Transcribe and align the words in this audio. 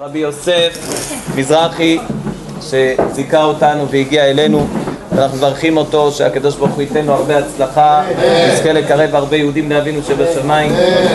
רבי 0.00 0.18
יוסף 0.18 0.78
מזרחי 1.36 1.98
שזיכה 2.62 3.44
אותנו 3.44 3.88
והגיע 3.88 4.24
אלינו. 4.24 4.66
אנחנו 5.12 5.36
מברכים 5.36 5.76
אותו 5.76 6.12
שהקדוש 6.12 6.56
ברוך 6.56 6.70
הוא 6.70 6.82
ייתן 6.82 7.06
לו 7.06 7.12
הרבה 7.12 7.38
הצלחה. 7.38 8.02
נזכה 8.52 8.72
לקרב 8.72 9.14
הרבה 9.14 9.36
יהודים 9.36 9.70
לאבינו 9.70 10.02
שבשמיים. 10.02 10.72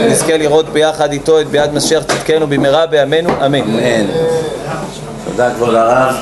נזכה 0.10 0.38
לראות 0.38 0.70
ביחד 0.70 1.12
איתו 1.12 1.42
את 1.42 1.48
ביד 1.48 1.74
משיח. 1.74 2.04
צדקנו 2.04 2.48
במהרה 2.48 2.86
בימינו. 2.86 3.30
אמן. 3.46 3.62
אמן. 3.62 4.06
תודה 5.26 5.54
כבוד 5.54 5.76
הרב. 5.76 6.16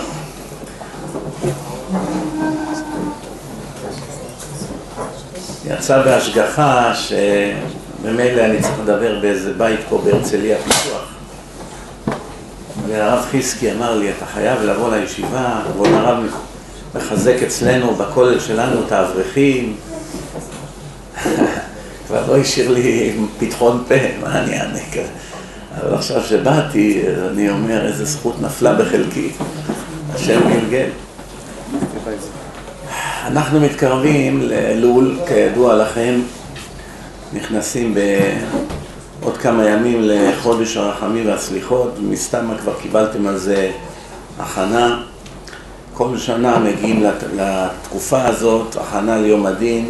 יצא 5.65 6.01
בהשגחה 6.01 6.93
שממילא 6.95 8.41
אני 8.41 8.61
צריך 8.61 8.79
לדבר 8.83 9.19
באיזה 9.21 9.53
בית 9.53 9.79
פה 9.89 10.01
בהרצליה 10.05 10.57
פיתוח 10.57 11.10
והרב 12.91 13.25
חיסקי 13.31 13.71
אמר 13.71 13.97
לי, 13.97 14.11
אתה 14.11 14.25
חייב 14.25 14.61
לבוא 14.61 14.95
לישיבה, 14.95 15.61
כבוד 15.73 15.87
הרב 15.87 16.23
מחזק 16.95 17.43
אצלנו 17.43 17.95
בכולל 17.95 18.39
שלנו 18.39 18.83
את 18.87 18.91
האברכים. 18.91 19.75
כבר 22.07 22.23
לא 22.27 22.37
השאיר 22.37 22.71
לי 22.71 23.17
פתחון 23.39 23.83
פה, 23.87 23.95
מה 24.21 24.39
אני 24.39 24.59
אענה 24.59 24.79
כזה? 24.91 25.03
אבל 25.81 25.93
עכשיו 25.93 26.23
שבאתי, 26.23 27.01
אני 27.31 27.49
אומר, 27.49 27.87
איזה 27.87 28.05
זכות 28.05 28.41
נפלה 28.41 28.73
בחלקי 28.73 29.31
השם 30.13 30.39
גלגל. 30.49 30.89
אנחנו 33.27 33.59
מתקרבים 33.59 34.41
לאלול, 34.41 35.19
כידוע 35.27 35.75
לכם, 35.75 36.19
נכנסים 37.33 37.93
בעוד 39.21 39.37
כמה 39.37 39.69
ימים 39.69 39.97
לחודש 40.01 40.77
הרחמים 40.77 41.27
והסליחות, 41.27 41.91
מסתמה 42.01 42.57
כבר 42.57 42.73
קיבלתם 42.81 43.27
על 43.27 43.37
זה 43.37 43.71
הכנה. 44.39 45.03
כל 45.93 46.17
שנה 46.17 46.59
מגיעים 46.59 47.03
לתקופה 47.35 48.23
הזאת, 48.23 48.75
הכנה 48.75 49.17
ליום 49.17 49.45
הדין, 49.45 49.89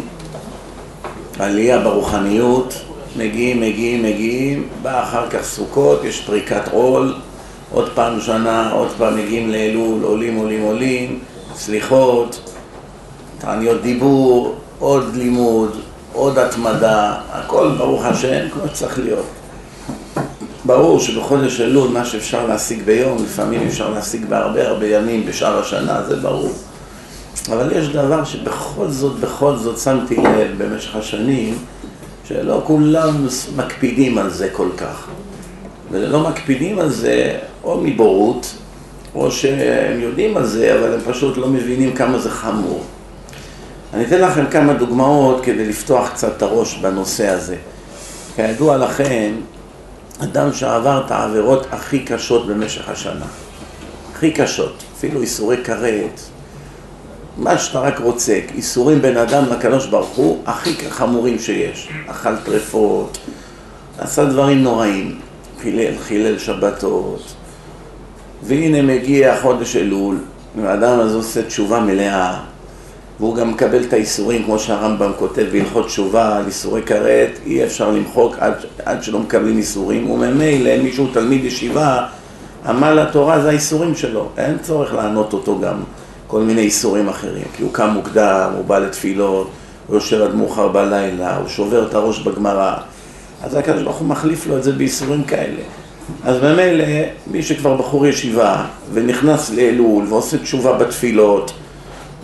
עלייה 1.38 1.78
ברוחניות, 1.78 2.74
מגיעים, 3.16 3.60
מגיעים, 3.60 4.02
מגיעים, 4.02 4.68
בא 4.82 5.02
אחר 5.02 5.30
כך 5.30 5.42
סוכות, 5.42 6.04
יש 6.04 6.20
פריקת 6.20 6.68
עול, 6.72 7.14
עוד 7.72 7.90
פעם 7.94 8.20
שנה, 8.20 8.70
עוד 8.72 8.88
פעם 8.98 9.16
מגיעים 9.16 9.50
לאלול, 9.50 10.02
עולים, 10.02 10.36
עולים, 10.36 10.62
עולים, 10.62 11.18
סליחות, 11.54 12.52
תעניות 13.38 13.82
דיבור, 13.82 14.54
עוד 14.78 15.14
לימוד, 15.14 15.80
עוד 16.12 16.38
התמדה, 16.38 17.14
הכל 17.32 17.70
ברוך 17.78 18.04
השם 18.04 18.48
כמו 18.52 18.62
שצריך 18.68 18.98
להיות. 18.98 19.26
ברור 20.64 21.00
שבחודש 21.00 21.60
אלול 21.60 21.88
מה 21.88 22.04
שאפשר 22.04 22.46
להשיג 22.46 22.82
ביום, 22.82 23.24
לפעמים 23.24 23.66
אפשר 23.66 23.90
להשיג 23.90 24.24
בהרבה 24.28 24.68
הרבה 24.68 24.86
ימים 24.86 25.26
בשאר 25.26 25.58
השנה, 25.58 26.02
זה 26.08 26.16
ברור. 26.16 26.52
אבל 27.52 27.72
יש 27.76 27.88
דבר 27.88 28.24
שבכל 28.24 28.88
זאת, 28.88 29.20
בכל 29.20 29.56
זאת 29.56 29.78
שמתי 29.78 30.16
לב 30.16 30.54
במשך 30.58 30.96
השנים, 30.96 31.58
שלא 32.24 32.62
כולם 32.66 33.26
מקפידים 33.56 34.18
על 34.18 34.30
זה 34.30 34.48
כל 34.52 34.68
כך. 34.76 35.06
ולא 35.90 36.20
מקפידים 36.20 36.78
על 36.78 36.90
זה 36.90 37.38
או 37.64 37.80
מבורות, 37.80 38.54
או 39.14 39.30
שהם 39.30 40.00
יודעים 40.00 40.36
על 40.36 40.46
זה, 40.46 40.78
אבל 40.78 40.94
הם 40.94 41.00
פשוט 41.00 41.36
לא 41.36 41.48
מבינים 41.48 41.92
כמה 41.94 42.18
זה 42.18 42.30
חמור. 42.30 42.84
אני 43.92 44.04
אתן 44.04 44.20
לכם 44.20 44.46
כמה 44.50 44.72
דוגמאות 44.72 45.44
כדי 45.44 45.68
לפתוח 45.68 46.08
קצת 46.08 46.36
את 46.36 46.42
הראש 46.42 46.78
בנושא 46.78 47.28
הזה. 47.28 47.56
כידוע 48.36 48.76
לכם, 48.76 49.32
אדם 50.22 50.52
שעבר 50.52 51.02
את 51.06 51.10
העבירות 51.10 51.66
הכי 51.70 51.98
קשות 52.04 52.46
במשך 52.46 52.88
השנה, 52.88 53.26
הכי 54.12 54.30
קשות, 54.30 54.82
אפילו 54.96 55.20
איסורי 55.20 55.56
כרת, 55.64 56.20
מה 57.36 57.58
שאתה 57.58 57.80
רק 57.80 57.98
רוצה, 58.00 58.40
איסורים 58.54 59.02
בין 59.02 59.16
אדם 59.16 59.44
לקדוש 59.50 59.86
ברוך 59.86 60.08
הוא, 60.08 60.42
הכי 60.46 60.90
חמורים 60.90 61.38
שיש. 61.38 61.88
אכל 62.06 62.36
טרפות, 62.36 63.18
עשה 63.98 64.24
דברים 64.24 64.62
נוראים, 64.62 65.18
חילל, 65.62 65.98
חילל 65.98 66.38
שבתות, 66.38 67.34
והנה 68.42 68.82
מגיע 68.82 69.40
חודש 69.42 69.76
אלול, 69.76 70.18
והאדם 70.62 71.00
הזה 71.00 71.16
עושה 71.16 71.42
תשובה 71.42 71.80
מלאה, 71.80 72.51
והוא 73.20 73.36
גם 73.36 73.50
מקבל 73.50 73.82
את 73.84 73.92
האיסורים, 73.92 74.44
כמו 74.44 74.58
שהרמב"ם 74.58 75.12
כותב 75.18 75.46
בהלכות 75.52 75.86
תשובה 75.86 76.36
על 76.36 76.46
איסורי 76.46 76.82
כרת, 76.82 77.30
אי 77.46 77.64
אפשר 77.64 77.90
למחוק 77.90 78.36
עד, 78.38 78.54
עד 78.84 79.02
שלא 79.02 79.18
מקבלים 79.18 79.58
איסורים, 79.58 80.10
וממילא 80.10 80.82
מישהו 80.82 81.06
תלמיד 81.12 81.44
ישיבה, 81.44 82.06
עמל 82.66 82.98
התורה 82.98 83.40
זה 83.40 83.48
האיסורים 83.48 83.94
שלו, 83.94 84.28
אין 84.38 84.58
צורך 84.62 84.94
לענות 84.94 85.32
אותו 85.32 85.60
גם 85.60 85.82
כל 86.26 86.40
מיני 86.40 86.60
איסורים 86.60 87.08
אחרים, 87.08 87.44
כי 87.56 87.62
הוא 87.62 87.72
קם 87.72 87.88
מוקדם, 87.88 88.50
הוא 88.56 88.64
בא 88.64 88.78
לתפילות, 88.78 89.50
הוא 89.86 89.96
יושב 89.96 90.22
עד 90.22 90.34
מאוחר 90.34 90.68
בלילה, 90.68 91.36
הוא 91.36 91.48
שובר 91.48 91.86
את 91.86 91.94
הראש 91.94 92.18
בגמרא, 92.18 92.74
אז 93.42 93.54
הקדוש 93.54 93.82
ברוך 93.82 93.96
הוא 93.96 94.08
מחליף 94.08 94.46
לו 94.46 94.56
את 94.56 94.62
זה 94.62 94.72
באיסורים 94.72 95.24
כאלה. 95.24 95.62
אז 96.24 96.42
ממילא, 96.42 96.84
מי 97.26 97.42
שכבר 97.42 97.76
בחור 97.76 98.06
ישיבה, 98.06 98.64
ונכנס 98.92 99.50
לאלול, 99.50 100.04
ועושה 100.08 100.38
תשובה 100.38 100.72
בתפילות, 100.72 101.52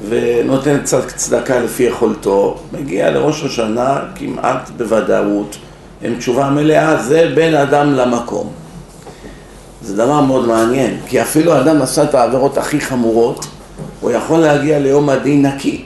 ונותן 0.09 0.79
קצת 0.81 1.07
צדקה 1.17 1.59
לפי 1.59 1.83
יכולתו, 1.83 2.59
מגיע 2.73 3.11
לראש 3.11 3.45
השנה 3.45 4.01
כמעט 4.15 4.71
בוודאות 4.77 5.57
עם 6.03 6.15
תשובה 6.19 6.51
מלאה, 6.51 6.97
זה 7.03 7.33
בין 7.35 7.55
אדם 7.55 7.93
למקום. 7.93 8.51
זה 9.83 9.97
דבר 9.97 10.21
מאוד 10.21 10.47
מעניין, 10.47 10.97
כי 11.07 11.23
אפילו 11.23 11.61
אדם 11.61 11.83
עשה 11.83 12.05
את 12.05 12.15
העבירות 12.15 12.59
הכי 12.59 12.81
חמורות, 12.81 13.47
הוא 14.01 14.11
יכול 14.11 14.39
להגיע 14.39 14.79
ליום 14.79 15.09
הדין 15.09 15.47
נקי. 15.47 15.85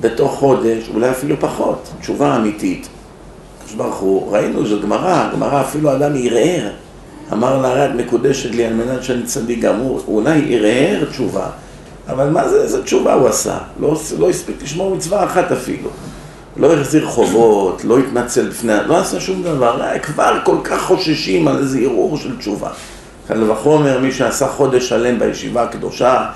בתוך 0.00 0.34
חודש, 0.38 0.90
אולי 0.94 1.10
אפילו 1.10 1.36
פחות, 1.40 1.88
תשובה 2.00 2.36
אמיתית. 2.36 2.88
הקדוש 3.58 3.74
ברוך 3.74 3.96
הוא, 3.96 4.32
ראינו, 4.32 4.66
זו 4.66 4.80
גמרא, 4.80 5.28
גמרא 5.32 5.60
אפילו 5.60 5.92
אדם 5.92 6.12
ערער, 6.24 6.70
אמר 7.32 7.60
לה, 7.60 7.86
את 7.86 7.90
מקודשת 7.96 8.50
לי 8.50 8.64
על 8.64 8.72
מנת 8.72 9.02
שאני 9.02 9.22
צדיק 9.22 9.60
גמור, 9.60 10.00
אולי 10.08 10.56
ערער 10.56 11.04
תשובה. 11.10 11.46
אבל 12.08 12.30
מה 12.30 12.48
זה, 12.48 12.62
איזה 12.62 12.82
תשובה 12.82 13.14
הוא 13.14 13.28
עשה? 13.28 13.58
לא, 13.80 13.96
לא 14.18 14.30
הספיק 14.30 14.62
לשמור 14.62 14.96
מצווה 14.96 15.24
אחת 15.24 15.52
אפילו. 15.52 15.90
לא 16.56 16.74
החזיר 16.74 17.06
חובות, 17.06 17.84
לא 17.84 17.98
התנצל 17.98 18.42
לפני, 18.42 18.72
לא 18.86 18.98
עשה 18.98 19.20
שום 19.20 19.42
דבר, 19.42 19.80
כבר 20.02 20.38
כל 20.44 20.56
כך 20.64 20.82
חוששים 20.82 21.48
על 21.48 21.58
איזה 21.58 21.78
ערעור 21.78 22.16
של 22.16 22.38
תשובה. 22.38 22.68
קל 23.28 23.50
וחומר, 23.50 23.98
מי 23.98 24.12
שעשה 24.12 24.48
חודש 24.48 24.88
שלם 24.88 25.18
בישיבה 25.18 25.62
הקדושה 25.62 26.26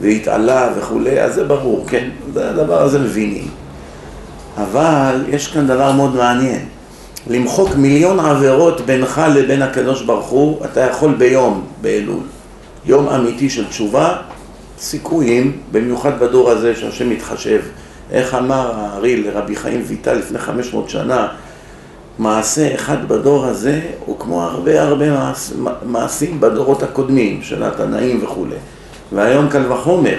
והתעלה 0.00 0.68
וכולי, 0.78 1.20
אז 1.20 1.34
זה 1.34 1.44
ברור, 1.44 1.84
כן? 1.88 2.08
זה 2.34 2.50
הדבר 2.50 2.82
הזה 2.82 2.98
מבינים. 2.98 3.48
אבל 4.56 5.24
יש 5.28 5.46
כאן 5.48 5.66
דבר 5.66 5.92
מאוד 5.92 6.14
מעניין. 6.14 6.64
למחוק 7.26 7.74
מיליון 7.74 8.20
עבירות 8.20 8.80
בינך 8.80 9.22
לבין 9.34 9.62
הקדוש 9.62 10.02
ברוך 10.02 10.26
הוא, 10.26 10.64
אתה 10.64 10.80
יכול 10.80 11.14
ביום, 11.14 11.64
באלול. 11.80 12.22
יום 12.84 13.08
אמיתי 13.08 13.50
של 13.50 13.68
תשובה, 13.68 14.16
סיכויים, 14.78 15.52
במיוחד 15.72 16.20
בדור 16.20 16.50
הזה 16.50 16.74
שהשם 16.74 17.10
מתחשב. 17.10 17.60
איך 18.10 18.34
אמר 18.34 18.72
הארי 18.74 19.22
לרבי 19.22 19.56
חיים 19.56 19.82
ויטל 19.86 20.14
לפני 20.14 20.38
500 20.38 20.90
שנה, 20.90 21.28
מעשה 22.18 22.74
אחד 22.74 23.08
בדור 23.08 23.46
הזה 23.46 23.80
הוא 24.04 24.18
כמו 24.18 24.42
הרבה 24.42 24.82
הרבה 24.82 25.10
מעש, 25.10 25.52
מעשים 25.86 26.40
בדורות 26.40 26.82
הקודמים 26.82 27.42
של 27.42 27.62
התנאים 27.62 28.24
וכולי. 28.24 28.56
והיום 29.12 29.48
קל 29.48 29.72
וחומר, 29.72 30.18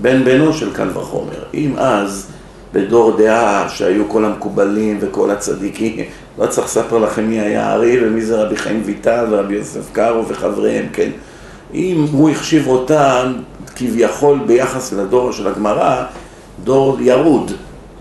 בן 0.00 0.24
בנו 0.24 0.52
של 0.52 0.72
קל 0.74 0.88
וחומר. 0.94 1.44
אם 1.54 1.74
אז 1.76 2.26
בדור 2.72 3.16
דעה 3.16 3.68
שהיו 3.68 4.08
כל 4.08 4.24
המקובלים 4.24 4.98
וכל 5.00 5.30
הצדיקים, 5.30 5.96
לא 6.38 6.46
צריך 6.46 6.66
לספר 6.66 6.98
לכם 6.98 7.28
מי 7.28 7.40
היה 7.40 7.66
הארי 7.66 8.06
ומי 8.06 8.20
זה 8.20 8.42
רבי 8.42 8.56
חיים 8.56 8.82
ויטל 8.84 9.26
ורבי 9.30 9.54
יוסף 9.54 9.92
קארו 9.92 10.28
וחבריהם, 10.28 10.86
כן? 10.92 11.10
אם 11.74 12.06
הוא 12.12 12.30
החשיב 12.30 12.68
אותם 12.68 13.32
כביכול 13.76 14.38
ביחס 14.46 14.92
לדור 14.92 15.32
של 15.32 15.46
הגמרא, 15.46 16.04
דור 16.64 16.96
ירוד, 17.00 17.52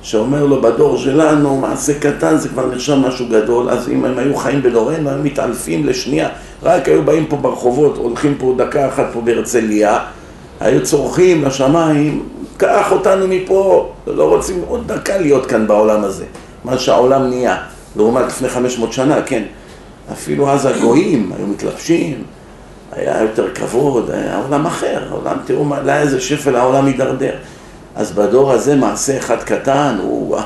שאומר 0.01 0.45
לו 0.45 0.61
בדור 0.61 0.97
שלנו 0.97 1.57
מעשה 1.57 1.99
קטן 1.99 2.37
זה 2.37 2.49
כבר 2.49 2.65
נחשב 2.65 2.95
משהו 2.95 3.25
גדול, 3.29 3.69
אז 3.69 3.89
אם 3.89 4.05
הם 4.05 4.17
היו 4.17 4.35
חיים 4.35 4.61
בדורנו 4.61 5.09
הם 5.09 5.23
מתעלפים 5.23 5.85
לשנייה, 5.85 6.29
רק 6.63 6.87
היו 6.87 7.03
באים 7.03 7.25
פה 7.25 7.35
ברחובות, 7.35 7.97
הולכים 7.97 8.35
פה 8.39 8.55
דקה 8.57 8.87
אחת 8.87 9.05
פה 9.13 9.21
בהרצליה, 9.21 9.99
היו 10.59 10.83
צורכים 10.83 11.45
לשמיים, 11.45 12.23
קח 12.57 12.91
אותנו 12.91 13.27
מפה, 13.27 13.91
לא 14.07 14.29
רוצים 14.29 14.61
עוד 14.67 14.87
דקה 14.87 15.17
להיות 15.17 15.45
כאן 15.45 15.67
בעולם 15.67 16.03
הזה, 16.03 16.25
מה 16.63 16.77
שהעולם 16.77 17.29
נהיה, 17.29 17.57
לעומת 17.95 18.25
לפני 18.25 18.49
500 18.49 18.93
שנה, 18.93 19.21
כן, 19.21 19.43
אפילו 20.11 20.49
אז 20.49 20.65
הגויים 20.65 21.31
היו 21.37 21.47
מתלבשים 21.47 22.23
היה 22.97 23.21
יותר 23.21 23.53
כבוד, 23.53 24.11
היה 24.11 24.41
עולם 24.43 24.65
אחר, 24.65 25.03
העולם, 25.09 25.37
תראו 25.45 25.65
לאיזה 25.83 26.21
שפל 26.21 26.55
העולם 26.55 26.85
הידרדר. 26.85 27.33
אז 27.95 28.11
בדור 28.11 28.51
הזה 28.51 28.75
מעשה 28.75 29.17
אחד 29.17 29.43
קטן 29.43 29.97
הוא, 30.01 30.37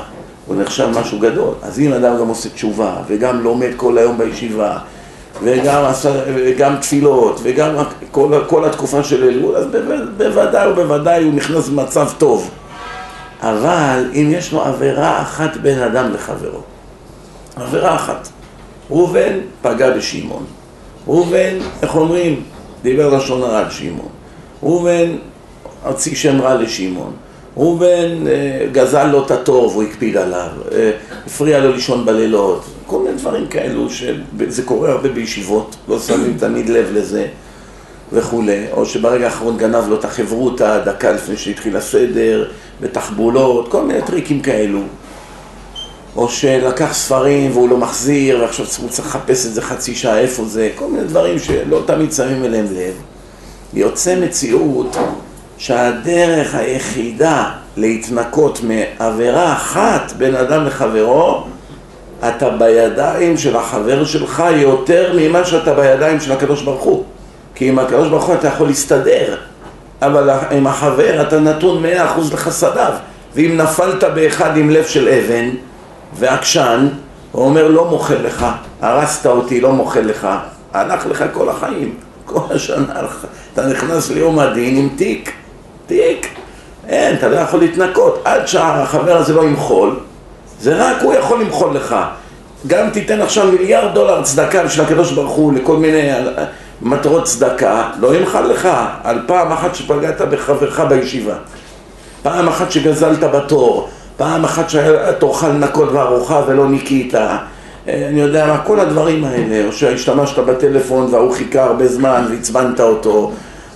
הוא 0.46 0.56
נחשב 0.56 0.88
משהו 1.00 1.18
גדול. 1.18 1.54
אז 1.62 1.80
אם 1.80 1.92
אדם 1.92 2.18
גם 2.18 2.28
עושה 2.28 2.48
תשובה 2.48 2.96
וגם 3.06 3.42
לומד 3.42 3.70
כל 3.76 3.98
היום 3.98 4.18
בישיבה 4.18 4.78
וגם, 5.42 5.84
וגם 6.34 6.76
תפילות, 6.76 7.40
וגם 7.42 7.74
כל, 8.10 8.40
כל 8.46 8.64
התקופה 8.64 9.04
של 9.04 9.24
אלול, 9.24 9.56
אז 9.56 9.66
בוודאי 10.16 10.70
ובוודאי 10.70 11.24
הוא 11.24 11.34
נכנס 11.34 11.68
במצב 11.68 12.08
טוב. 12.18 12.50
אבל 13.42 14.10
אם 14.14 14.28
יש 14.30 14.52
לו 14.52 14.62
עבירה 14.62 15.22
אחת 15.22 15.56
בין 15.56 15.78
אדם 15.78 16.12
לחברו, 16.14 16.60
עבירה 17.56 17.94
אחת, 17.94 18.28
ראובן 18.90 19.38
פגע 19.62 19.90
בשמעון, 19.90 20.44
ראובן, 21.06 21.58
איך 21.82 21.96
אומרים, 21.96 22.42
דיבר 22.82 23.16
לשון 23.16 23.42
הרע 23.42 23.58
על 23.58 23.70
שמעון, 23.70 24.08
ראובן 24.62 25.16
הוציא 25.84 26.14
שם 26.14 26.40
רע 26.40 26.54
לשמעון, 26.54 27.12
ראובן 27.56 28.26
אה, 28.26 28.66
גזל 28.72 29.06
לו 29.06 29.26
את 29.26 29.30
התור 29.30 29.68
והוא 29.68 29.82
הקפיד 29.82 30.16
עליו, 30.16 30.48
אה, 30.72 30.90
הפריע 31.26 31.60
לו 31.60 31.72
לישון 31.72 32.04
בלילות, 32.04 32.64
כל 32.86 32.98
מיני 32.98 33.16
דברים 33.16 33.46
כאלו 33.46 33.86
שזה 33.90 34.62
קורה 34.62 34.90
הרבה 34.90 35.08
בישיבות, 35.08 35.76
לא 35.88 35.98
שמים 35.98 36.36
תמיד 36.38 36.68
לב 36.68 36.88
לזה 36.94 37.26
וכולי, 38.12 38.64
או 38.72 38.86
שברגע 38.86 39.24
האחרון 39.24 39.56
גנב 39.56 39.88
לו 39.88 39.96
את 39.96 40.04
החברותא 40.04 40.84
דקה 40.84 41.12
לפני 41.12 41.36
שהתחיל 41.36 41.76
הסדר, 41.76 42.48
בתחבולות, 42.80 43.68
כל 43.68 43.82
מיני 43.82 44.02
טריקים 44.02 44.40
כאלו. 44.40 44.80
או 46.16 46.28
שלקח 46.28 46.92
ספרים 46.92 47.50
והוא 47.52 47.68
לא 47.68 47.76
מחזיר 47.76 48.40
ועכשיו 48.40 48.66
הוא 48.80 48.88
צריך 48.88 49.08
לחפש 49.08 49.46
את 49.46 49.54
זה 49.54 49.62
חצי 49.62 49.94
שעה 49.94 50.18
איפה 50.18 50.44
זה, 50.44 50.70
כל 50.74 50.86
מיני 50.88 51.04
דברים 51.04 51.38
שלא 51.38 51.82
תמיד 51.86 52.12
שמים 52.12 52.44
אליהם 52.44 52.64
לב. 52.64 52.94
יוצא 53.74 54.20
מציאות 54.20 54.96
שהדרך 55.58 56.54
היחידה 56.54 57.50
להתנקות 57.76 58.60
מעבירה 58.62 59.52
אחת 59.52 60.12
בין 60.18 60.34
אדם 60.34 60.66
לחברו, 60.66 61.44
אתה 62.28 62.50
בידיים 62.50 63.36
של 63.36 63.56
החבר 63.56 64.04
שלך 64.04 64.42
יותר 64.56 65.12
ממה 65.16 65.44
שאתה 65.44 65.74
בידיים 65.74 66.20
של 66.20 66.32
הקדוש 66.32 66.62
ברוך 66.62 66.82
הוא. 66.82 67.04
כי 67.54 67.68
עם 67.68 67.78
הקדוש 67.78 68.08
ברוך 68.08 68.24
הוא 68.24 68.34
אתה 68.34 68.48
יכול 68.48 68.66
להסתדר, 68.66 69.36
אבל 70.02 70.30
עם 70.50 70.66
החבר 70.66 71.22
אתה 71.28 71.40
נתון 71.40 71.82
מאה 71.82 72.04
אחוז 72.04 72.32
לחסדיו. 72.32 72.92
ואם 73.34 73.56
נפלת 73.56 74.04
באחד 74.04 74.56
עם 74.56 74.70
לב 74.70 74.84
של 74.84 75.08
אבן 75.08 75.50
ועקשן, 76.18 76.88
הוא 77.32 77.44
אומר 77.44 77.68
לא 77.68 77.84
מוחל 77.84 78.18
לך, 78.22 78.46
הרסת 78.80 79.26
אותי, 79.26 79.60
לא 79.60 79.72
מוחל 79.72 80.00
לך, 80.00 80.28
הלך 80.72 81.06
לך 81.06 81.24
כל 81.32 81.48
החיים, 81.48 81.94
כל 82.24 82.40
השנה, 82.50 82.94
אתה 83.54 83.66
נכנס 83.66 84.10
ליום 84.10 84.38
הדין 84.38 84.76
עם 84.76 84.88
תיק. 84.96 85.32
תיק. 85.86 86.28
אין, 86.88 87.14
אתה 87.14 87.28
לא 87.28 87.36
יכול 87.36 87.60
להתנקות. 87.60 88.22
עד 88.24 88.46
שהחבר 88.48 89.16
הזה 89.16 89.34
לא 89.34 89.42
ימחול, 89.44 90.00
זה 90.60 90.84
רק 90.84 91.02
הוא 91.02 91.14
יכול 91.14 91.40
למחול 91.40 91.76
לך. 91.76 91.96
גם 92.66 92.90
תיתן 92.90 93.20
עכשיו 93.20 93.46
מיליארד 93.52 93.94
דולר 93.94 94.22
צדקה 94.22 94.64
בשביל 94.64 94.86
הקדוש 94.86 95.12
ברוך 95.12 95.32
הוא 95.32 95.52
לכל 95.52 95.76
מיני 95.76 96.12
אה, 96.12 96.44
מטרות 96.82 97.24
צדקה, 97.24 97.90
לא 98.00 98.16
ימחל 98.16 98.42
לך 98.42 98.68
על 99.04 99.18
פעם 99.26 99.52
אחת 99.52 99.74
שפגעת 99.74 100.20
בחברך 100.20 100.80
בישיבה. 100.80 101.34
פעם 102.22 102.48
אחת 102.48 102.72
שגזלת 102.72 103.20
בתור, 103.20 103.88
פעם 104.16 104.44
אחת 104.44 104.70
שהיה 104.70 105.12
תורך 105.12 105.44
לנקות 105.44 105.92
בארוחה 105.92 106.42
ולא 106.46 106.68
ניקית, 106.68 107.14
אני 107.88 108.20
יודע 108.20 108.46
מה, 108.46 108.58
כל 108.58 108.80
הדברים 108.80 109.24
האלה, 109.24 109.66
או 109.66 109.72
שהשתמשת 109.72 110.38
בטלפון 110.38 111.14
וההוא 111.14 111.32
חיכה 111.32 111.64
הרבה 111.64 111.88
זמן 111.88 112.26
ועצבנת 112.30 112.80
אותו, 112.80 113.32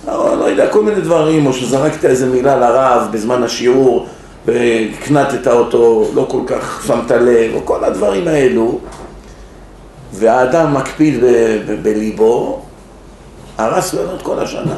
לא, 0.07 0.37
לא 0.39 0.45
יודע, 0.45 0.67
כל 0.67 0.83
מיני 0.83 1.01
דברים, 1.01 1.45
או 1.45 1.53
שזרקת 1.53 2.05
איזה 2.05 2.25
מילה 2.25 2.55
לרב 2.55 3.07
בזמן 3.11 3.43
השיעור 3.43 4.07
והקנטת 4.45 5.47
אותו, 5.47 6.11
לא 6.13 6.25
כל 6.29 6.41
כך 6.47 6.83
שמת 6.87 7.11
לב, 7.11 7.51
או 7.55 7.65
כל 7.65 7.83
הדברים 7.83 8.27
האלו, 8.27 8.79
והאדם 10.13 10.73
מקפיד 10.73 11.23
בליבו, 11.81 12.61
הרס 13.57 13.93
לנו 13.93 14.15
את 14.15 14.21
כל 14.21 14.39
השנה. 14.39 14.77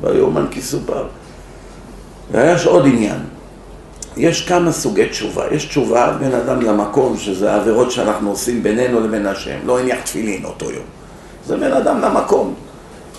ויאמן 0.00 0.46
כי 0.50 0.62
סופר. 0.62 1.04
ויש 2.30 2.66
עוד 2.66 2.86
עניין. 2.86 3.18
יש 4.16 4.48
כמה 4.48 4.72
סוגי 4.72 5.08
תשובה. 5.08 5.44
יש 5.50 5.64
תשובה 5.64 6.12
בין 6.20 6.34
אדם 6.34 6.62
למקום, 6.62 7.16
שזה 7.16 7.52
העבירות 7.52 7.90
שאנחנו 7.90 8.30
עושים 8.30 8.62
בינינו 8.62 9.00
לבין 9.00 9.26
השם. 9.26 9.56
לא 9.64 9.78
הניח 9.80 10.00
תפילין 10.00 10.44
אותו 10.44 10.70
יום. 10.70 10.84
זה 11.46 11.56
בין 11.56 11.72
אדם 11.72 12.00
למקום. 12.00 12.54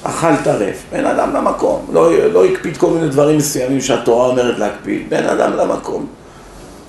אכל 0.03 0.35
טרף, 0.43 0.83
בן 0.91 1.05
אדם 1.05 1.33
למקום, 1.35 1.85
לא, 1.93 2.27
לא 2.27 2.45
הקפיד 2.45 2.77
כל 2.77 2.89
מיני 2.89 3.07
דברים 3.07 3.37
מסוימים 3.37 3.81
שהתורה 3.81 4.27
אומרת 4.27 4.59
להקפיד, 4.59 5.09
בן 5.09 5.25
אדם 5.25 5.57
למקום. 5.57 6.05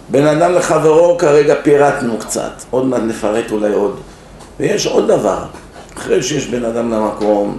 בן 0.09 0.27
אדם 0.27 0.53
לחברו 0.53 1.19
כרגע 1.19 1.55
פירטנו 1.63 2.19
קצת, 2.19 2.51
עוד 2.71 2.87
מעט 2.87 3.01
נפרט 3.03 3.51
אולי 3.51 3.73
עוד. 3.73 4.01
ויש 4.61 4.87
עוד 4.87 5.09
דבר, 5.09 5.39
אחרי 5.97 6.23
שיש 6.23 6.47
בן 6.47 6.65
אדם 6.65 6.91
למקום 6.91 7.59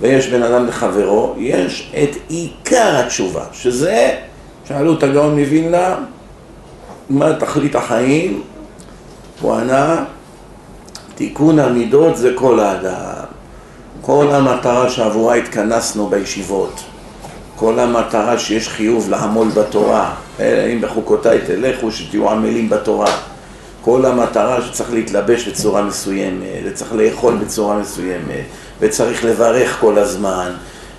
ויש 0.00 0.28
בן 0.28 0.42
אדם 0.42 0.66
לחברו, 0.66 1.34
יש 1.38 1.92
את 2.02 2.16
עיקר 2.28 2.96
התשובה, 2.96 3.44
שזה, 3.52 4.10
שאלו 4.68 4.94
את 4.94 5.02
הגאון 5.02 5.38
מווילנה, 5.40 5.94
מה 7.10 7.32
תכלית 7.32 7.74
החיים? 7.74 8.42
הוא 9.40 9.54
ענה, 9.54 10.04
תיקון 11.14 11.58
המידות 11.58 12.16
זה 12.16 12.32
כל 12.34 12.60
האדם. 12.60 13.24
כל 14.00 14.26
המטרה 14.30 14.90
שעבורה 14.90 15.34
התכנסנו 15.34 16.06
בישיבות, 16.06 16.80
כל 17.56 17.78
המטרה 17.78 18.38
שיש 18.38 18.68
חיוב 18.68 19.10
לעמול 19.10 19.48
בתורה, 19.48 20.14
אם 20.40 20.80
בחוקותיי 20.80 21.38
תלכו 21.46 21.92
שתהיו 21.92 22.30
עמלים 22.30 22.68
בתורה, 22.68 23.16
כל 23.82 24.04
המטרה 24.06 24.62
שצריך 24.62 24.92
להתלבש 24.92 25.48
בצורה 25.48 25.82
מסוימת, 25.82 26.62
וצריך 26.64 26.92
לאכול 26.92 27.34
בצורה 27.34 27.78
מסוימת, 27.78 28.44
וצריך 28.80 29.24
לברך 29.24 29.76
כל 29.80 29.98
הזמן, 29.98 30.50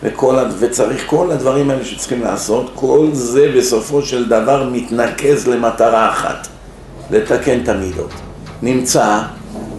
וכל, 0.04 0.36
וצריך 0.60 1.04
כל 1.06 1.32
הדברים 1.32 1.70
האלה 1.70 1.86
שצריכים 1.86 2.22
לעשות, 2.22 2.72
כל 2.76 3.08
זה 3.14 3.52
בסופו 3.58 4.02
של 4.02 4.30
דבר 4.30 4.70
מתנקז 4.72 5.48
למטרה 5.48 6.10
אחת, 6.10 6.48
לתקן 7.12 7.60
את 7.64 7.70
המידות. 7.70 8.12
נמצא 8.62 9.20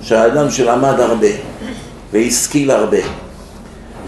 שהאדם 0.03 0.50
שלמד 0.50 1.00
הרבה 1.00 1.29
והשכיל 2.12 2.70
הרבה, 2.70 2.99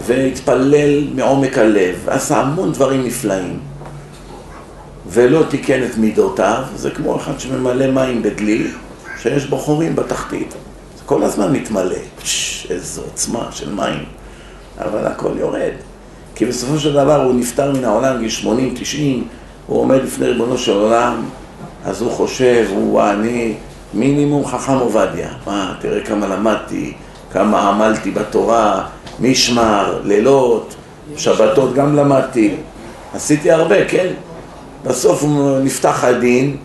והתפלל 0.05 1.07
מעומק 1.15 1.57
הלב, 1.57 1.95
ועשה 2.05 2.37
המון 2.37 2.71
דברים 2.71 3.05
נפלאים, 3.05 3.59
ולא 5.07 5.43
תיקן 5.49 5.83
את 5.83 5.97
מידותיו, 5.97 6.63
זה 6.75 6.91
כמו 6.91 7.15
אחד 7.15 7.39
שממלא 7.39 7.91
מים 7.91 8.23
בדלי, 8.23 8.67
שיש 9.21 9.45
בו 9.45 9.57
חורים 9.57 9.95
בתחתית. 9.95 10.53
זה 10.97 11.03
כל 11.05 11.23
הזמן 11.23 11.51
מתמלא, 11.53 11.95
פשש, 12.21 12.71
איזו 12.71 13.01
עוצמה 13.01 13.47
של 13.51 13.73
מים, 13.73 14.03
אבל 14.77 15.07
הכל 15.07 15.31
יורד. 15.39 15.90
כי 16.35 16.45
בסופו 16.45 16.79
של 16.79 16.93
דבר 16.93 17.23
הוא 17.23 17.33
נפטר 17.35 17.71
מן 17.71 17.85
העולם 17.85 18.19
גיל 18.19 18.29
80-90, 18.43 18.47
הוא 19.67 19.79
עומד 19.79 19.99
לפני 20.03 20.27
ריבונו 20.27 20.57
של 20.57 20.71
עולם, 20.71 21.25
אז 21.85 22.01
הוא 22.01 22.11
חושב, 22.11 22.67
הוא 22.69 23.01
אני 23.01 23.53
מינימום 23.93 24.45
חכם 24.45 24.77
עובדיה. 24.77 25.29
מה, 25.47 25.73
תראה 25.79 26.01
כמה 26.01 26.27
למדתי, 26.27 26.93
כמה 27.31 27.69
עמלתי 27.69 28.11
בתורה, 28.11 28.83
משמר, 29.19 30.01
לילות, 30.03 30.75
שבתות 31.17 31.73
גם 31.73 31.95
למדתי. 31.95 32.55
עשיתי 33.13 33.51
הרבה, 33.51 33.85
כן? 33.87 34.07
בסוף 34.83 35.23
נפתח 35.63 36.03
הדין, 36.03 36.57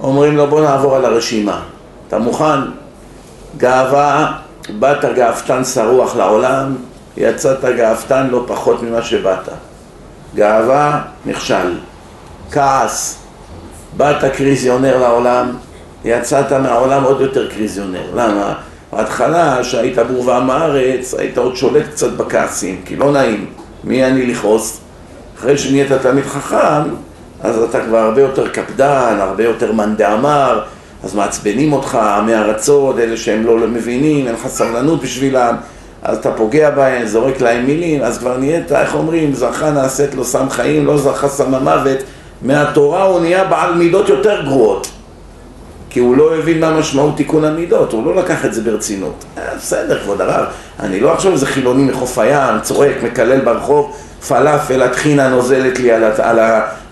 אומרים 0.00 0.36
לו 0.36 0.46
בוא 0.46 0.60
נעבור 0.60 0.96
על 0.96 1.04
הרשימה. 1.04 1.62
אתה 2.08 2.18
מוכן? 2.18 2.60
גאווה, 3.56 4.32
באת 4.78 5.04
גאוותן 5.16 5.64
שרוח 5.64 6.16
לעולם, 6.16 6.76
יצאת 7.16 7.64
גאוותן 7.64 8.26
לא 8.30 8.44
פחות 8.46 8.82
ממה 8.82 9.02
שבאת. 9.02 9.48
גאווה, 10.34 11.00
נכשל. 11.26 11.78
כעס, 12.50 13.18
באת 13.96 14.24
קריזיונר 14.36 14.98
לעולם, 14.98 15.56
יצאת 16.04 16.52
מהעולם 16.52 17.04
עוד 17.04 17.20
יותר 17.20 17.50
קריזיונר. 17.50 18.10
למה? 18.14 18.54
בהתחלה, 18.92 19.64
שהיית 19.64 19.98
בור 19.98 20.26
ועם 20.26 20.50
הארץ, 20.50 21.14
היית 21.14 21.38
עוד 21.38 21.56
שולט 21.56 21.86
קצת 21.90 22.12
בכעסים, 22.12 22.82
כי 22.84 22.96
לא 22.96 23.12
נעים, 23.12 23.46
מי 23.84 24.04
אני 24.04 24.26
לכעוס? 24.26 24.80
אחרי 25.38 25.58
שנהיית 25.58 25.92
תלמיד 25.92 26.24
חכם, 26.24 26.90
אז 27.42 27.62
אתה 27.62 27.80
כבר 27.80 27.98
הרבה 27.98 28.20
יותר 28.20 28.48
קפדן, 28.48 29.16
הרבה 29.20 29.44
יותר 29.44 29.72
מאן 29.72 29.96
דאמר, 29.96 30.60
אז 31.04 31.14
מעצבנים 31.14 31.72
אותך, 31.72 31.94
עמי 31.94 32.34
ארצות, 32.34 32.98
אלה 32.98 33.16
שהם 33.16 33.46
לא 33.46 33.58
מבינים, 33.58 34.26
אין 34.26 34.34
לך 34.34 34.46
סבלנות 34.46 35.02
בשבילם, 35.02 35.56
אז 36.06 36.16
אתה 36.16 36.30
פוגע 36.30 36.70
בהם, 36.70 37.06
זורק 37.06 37.40
להם 37.40 37.66
מילים, 37.66 38.02
אז 38.02 38.18
כבר 38.18 38.38
נהיית, 38.38 38.72
איך 38.72 38.94
אומרים, 38.94 39.34
זכה 39.34 39.70
נעשית 39.70 40.14
לו 40.14 40.24
סם 40.24 40.50
חיים, 40.50 40.86
לא 40.86 40.98
זכה 40.98 41.28
סם 41.28 41.54
המוות, 41.54 41.98
מהתורה 42.42 43.02
הוא 43.02 43.20
נהיה 43.20 43.44
בעל 43.44 43.74
מידות 43.74 44.08
יותר 44.08 44.42
גרועות. 44.42 44.88
כי 45.90 46.00
הוא 46.00 46.16
לא 46.16 46.36
הבין 46.36 46.60
מה 46.60 46.78
משמעות 46.78 47.16
תיקון 47.16 47.44
המידות, 47.44 47.92
הוא 47.92 48.06
לא 48.06 48.16
לקח 48.16 48.44
את 48.44 48.54
זה 48.54 48.62
ברצינות. 48.62 49.24
אה, 49.38 49.42
בסדר, 49.56 49.98
כבוד 49.98 50.20
הרב, 50.20 50.44
אני 50.80 51.00
לא 51.00 51.12
עכשיו 51.12 51.32
איזה 51.32 51.46
חילוני 51.46 51.84
מחוף 51.84 52.18
הים, 52.18 52.60
צועק, 52.62 53.02
מקלל 53.02 53.40
ברחוב, 53.40 53.96
פלאפל, 54.28 54.82
הטחינה 54.82 55.28
נוזלת 55.28 55.78
לי 55.78 55.92
על, 55.92 56.04
על, 56.18 56.38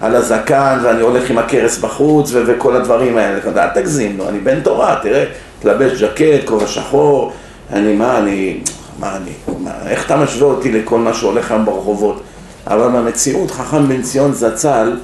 על 0.00 0.14
הזקן, 0.14 0.78
ואני 0.82 1.00
הולך 1.00 1.30
עם 1.30 1.38
הכרס 1.38 1.78
בחוץ, 1.78 2.30
ו- 2.32 2.42
וכל 2.46 2.76
הדברים 2.76 3.16
האלה. 3.16 3.40
אל 3.56 3.68
תגזים, 3.68 4.18
אני 4.28 4.38
בן 4.38 4.60
תורה, 4.60 4.98
תראה, 5.02 5.24
תלבש 5.60 6.02
ג'קט, 6.02 6.44
כובע 6.44 6.66
שחור, 6.66 7.32
אני, 7.72 7.92
מה 7.92 8.18
אני, 8.18 8.60
מה 8.98 9.16
אני, 9.16 9.32
מה, 9.58 9.70
איך 9.88 10.06
אתה 10.06 10.16
משווה 10.16 10.46
אותי 10.46 10.72
לכל 10.72 10.98
מה 10.98 11.14
שהולך 11.14 11.50
היום 11.50 11.64
ברחובות? 11.64 12.22
אבל 12.66 12.88
במציאות, 12.88 13.50
חכם 13.50 13.88
בן 13.88 14.02
ציון 14.02 14.32
זצ"ל, 14.32 14.96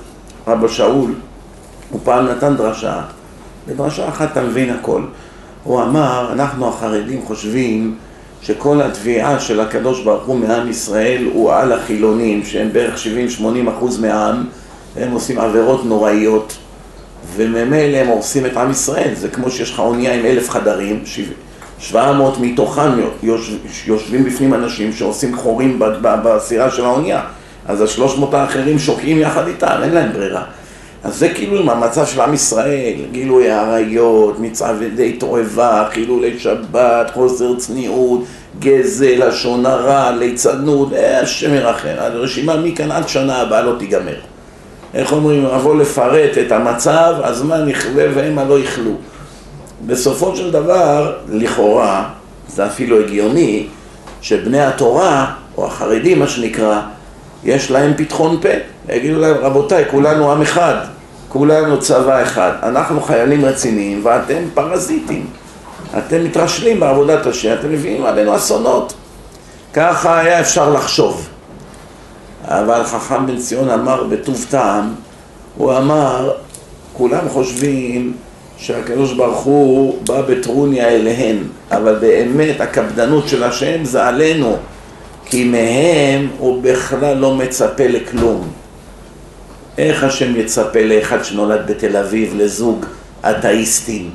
רבא 0.46 0.68
שאול, 0.68 1.14
הוא 1.90 2.00
פעם 2.04 2.26
נתן 2.26 2.56
דרשה, 2.56 3.00
בדרשה 3.68 4.08
אחת 4.08 4.32
אתה 4.32 4.42
מבין 4.42 4.70
הכל. 4.70 5.02
הוא 5.64 5.82
אמר, 5.82 6.32
אנחנו 6.32 6.68
החרדים 6.68 7.22
חושבים 7.26 7.94
שכל 8.42 8.82
התביעה 8.82 9.40
של 9.40 9.60
הקדוש 9.60 10.02
ברוך 10.04 10.26
הוא 10.26 10.36
מעם 10.36 10.70
ישראל 10.70 11.28
הוא 11.32 11.52
על 11.52 11.72
החילונים, 11.72 12.44
שהם 12.44 12.72
בערך 12.72 13.00
70-80 13.40 13.42
אחוז 13.70 14.00
מהעם, 14.00 14.44
הם 14.96 15.12
עושים 15.12 15.38
עבירות 15.38 15.84
נוראיות, 15.84 16.56
וממילא 17.36 17.96
הם 17.96 18.06
הורסים 18.06 18.46
את 18.46 18.56
עם 18.56 18.70
ישראל. 18.70 19.14
זה 19.14 19.28
כמו 19.28 19.50
שיש 19.50 19.70
לך 19.72 19.78
אונייה 19.78 20.14
עם 20.14 20.26
אלף 20.26 20.50
חדרים, 20.50 21.02
700 21.80 22.38
מתוכם 22.40 22.90
יושבים 23.86 24.24
בפנים 24.24 24.54
אנשים 24.54 24.92
שעושים 24.92 25.36
חורים 25.36 25.80
בסירה 26.02 26.70
של 26.70 26.84
האונייה. 26.84 27.22
אז 27.68 27.82
השלוש 27.82 28.18
מאות 28.18 28.34
האחרים 28.34 28.78
שוקעים 28.78 29.18
יחד 29.18 29.46
איתם, 29.46 29.80
אין 29.82 29.92
להם 29.92 30.12
ברירה. 30.12 30.42
אז 31.04 31.18
זה 31.18 31.28
כאילו 31.28 31.58
עם 31.60 31.68
המצב 31.68 32.06
של 32.06 32.20
עם 32.20 32.34
ישראל, 32.34 32.94
גילוי 33.12 33.50
עריות, 33.50 34.40
מצעדי 34.40 35.12
תועבה, 35.12 35.84
חילולי 35.90 36.38
שבת, 36.38 37.10
חוסר 37.14 37.56
צניעות, 37.56 38.24
גזל, 38.58 39.28
לשון 39.28 39.66
הרע, 39.66 40.10
ליצנות, 40.10 40.92
אה, 40.92 41.20
השם 41.20 41.54
ירחם, 41.54 41.94
הרשימה 41.98 42.56
מכאן 42.56 42.90
עד 42.90 43.08
שנה 43.08 43.36
הבאה 43.36 43.62
לא 43.62 43.72
תיגמר. 43.78 44.16
איך 44.94 45.12
אומרים, 45.12 45.46
אבוא 45.46 45.76
לפרט 45.76 46.38
את 46.46 46.52
המצב, 46.52 47.14
הזמן 47.22 47.68
יכלה 47.68 48.04
והמה 48.14 48.44
לא 48.44 48.58
יכלו. 48.58 48.92
בסופו 49.86 50.36
של 50.36 50.50
דבר, 50.50 51.16
לכאורה, 51.28 52.08
זה 52.48 52.66
אפילו 52.66 53.00
הגיוני, 53.00 53.66
שבני 54.20 54.60
התורה, 54.60 55.32
או 55.56 55.66
החרדים 55.66 56.18
מה 56.18 56.28
שנקרא, 56.28 56.80
יש 57.44 57.70
להם 57.70 57.92
פתחון 57.96 58.40
פה. 58.42 58.48
יגידו 58.88 59.18
להם, 59.18 59.36
רבותיי, 59.36 59.84
כולנו 59.90 60.32
עם 60.32 60.42
אחד, 60.42 60.74
כולנו 61.28 61.80
צבא 61.80 62.22
אחד, 62.22 62.52
אנחנו 62.62 63.00
חיילים 63.00 63.44
רציניים 63.44 64.00
ואתם 64.04 64.42
פרזיטים. 64.54 65.26
אתם 65.98 66.24
מתרשלים 66.24 66.80
בעבודת 66.80 67.26
השם, 67.26 67.54
אתם 67.60 67.72
מביאים 67.72 68.04
עלינו 68.04 68.36
אסונות. 68.36 68.94
ככה 69.74 70.18
היה 70.18 70.40
אפשר 70.40 70.70
לחשוב. 70.70 71.28
אבל 72.44 72.84
חכם 72.84 73.26
בן 73.26 73.38
ציון 73.38 73.70
אמר 73.70 74.04
בטוב 74.04 74.46
טעם, 74.50 74.94
הוא 75.56 75.76
אמר, 75.76 76.32
כולם 76.92 77.28
חושבים 77.28 78.12
שהקדוש 78.60 79.12
ברוך 79.12 79.38
הוא 79.38 79.98
בא 80.06 80.22
בטרוניה 80.22 80.88
אליהם, 80.88 81.38
אבל 81.70 81.94
באמת 81.94 82.60
הקפדנות 82.60 83.28
של 83.28 83.42
השם 83.44 83.84
זה 83.84 84.06
עלינו, 84.06 84.56
כי 85.24 85.44
מהם 85.44 86.28
הוא 86.38 86.62
בכלל 86.62 87.16
לא 87.16 87.34
מצפה 87.34 87.86
לכלום. 87.86 88.48
איך 89.78 90.04
השם 90.04 90.36
יצפה 90.36 90.82
לאחד 90.82 91.24
שנולד 91.24 91.60
בתל 91.66 91.96
אביב, 91.96 92.34
לזוג 92.36 92.86
אתאיסטים, 93.30 94.10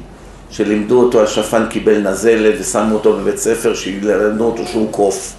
שלימדו 0.51 0.99
אותו, 0.99 1.23
השפן 1.23 1.65
קיבל 1.69 1.97
נזלת 1.97 2.55
ושמו 2.59 2.93
אותו 2.93 3.13
בבית 3.13 3.37
ספר 3.37 3.73
שילמדו 3.75 4.43
אותו 4.43 4.65
שהוא 4.65 4.91
קוף. 4.91 5.33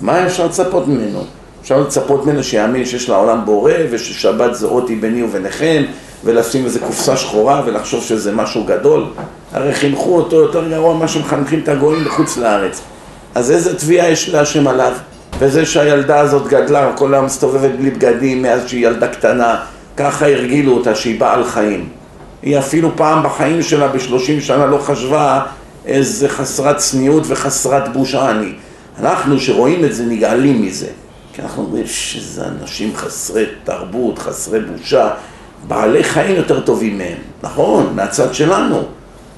מה 0.00 0.26
אפשר 0.26 0.46
לצפות 0.46 0.88
ממנו? 0.88 1.24
אפשר 1.62 1.80
לצפות 1.80 2.26
ממנו 2.26 2.44
שיאמין 2.44 2.84
שיש 2.84 3.08
לעולם 3.08 3.44
בורא 3.44 3.72
וששבת 3.90 4.54
זה 4.54 4.66
אותי 4.66 4.96
ביני 4.96 5.22
וביניכם 5.22 5.82
ולשים 6.24 6.64
איזה 6.64 6.80
קופסה 6.80 7.16
שחורה 7.16 7.62
ולחשוב 7.66 8.02
שזה 8.02 8.32
משהו 8.32 8.64
גדול. 8.64 9.04
הרי 9.52 9.74
חינכו 9.74 10.16
אותו 10.16 10.36
יותר 10.36 10.68
גרוע 10.68 10.94
ממה 10.94 11.08
שמחנכים 11.08 11.60
את 11.62 11.68
הגויים 11.68 12.04
בחוץ 12.04 12.36
לארץ. 12.36 12.80
אז 13.34 13.50
איזה 13.50 13.78
תביעה 13.78 14.08
יש 14.08 14.28
להשם 14.28 14.68
עליו? 14.68 14.92
וזה 15.38 15.66
שהילדה 15.66 16.20
הזאת 16.20 16.46
גדלה, 16.48 16.92
כל 16.96 17.14
היום 17.14 17.26
מסתובבת 17.26 17.70
בלי 17.78 17.90
בגדים 17.90 18.42
מאז 18.42 18.60
שהיא 18.66 18.86
ילדה 18.86 19.08
קטנה, 19.08 19.56
ככה 19.96 20.26
הרגילו 20.26 20.72
אותה 20.72 20.94
שהיא 20.94 21.20
בעל 21.20 21.44
חיים. 21.44 21.88
היא 22.42 22.58
אפילו 22.58 22.96
פעם 22.96 23.22
בחיים 23.22 23.62
שלה 23.62 23.88
בשלושים 23.88 24.40
שנה 24.40 24.66
לא 24.66 24.78
חשבה 24.78 25.42
איזה 25.86 26.28
חסרת 26.28 26.76
צניעות 26.76 27.22
וחסרת 27.26 27.92
בושה 27.92 28.30
אני. 28.30 28.52
אנחנו 29.00 29.40
שרואים 29.40 29.84
את 29.84 29.94
זה 29.94 30.04
נגעלים 30.04 30.62
מזה. 30.62 30.86
כי 31.32 31.42
אנחנו 31.42 31.62
אומרים 31.62 31.86
שזה 31.86 32.44
אנשים 32.44 32.96
חסרי 32.96 33.44
תרבות, 33.64 34.18
חסרי 34.18 34.60
בושה, 34.60 35.10
בעלי 35.68 36.04
חיים 36.04 36.36
יותר 36.36 36.60
טובים 36.60 36.98
מהם. 36.98 37.18
נכון, 37.42 37.92
מהצד 37.94 38.34
שלנו. 38.34 38.82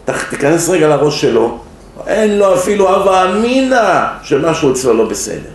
תיכנס 0.05 0.69
רגע 0.69 0.89
לראש 0.89 1.21
שלו, 1.21 1.59
אין 2.07 2.39
לו 2.39 2.55
אפילו 2.55 2.95
הווה 2.95 3.31
אמינא 3.31 4.05
שמשהו 4.23 4.73
אצלו 4.73 4.95
לא 4.95 5.05
בסדר. 5.05 5.51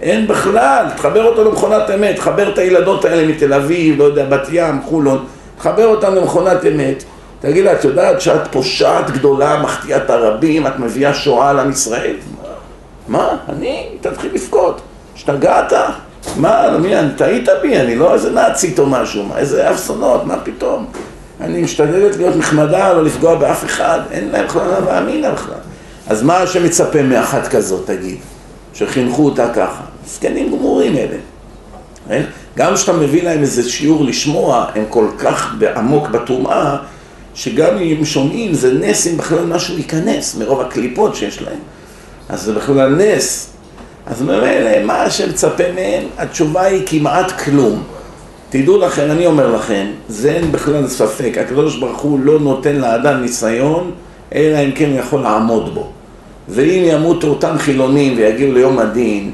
אין 0.00 0.26
בכלל, 0.26 0.86
תחבר 0.96 1.24
אותו 1.24 1.44
למכונת 1.44 1.90
אמת, 1.94 2.16
תחבר 2.16 2.48
את 2.48 2.58
הילדות 2.58 3.04
האלה 3.04 3.26
מתל 3.26 3.52
אביב, 3.54 3.98
לא 3.98 4.04
יודע, 4.04 4.24
בת 4.24 4.46
ים, 4.50 4.82
חולון, 4.82 5.24
תחבר 5.58 5.86
אותם 5.86 6.14
למכונת 6.14 6.64
אמת. 6.66 7.04
תגיד 7.40 7.64
לה, 7.64 7.72
את 7.72 7.84
יודעת 7.84 8.20
שאת 8.20 8.52
פושעת 8.52 9.10
גדולה, 9.10 9.62
מחטיאה 9.62 9.96
את 9.96 10.10
הרבים, 10.10 10.66
את 10.66 10.78
מביאה 10.78 11.14
שואה 11.14 11.52
לעם 11.52 11.70
ישראל? 11.70 12.14
מה? 12.42 12.48
מה? 13.08 13.36
אני? 13.48 13.88
תתחיל 14.00 14.34
לבכות. 14.34 14.80
השתגעת? 15.14 15.72
מה, 16.36 16.78
מי, 16.78 16.94
טעית 17.16 17.48
בי, 17.62 17.76
אני 17.80 17.96
לא 17.96 18.14
איזה 18.14 18.30
נאצית 18.30 18.78
או 18.78 18.86
משהו, 18.86 19.24
מה, 19.24 19.38
איזה 19.38 19.74
אסונות, 19.74 20.24
מה 20.26 20.36
פתאום? 20.40 20.86
אני 21.40 21.62
משתדלת 21.62 22.16
להיות 22.16 22.36
נחמדה, 22.36 22.92
לא 22.92 23.04
לפגוע 23.04 23.34
באף 23.34 23.64
אחד, 23.64 24.00
אין 24.10 24.28
להם 24.32 24.46
בכלל 24.46 24.84
להאמין 24.86 25.24
בכלל. 25.32 25.54
אז 26.06 26.22
מה 26.22 26.46
שמצפה 26.46 27.02
מאחת 27.02 27.48
כזאת, 27.48 27.86
תגיד? 27.86 28.18
שחינכו 28.74 29.24
אותה 29.24 29.48
ככה. 29.54 29.82
זקנים 30.06 30.50
גמורים 30.52 30.96
אלה. 30.96 31.16
כן? 32.08 32.22
גם 32.56 32.74
כשאתה 32.74 32.92
מביא 32.92 33.22
להם 33.22 33.40
איזה 33.40 33.70
שיעור 33.70 34.04
לשמוע, 34.04 34.66
הם 34.74 34.84
כל 34.88 35.06
כך 35.18 35.54
עמוק 35.76 36.08
בטומאה, 36.08 36.76
שגם 37.34 37.78
אם 37.78 37.96
הם 37.98 38.04
שומעים, 38.04 38.54
זה 38.54 38.72
נס 38.72 39.06
אם 39.06 39.16
בכלל 39.16 39.44
משהו 39.44 39.76
ייכנס 39.78 40.34
מרוב 40.34 40.60
הקליפות 40.60 41.16
שיש 41.16 41.42
להם. 41.42 41.58
אז 42.28 42.42
זה 42.42 42.52
בכלל 42.52 42.94
נס. 42.96 43.50
אז 44.06 44.22
ממילא, 44.22 44.84
מה 44.84 45.10
שמצפה 45.10 45.64
מהם, 45.74 46.04
התשובה 46.18 46.62
היא 46.62 46.82
כמעט 46.86 47.32
כלום. 47.32 47.82
תדעו 48.50 48.78
לכם, 48.78 49.10
אני 49.10 49.26
אומר 49.26 49.54
לכם, 49.54 49.86
זה 50.08 50.32
אין 50.32 50.52
בכלל 50.52 50.88
ספק, 50.88 51.38
הקדוש 51.40 51.76
ברוך 51.76 52.00
הוא 52.00 52.20
לא 52.22 52.38
נותן 52.38 52.76
לאדם 52.76 53.20
ניסיון, 53.20 53.90
אלא 54.34 54.58
אם 54.58 54.72
כן 54.72 54.90
הוא 54.90 54.98
יכול 54.98 55.20
לעמוד 55.20 55.74
בו. 55.74 55.90
ואם 56.48 56.82
ימותו 56.84 57.26
אותם 57.26 57.58
חילונים 57.58 58.16
ויגיעו 58.16 58.52
ליום 58.52 58.78
הדין, 58.78 59.30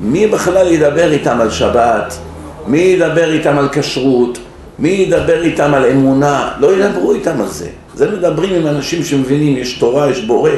מי 0.00 0.26
בכלל 0.26 0.72
ידבר 0.72 1.12
איתם 1.12 1.40
על 1.40 1.50
שבת? 1.50 2.18
מי 2.66 2.78
ידבר 2.78 3.32
איתם 3.32 3.58
על 3.58 3.68
כשרות? 3.72 4.38
מי 4.78 4.88
ידבר 4.88 5.42
איתם 5.42 5.74
על 5.74 5.84
אמונה? 5.84 6.50
לא 6.60 6.76
ידברו 6.76 7.12
איתם 7.12 7.40
על 7.40 7.48
זה. 7.48 7.68
זה 7.94 8.10
מדברים 8.10 8.54
עם 8.54 8.66
אנשים 8.66 9.04
שמבינים, 9.04 9.56
יש 9.56 9.78
תורה, 9.78 10.10
יש 10.10 10.20
בורא. 10.20 10.50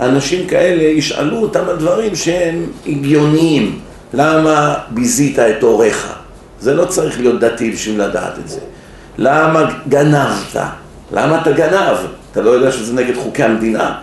אנשים 0.00 0.46
כאלה 0.46 0.82
ישאלו 0.82 1.36
אותם 1.36 1.68
על 1.68 1.76
דברים 1.76 2.16
שהם 2.16 2.66
הגיוניים. 2.86 3.78
למה 4.14 4.74
ביזית 4.90 5.38
את 5.38 5.62
הוריך? 5.62 6.12
זה 6.60 6.74
לא 6.74 6.84
צריך 6.84 7.20
להיות 7.20 7.40
דתי 7.40 7.70
בשביל 7.70 8.02
לדעת 8.02 8.38
את 8.44 8.48
זה. 8.48 8.60
למה 9.18 9.70
גנבת? 9.88 10.56
למה 11.12 11.42
אתה 11.42 11.52
גנב? 11.52 11.96
אתה 12.32 12.40
לא 12.40 12.50
יודע 12.50 12.72
שזה 12.72 12.94
נגד 12.94 13.14
חוקי 13.16 13.42
המדינה? 13.42 13.94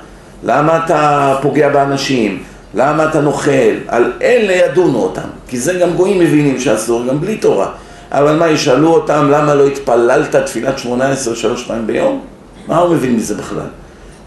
למה 0.43 0.85
אתה 0.85 1.35
פוגע 1.41 1.69
באנשים? 1.69 2.43
למה 2.73 3.09
אתה 3.09 3.21
נוכל? 3.21 3.51
על 3.87 4.11
אלה 4.21 4.53
ידונו 4.53 4.99
אותם, 4.99 5.27
כי 5.47 5.59
זה 5.59 5.73
גם 5.73 5.93
גויים 5.93 6.19
מבינים 6.19 6.59
שאסור, 6.59 7.05
גם 7.07 7.21
בלי 7.21 7.37
תורה. 7.37 7.71
אבל 8.11 8.35
מה, 8.35 8.47
ישאלו 8.47 8.93
אותם 8.93 9.27
למה 9.31 9.55
לא 9.55 9.67
התפללת 9.67 10.35
תפילת 10.35 10.79
שמונה 10.79 11.09
עשרה 11.09 11.35
שלוש 11.35 11.63
פעמים 11.63 11.87
ביום? 11.87 12.21
מה 12.67 12.77
הוא 12.77 12.95
מבין 12.95 13.15
מזה 13.15 13.35
בכלל? 13.35 13.67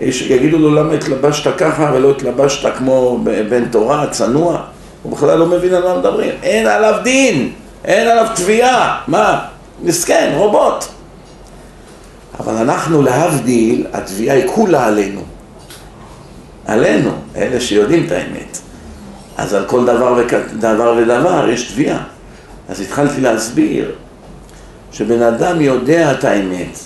יגידו 0.00 0.58
לו 0.58 0.74
למה 0.74 0.92
התלבשת 0.92 1.56
ככה 1.56 1.90
ולא 1.94 2.10
התלבשת 2.10 2.76
כמו 2.76 3.18
בן 3.48 3.64
תורה, 3.64 4.06
צנוע? 4.10 4.62
הוא 5.02 5.12
בכלל 5.12 5.38
לא 5.38 5.46
מבין 5.46 5.74
על 5.74 5.82
מה 5.82 5.98
מדברים. 5.98 6.30
אין 6.42 6.66
עליו 6.66 6.94
דין, 7.02 7.52
אין 7.84 8.08
עליו 8.08 8.26
תביעה. 8.36 9.00
מה? 9.06 9.44
מסכן, 9.82 10.32
רובוט. 10.34 10.84
אבל 12.40 12.54
אנחנו 12.54 13.02
להבדיל, 13.02 13.86
התביעה 13.92 14.36
היא 14.36 14.44
כולה 14.54 14.86
עלינו. 14.86 15.20
עלינו, 16.66 17.10
אלה 17.36 17.60
שיודעים 17.60 18.06
את 18.06 18.12
האמת. 18.12 18.58
אז 19.36 19.54
על 19.54 19.64
כל 19.66 19.84
דבר, 19.86 20.14
ודבר 20.18 20.94
ודבר 20.98 21.48
יש 21.48 21.72
תביעה. 21.72 22.02
אז 22.68 22.80
התחלתי 22.80 23.20
להסביר 23.20 23.92
שבן 24.92 25.22
אדם 25.22 25.60
יודע 25.60 26.12
את 26.12 26.24
האמת, 26.24 26.78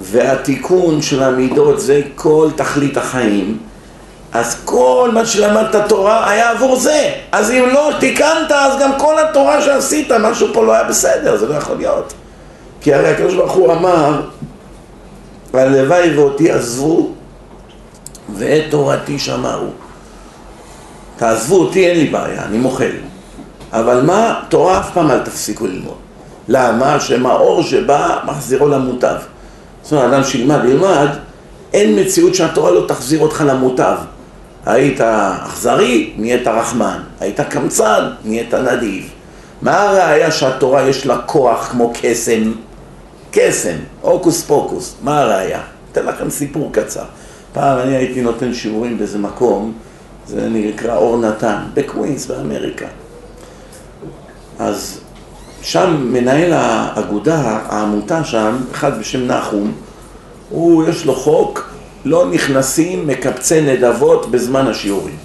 והתיקון 0.00 1.02
של 1.02 1.22
המידות 1.22 1.80
זה 1.80 2.00
כל 2.14 2.48
תכלית 2.56 2.96
החיים, 2.96 3.58
אז 4.32 4.56
כל 4.64 5.10
מה 5.14 5.26
שלמדת 5.26 5.88
תורה 5.88 6.30
היה 6.30 6.50
עבור 6.50 6.76
זה. 6.76 7.12
אז 7.32 7.50
אם 7.50 7.64
לא 7.72 7.90
תיקנת, 8.00 8.50
אז 8.50 8.80
גם 8.80 8.90
כל 8.98 9.18
התורה 9.18 9.62
שעשית, 9.62 10.12
משהו 10.12 10.48
פה 10.52 10.64
לא 10.64 10.72
היה 10.72 10.84
בסדר, 10.84 11.36
זה 11.36 11.46
לא 11.46 11.54
יכול 11.54 11.76
להיות. 11.76 12.12
כי 12.80 12.94
הרי 12.94 13.08
הקדוש 13.08 13.34
ברוך 13.34 13.52
הוא 13.52 13.72
אמר, 13.72 14.20
הלוואי 15.52 16.16
ואותי 16.16 16.50
עזבו 16.50 17.10
ואת 18.34 18.64
תורתי 18.70 19.18
שמרו. 19.18 19.66
תעזבו 21.16 21.56
אותי, 21.56 21.88
אין 21.88 21.98
לי 21.98 22.06
בעיה, 22.06 22.44
אני 22.44 22.58
מוחל. 22.58 22.90
אבל 23.72 24.02
מה? 24.02 24.40
תורה 24.48 24.80
אף 24.80 24.90
פעם 24.94 25.10
אל 25.10 25.18
תפסיקו 25.18 25.66
ללמוד. 25.66 25.96
למה? 26.48 27.00
שמאור 27.00 27.62
שבא 27.62 28.18
מחזירו 28.24 28.68
למוטב. 28.68 29.16
זאת 29.82 29.92
אומרת, 29.92 30.12
אדם 30.12 30.24
שילמד, 30.24 30.64
ילמד, 30.64 31.08
אין 31.72 32.00
מציאות 32.00 32.34
שהתורה 32.34 32.70
לא 32.70 32.84
תחזיר 32.88 33.20
אותך 33.20 33.44
למוטב. 33.46 33.96
היית 34.66 35.00
אכזרי, 35.00 36.12
נהיית 36.16 36.48
רחמן. 36.48 37.00
היית 37.20 37.40
קמצן, 37.40 38.10
נהיית 38.24 38.54
נדיב. 38.54 39.10
מה 39.62 39.82
הראיה 39.82 40.30
שהתורה 40.30 40.88
יש 40.88 41.06
לה 41.06 41.18
כוח 41.18 41.68
כמו 41.70 41.92
קסם? 42.02 42.52
קסם, 43.30 43.76
הוקוס 44.00 44.42
פוקוס. 44.42 44.96
מה 45.02 45.20
הראיה? 45.20 45.60
אתן 45.92 46.06
לכם 46.06 46.30
סיפור 46.30 46.70
קצר. 46.72 47.04
פעם 47.52 47.78
אני 47.78 47.96
הייתי 47.96 48.20
נותן 48.20 48.54
שיעורים 48.54 48.98
באיזה 48.98 49.18
מקום, 49.18 49.72
זה 50.26 50.48
נקרא 50.48 50.96
אור 50.96 51.20
נתן, 51.20 51.56
בקווינס 51.74 52.26
באמריקה. 52.26 52.86
אז 54.58 55.00
שם 55.62 55.96
מנהל 56.12 56.52
האגודה, 56.52 57.58
העמותה 57.68 58.24
שם, 58.24 58.56
אחד 58.72 59.00
בשם 59.00 59.26
נחום, 59.26 59.72
הוא, 60.50 60.84
יש 60.88 61.06
לו 61.06 61.14
חוק, 61.14 61.70
לא 62.04 62.26
נכנסים 62.30 63.06
מקבצי 63.06 63.60
נדבות 63.60 64.30
בזמן 64.30 64.66
השיעורים. 64.66 65.16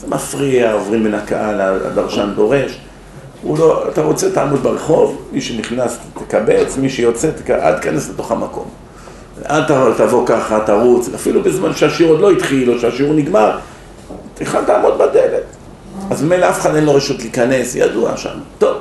זה 0.00 0.06
מפריע, 0.08 0.72
עוברים 0.72 1.04
בין 1.04 1.14
הקהל, 1.14 1.60
הדרשן 1.60 2.30
דורש. 2.36 2.78
הוא 3.42 3.58
לא, 3.58 3.88
אתה 3.88 4.02
רוצה 4.02 4.30
תעמוד 4.30 4.62
ברחוב, 4.62 5.22
מי 5.32 5.40
שנכנס 5.40 5.98
תקבץ, 6.14 6.76
מי 6.76 6.90
שיוצא, 6.90 7.30
תק... 7.30 7.50
אל 7.50 7.72
תיכנס 7.72 8.10
לתוך 8.10 8.32
המקום. 8.32 8.64
אל 9.50 9.62
תבוא 9.96 10.26
ככה, 10.26 10.60
תרוץ, 10.66 11.08
אפילו 11.14 11.42
בזמן 11.42 11.74
שהשיעור 11.74 12.12
עוד 12.12 12.20
לא 12.20 12.30
התחיל 12.30 12.70
או 12.70 12.78
שהשיעור 12.78 13.14
נגמר, 13.14 13.58
תוכל 14.34 14.64
תעמוד 14.64 14.98
בדלת. 14.98 15.42
אז 16.10 16.22
ממילא 16.22 16.50
אף 16.50 16.60
אחד 16.60 16.74
אין 16.74 16.84
לו 16.84 16.94
רשות 16.94 17.18
להיכנס, 17.18 17.74
ידוע 17.74 18.16
שם. 18.16 18.38
טוב. 18.58 18.76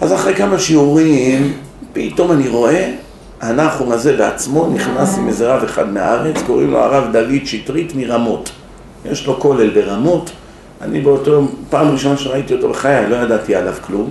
אז 0.00 0.12
אחרי 0.12 0.34
כמה 0.34 0.58
שיעורים, 0.58 1.52
פתאום 1.92 2.32
אני 2.32 2.48
רואה, 2.48 2.92
הנחום 3.40 3.92
הזה 3.92 4.16
בעצמו 4.16 4.70
נכנס 4.74 5.18
עם 5.18 5.28
איזה 5.28 5.54
רב 5.54 5.64
אחד 5.64 5.92
מהארץ, 5.92 6.36
קוראים 6.46 6.70
לו 6.70 6.78
הרב 6.78 7.12
דוד 7.12 7.44
שטרית 7.44 7.92
מרמות. 7.96 8.50
יש 9.04 9.26
לו 9.26 9.40
כולל 9.40 9.70
ברמות. 9.70 10.30
אני 10.82 11.00
באותו, 11.00 11.48
פעם 11.70 11.88
ראשונה 11.88 12.16
שראיתי 12.16 12.54
אותו 12.54 12.68
בחיי, 12.68 13.08
לא 13.08 13.16
ידעתי 13.16 13.54
עליו 13.54 13.74
כלום. 13.86 14.10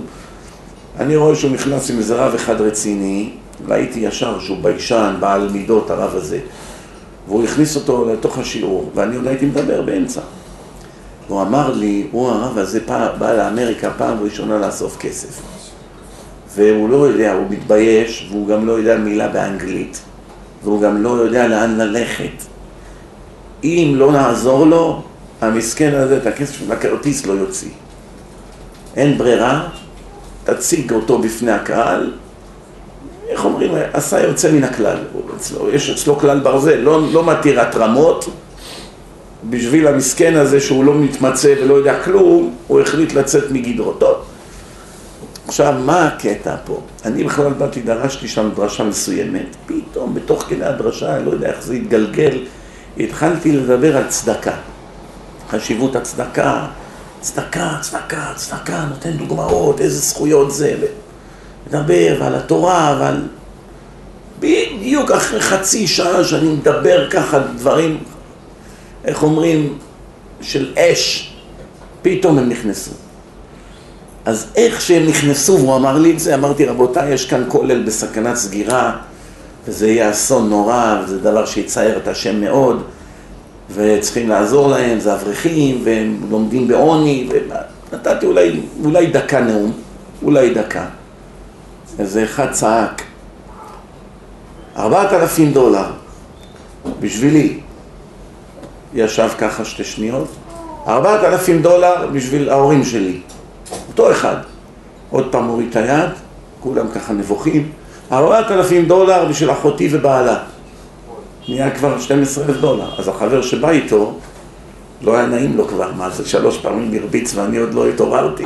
אני 1.00 1.16
רואה 1.16 1.34
שהוא 1.34 1.50
נכנס 1.50 1.90
עם 1.90 1.98
איזה 1.98 2.14
רב 2.14 2.34
אחד 2.34 2.60
רציני, 2.60 3.30
ראיתי 3.68 4.00
ישר 4.00 4.40
שהוא 4.40 4.58
ביישן, 4.62 5.14
בעל 5.20 5.48
מידות, 5.48 5.90
הרב 5.90 6.14
הזה. 6.14 6.38
והוא 7.28 7.44
הכניס 7.44 7.76
אותו 7.76 8.12
לתוך 8.12 8.38
השיעור, 8.38 8.90
ואני 8.94 9.16
עוד 9.16 9.26
הייתי 9.26 9.46
מדבר 9.46 9.82
באמצע. 9.82 10.20
הוא 11.28 11.42
אמר 11.42 11.72
לי, 11.72 12.06
הוא 12.12 12.28
הרב 12.28 12.58
הזה 12.58 12.80
בא 13.18 13.32
לאמריקה 13.32 13.90
פעם 13.90 14.18
ראשונה 14.22 14.58
לאסוף 14.58 14.96
כסף. 14.98 15.40
והוא 16.56 16.90
לא 16.90 16.96
יודע, 16.96 17.32
הוא 17.32 17.46
מתבייש, 17.50 18.28
והוא 18.30 18.48
גם 18.48 18.66
לא 18.66 18.72
יודע 18.72 18.96
מילה 18.96 19.28
באנגלית, 19.28 20.00
והוא 20.64 20.82
גם 20.82 21.02
לא 21.02 21.08
יודע 21.08 21.48
לאן 21.48 21.76
ללכת. 21.76 22.42
אם 23.64 23.94
לא 23.96 24.12
נעזור 24.12 24.66
לו, 24.66 25.02
המסכן 25.40 25.94
הזה 25.94 26.16
את 26.16 26.26
הכסף 26.26 26.58
של 26.58 26.72
הכרטיס 26.72 27.26
לא 27.26 27.32
יוציא. 27.32 27.70
אין 28.96 29.18
ברירה, 29.18 29.68
תציג 30.44 30.92
אותו 30.92 31.18
בפני 31.18 31.52
הקהל, 31.52 32.12
איך 33.28 33.44
אומרים, 33.44 33.72
עשה 33.92 34.20
יוצא 34.20 34.52
מן 34.52 34.64
הכלל, 34.64 34.98
אצלו, 35.36 35.70
יש 35.70 35.90
אצלו 35.90 36.18
כלל 36.18 36.40
ברזל, 36.40 36.76
לא, 36.76 37.12
לא 37.12 37.24
מתיר 37.24 37.60
התרמות, 37.60 38.28
בשביל 39.50 39.86
המסכן 39.86 40.36
הזה 40.36 40.60
שהוא 40.60 40.84
לא 40.84 40.94
מתמצא 40.94 41.54
ולא 41.62 41.74
יודע 41.74 42.02
כלום, 42.04 42.54
הוא 42.66 42.80
החליט 42.80 43.14
לצאת 43.14 43.50
מגדרו. 43.50 43.92
טוב, 43.92 44.16
עכשיו, 45.52 45.74
מה 45.84 46.06
הקטע 46.06 46.56
פה? 46.64 46.80
אני 47.04 47.24
בכלל 47.24 47.52
באתי, 47.52 47.82
דרשתי 47.82 48.28
שם 48.28 48.50
דרשה 48.56 48.84
מסוימת, 48.84 49.56
פתאום 49.66 50.14
בתוך 50.14 50.42
כדי 50.42 50.64
הדרשה, 50.64 51.16
אני 51.16 51.26
לא 51.26 51.30
יודע 51.30 51.48
איך 51.48 51.62
זה 51.62 51.74
התגלגל, 51.74 52.38
התחלתי 52.98 53.52
לדבר 53.52 53.96
על 53.96 54.04
צדקה. 54.08 54.54
חשיבות 55.50 55.96
הצדקה, 55.96 56.66
צדקה, 57.20 57.76
צדקה, 57.80 58.32
צדקה, 58.36 58.84
נותן 58.88 59.10
דוגמאות, 59.10 59.80
איזה 59.80 59.98
זכויות 59.98 60.54
זה, 60.54 60.76
מדבר 61.66 62.16
ועל 62.20 62.34
התורה 62.34 62.96
ועל... 63.00 63.22
בדיוק 64.40 65.10
אחרי 65.10 65.40
חצי 65.40 65.86
שעה 65.86 66.24
שאני 66.24 66.48
מדבר 66.48 67.10
ככה 67.10 67.38
דברים, 67.38 67.98
איך 69.04 69.22
אומרים, 69.22 69.78
של 70.40 70.72
אש, 70.76 71.34
פתאום 72.02 72.38
הם 72.38 72.48
נכנסו. 72.48 73.01
אז 74.24 74.46
איך 74.56 74.80
שהם 74.80 75.06
נכנסו, 75.06 75.58
והוא 75.58 75.76
אמר 75.76 75.98
לי 75.98 76.10
את 76.10 76.20
זה, 76.20 76.34
אמרתי, 76.34 76.64
רבותיי, 76.64 77.12
יש 77.12 77.26
כאן 77.26 77.44
כולל 77.48 77.82
בסכנת 77.82 78.36
סגירה, 78.36 78.96
וזה 79.66 79.88
יהיה 79.88 80.10
אסון 80.10 80.50
נורא, 80.50 81.00
וזה 81.04 81.18
דבר 81.20 81.46
שיצער 81.46 81.96
את 81.96 82.08
השם 82.08 82.40
מאוד, 82.40 82.82
וצריכים 83.74 84.28
לעזור 84.28 84.68
להם, 84.68 85.00
זה 85.00 85.14
אברכים, 85.14 85.80
והם 85.84 86.20
לומדים 86.30 86.68
בעוני, 86.68 87.28
ונתתי 87.92 88.26
אולי, 88.26 88.60
אולי 88.84 89.06
דקה 89.06 89.40
נאום, 89.40 89.72
אולי 90.22 90.54
דקה. 90.54 90.84
איזה 91.98 92.24
אחד 92.24 92.52
צעק, 92.52 93.02
ארבעת 94.76 95.12
אלפים 95.12 95.52
דולר, 95.52 95.90
בשבילי. 97.00 97.58
ישב 98.94 99.28
ככה 99.38 99.64
שתי 99.64 99.84
שניות, 99.84 100.28
ארבעת 100.88 101.24
אלפים 101.24 101.62
דולר 101.62 102.06
בשביל 102.12 102.50
ההורים 102.50 102.84
שלי. 102.84 103.20
אותו 103.92 104.10
אחד. 104.10 104.36
עוד 105.10 105.26
פעם 105.30 105.44
הוריד 105.44 105.68
את 105.70 105.76
היד, 105.76 106.10
כולם 106.60 106.86
ככה 106.94 107.12
נבוכים, 107.12 107.68
ארבעת 108.12 108.50
אלפים 108.50 108.86
דולר 108.86 109.24
בשביל 109.30 109.50
אחותי 109.50 109.88
ובעלה. 109.92 110.38
נהיה 111.48 111.70
כבר 111.70 112.00
12 112.00 112.44
אלף 112.44 112.56
דולר. 112.56 112.90
אז 112.98 113.08
החבר 113.08 113.42
שבא 113.42 113.70
איתו, 113.70 114.14
לא 115.02 115.16
היה 115.16 115.26
נעים 115.26 115.56
לו 115.56 115.68
כבר, 115.68 115.92
מה 115.96 116.10
זה 116.10 116.28
שלוש 116.28 116.58
פעמים 116.58 117.02
הרביץ 117.02 117.34
ואני 117.34 117.56
עוד 117.56 117.74
לא 117.74 117.88
התעוררתי. 117.88 118.44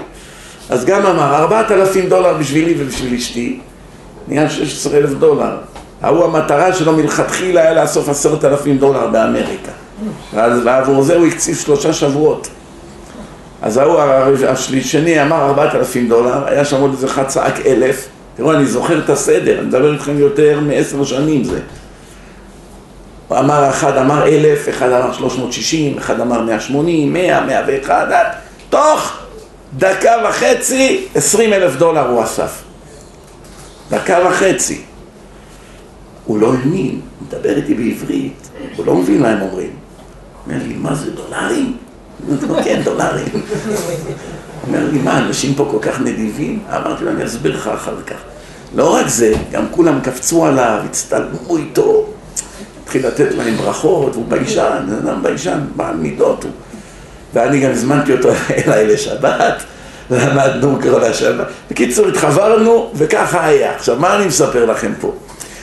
אז 0.71 0.85
גם 0.85 1.07
אמר, 1.07 1.37
ארבעת 1.37 1.71
אלפים 1.71 2.09
דולר 2.09 2.35
בשבילי 2.35 2.75
ובשביל 2.79 3.15
אשתי, 3.15 3.61
נהיה 4.29 4.51
16 4.51 4.99
אלף 4.99 5.11
דולר. 5.11 5.57
ההוא 6.03 6.25
המטרה 6.25 6.73
שלו 6.73 6.93
מלכתחילה 6.93 7.61
היה 7.61 7.75
לאסוף 7.83 8.09
עשרת 8.09 8.45
אלפים 8.45 8.79
דולר 8.79 9.07
באמריקה. 9.07 9.73
ועבור 10.35 11.03
זה 11.03 11.17
הוא 11.17 11.27
הקציב 11.27 11.57
שלושה 11.57 11.93
שבועות. 11.93 12.49
אז 13.67 13.77
ההוא 13.77 14.01
השני 14.49 15.23
אמר 15.23 15.47
ארבעת 15.47 15.75
אלפים 15.75 16.09
דולר, 16.09 16.49
היה 16.49 16.65
שם 16.65 16.81
עוד 16.81 16.91
איזה 16.93 17.07
אחד 17.07 17.27
צעק 17.27 17.67
אלף. 17.67 18.09
תראו, 18.37 18.53
אני 18.53 18.67
זוכר 18.67 18.99
את 18.99 19.11
הסדר, 19.11 19.59
אני 19.59 19.67
מדבר 19.67 19.93
איתכם 19.93 20.19
יותר 20.19 20.61
מעשר 20.61 21.05
שנים 21.05 21.45
זה. 21.45 21.61
הוא 23.29 23.39
אמר, 23.39 23.69
אחד 23.71 23.97
אמר 23.97 24.27
אלף, 24.27 24.69
אחד 24.69 24.93
אמר 24.93 25.13
שלוש 25.13 25.39
מאות 25.39 25.53
שישים, 25.53 25.99
אחד 25.99 26.21
אמר 26.21 26.43
מאה 26.43 26.61
שמונים, 26.61 27.13
מאה, 27.13 27.47
מאה 27.47 27.63
ואחד, 27.67 28.07
תוך 28.71 29.19
דקה 29.77 30.13
וחצי, 30.29 31.07
עשרים 31.15 31.53
אלף 31.53 31.77
דולר 31.77 32.09
הוא 32.09 32.25
אסף. 32.25 32.63
דקה 33.91 34.19
וחצי. 34.29 34.83
הוא 36.25 36.39
לא 36.41 36.53
האמין, 36.55 37.01
הוא 37.19 37.29
מדבר 37.29 37.57
איתי 37.57 37.75
בעברית, 37.75 38.49
הוא 38.77 38.87
לא 38.87 38.95
מבין 38.95 39.23
מה 39.23 39.29
הם 39.29 39.43
אומרים. 39.43 39.71
אומר 40.47 40.57
לי, 40.69 40.75
מה 40.75 40.95
זה 40.95 41.11
דולרים? 41.11 41.77
כן, 42.65 42.81
דולרים. 42.85 43.29
אומר 44.67 44.89
לי, 44.93 44.99
מה, 44.99 45.19
אנשים 45.19 45.55
פה 45.55 45.69
כל 45.71 45.79
כך 45.83 46.01
נדיבים? 46.01 46.59
אמרתי 46.71 47.05
לו, 47.05 47.11
אני 47.11 47.25
אסביר 47.25 47.57
לך 47.57 47.67
אחר 47.67 47.97
כך. 48.07 48.17
לא 48.75 48.95
רק 48.95 49.09
זה, 49.09 49.35
גם 49.53 49.65
כולם 49.71 50.01
קפצו 50.01 50.47
עליו, 50.47 50.81
הצטלמו 50.85 51.57
איתו, 51.57 52.07
התחיל 52.83 53.07
לתת 53.07 53.35
להם 53.35 53.57
ברכות, 53.57 54.13
והוא 54.13 54.25
ביישן, 54.29 54.87
אדם 55.05 55.23
ביישן, 55.23 55.59
בעל 55.77 55.97
מידות 55.97 56.45
הוא. 56.45 56.53
ואני 57.35 57.61
גם 57.61 57.71
הזמנתי 57.71 58.13
אותו 58.13 58.29
אליי 58.67 58.87
לשבת, 58.87 59.63
ולמדנו 60.11 60.79
כל 60.83 61.05
השבת. 61.05 61.47
בקיצור, 61.71 62.09
התחברנו, 62.09 62.91
וככה 62.95 63.47
היה. 63.47 63.75
עכשיו, 63.77 63.97
מה 63.97 64.17
אני 64.17 64.27
מספר 64.27 64.65
לכם 64.65 64.93
פה? 65.01 65.13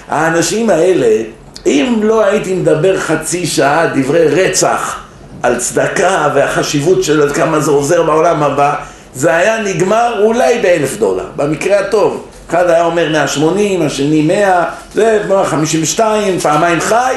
האנשים 0.09 0.69
האלה, 0.69 1.23
אם 1.65 1.99
לא 2.03 2.25
הייתי 2.25 2.53
מדבר 2.53 2.99
חצי 2.99 3.45
שעה 3.45 3.87
דברי 3.95 4.27
רצח 4.27 5.02
על 5.43 5.59
צדקה 5.59 6.29
והחשיבות 6.35 7.03
של 7.03 7.21
עד 7.21 7.31
כמה 7.31 7.59
זה 7.59 7.71
עוזר 7.71 8.03
בעולם 8.03 8.43
הבא, 8.43 8.75
זה 9.15 9.35
היה 9.35 9.63
נגמר 9.63 10.23
אולי 10.23 10.59
באלף 10.61 10.97
דולר, 10.97 11.25
במקרה 11.35 11.79
הטוב. 11.79 12.25
אחד 12.49 12.69
היה 12.69 12.85
אומר 12.85 13.09
180, 13.11 13.81
השני 13.81 14.21
100, 14.21 14.65
זה 14.93 15.23
152, 15.27 16.39
פעמיים 16.39 16.79
חי, 16.79 17.15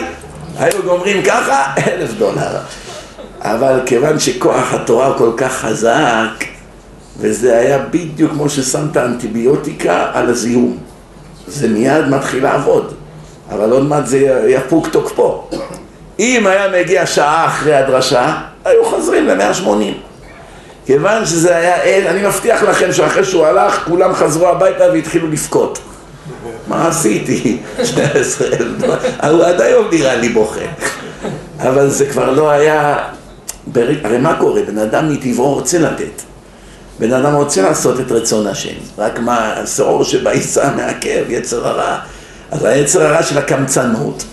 היו 0.59 0.83
גומרים 0.85 1.23
ככה, 1.23 1.65
אלף 1.89 2.13
דולר. 2.19 2.59
אבל 3.41 3.81
כיוון 3.87 4.19
שכוח 4.19 4.75
התורה 4.75 5.19
כל 5.19 5.31
כך 5.37 5.53
חזק, 5.53 6.45
וזה 7.19 7.59
היה 7.59 7.79
בדיוק 7.79 8.33
כמו 8.33 8.49
ששמת 8.49 8.97
אנטיביוטיקה 8.97 10.11
על 10.13 10.29
הזיהום. 10.29 10.79
זה 11.47 11.69
מיד 11.69 12.09
מתחיל 12.09 12.43
לעבוד, 12.43 12.95
אבל 13.51 13.73
עוד 13.73 13.85
מעט 13.85 14.07
זה 14.07 14.19
יפוג 14.49 14.89
תוקפו. 14.89 15.49
אם 16.19 16.47
היה 16.47 16.69
מגיע 16.69 17.07
שעה 17.07 17.47
אחרי 17.47 17.75
הדרשה, 17.75 18.37
היו 18.65 18.85
חוזרים 18.85 19.27
ל-180. 19.27 19.69
כיוון 20.87 21.27
שזה 21.27 21.57
היה 21.57 22.11
אני 22.11 22.27
מבטיח 22.27 22.63
לכם 22.63 22.93
שאחרי 22.93 23.25
שהוא 23.25 23.47
הלך, 23.47 23.85
כולם 23.87 24.15
חזרו 24.15 24.49
הביתה 24.49 24.85
והתחילו 24.93 25.29
לבכות. 25.29 25.79
מה 26.69 26.89
עשיתי? 26.89 27.59
12 27.85 28.47
אלף 28.47 28.79
דולר. 28.79 28.99
הוא 29.31 29.45
עד 29.45 29.61
היום 29.61 29.87
נראה 29.93 30.15
לי 30.15 30.29
בוכה. 30.29 30.61
אבל 31.59 31.91
זה 31.91 32.07
כבר 32.07 32.31
לא 32.31 32.51
היה... 32.51 32.99
הרי 34.05 34.19
מה 34.19 34.37
קורה? 34.39 34.63
בן 34.63 34.79
אדם 34.79 35.13
מטבעו 35.13 35.55
רוצה 35.55 35.79
לתת. 35.79 36.23
בן 36.99 37.13
אדם 37.13 37.35
רוצה 37.35 37.63
לעשות 37.63 38.01
את 38.01 38.13
רצון 38.13 38.47
השם. 38.47 38.75
רק 38.99 39.19
מה, 39.19 39.53
השעור 39.53 40.05
שבעיסה 40.05 40.71
מעכב, 40.77 41.25
יצר 41.29 41.69
הרע. 41.69 41.99
אז 42.51 42.65
היצר 42.65 43.03
הרע 43.03 43.23
של 43.23 43.39
הקמצנות 43.39 44.25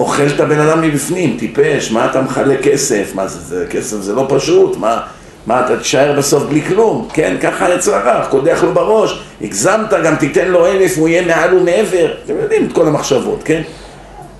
אוכל 0.00 0.26
את 0.34 0.40
הבן 0.40 0.58
אדם 0.58 0.82
מבפנים, 0.82 1.36
טיפש, 1.38 1.90
מה 1.90 2.06
אתה 2.06 2.22
מחלק 2.22 2.62
כסף? 2.62 3.14
מה 3.14 3.28
זה, 3.28 3.40
זה 3.40 3.66
כסף 3.70 3.96
זה 3.96 4.14
לא 4.14 4.26
פשוט, 4.28 4.76
מה, 4.76 5.00
מה 5.46 5.66
אתה 5.66 5.76
תישאר 5.76 6.14
בסוף 6.18 6.42
בלי 6.42 6.62
כלום? 6.62 7.08
כן, 7.12 7.36
ככה 7.42 7.66
הרע, 7.86 8.26
קודח 8.26 8.62
לו 8.62 8.74
בראש, 8.74 9.20
הגזמת, 9.42 9.90
גם 10.04 10.16
תיתן 10.16 10.48
לו 10.48 10.66
אלף, 10.66 10.98
הוא 10.98 11.08
יהיה 11.08 11.26
מעל 11.26 11.54
ומעבר, 11.54 12.14
אתם 12.24 12.34
יודעים 12.42 12.66
את 12.66 12.72
כל 12.72 12.86
המחשבות, 12.86 13.42
כן? 13.44 13.62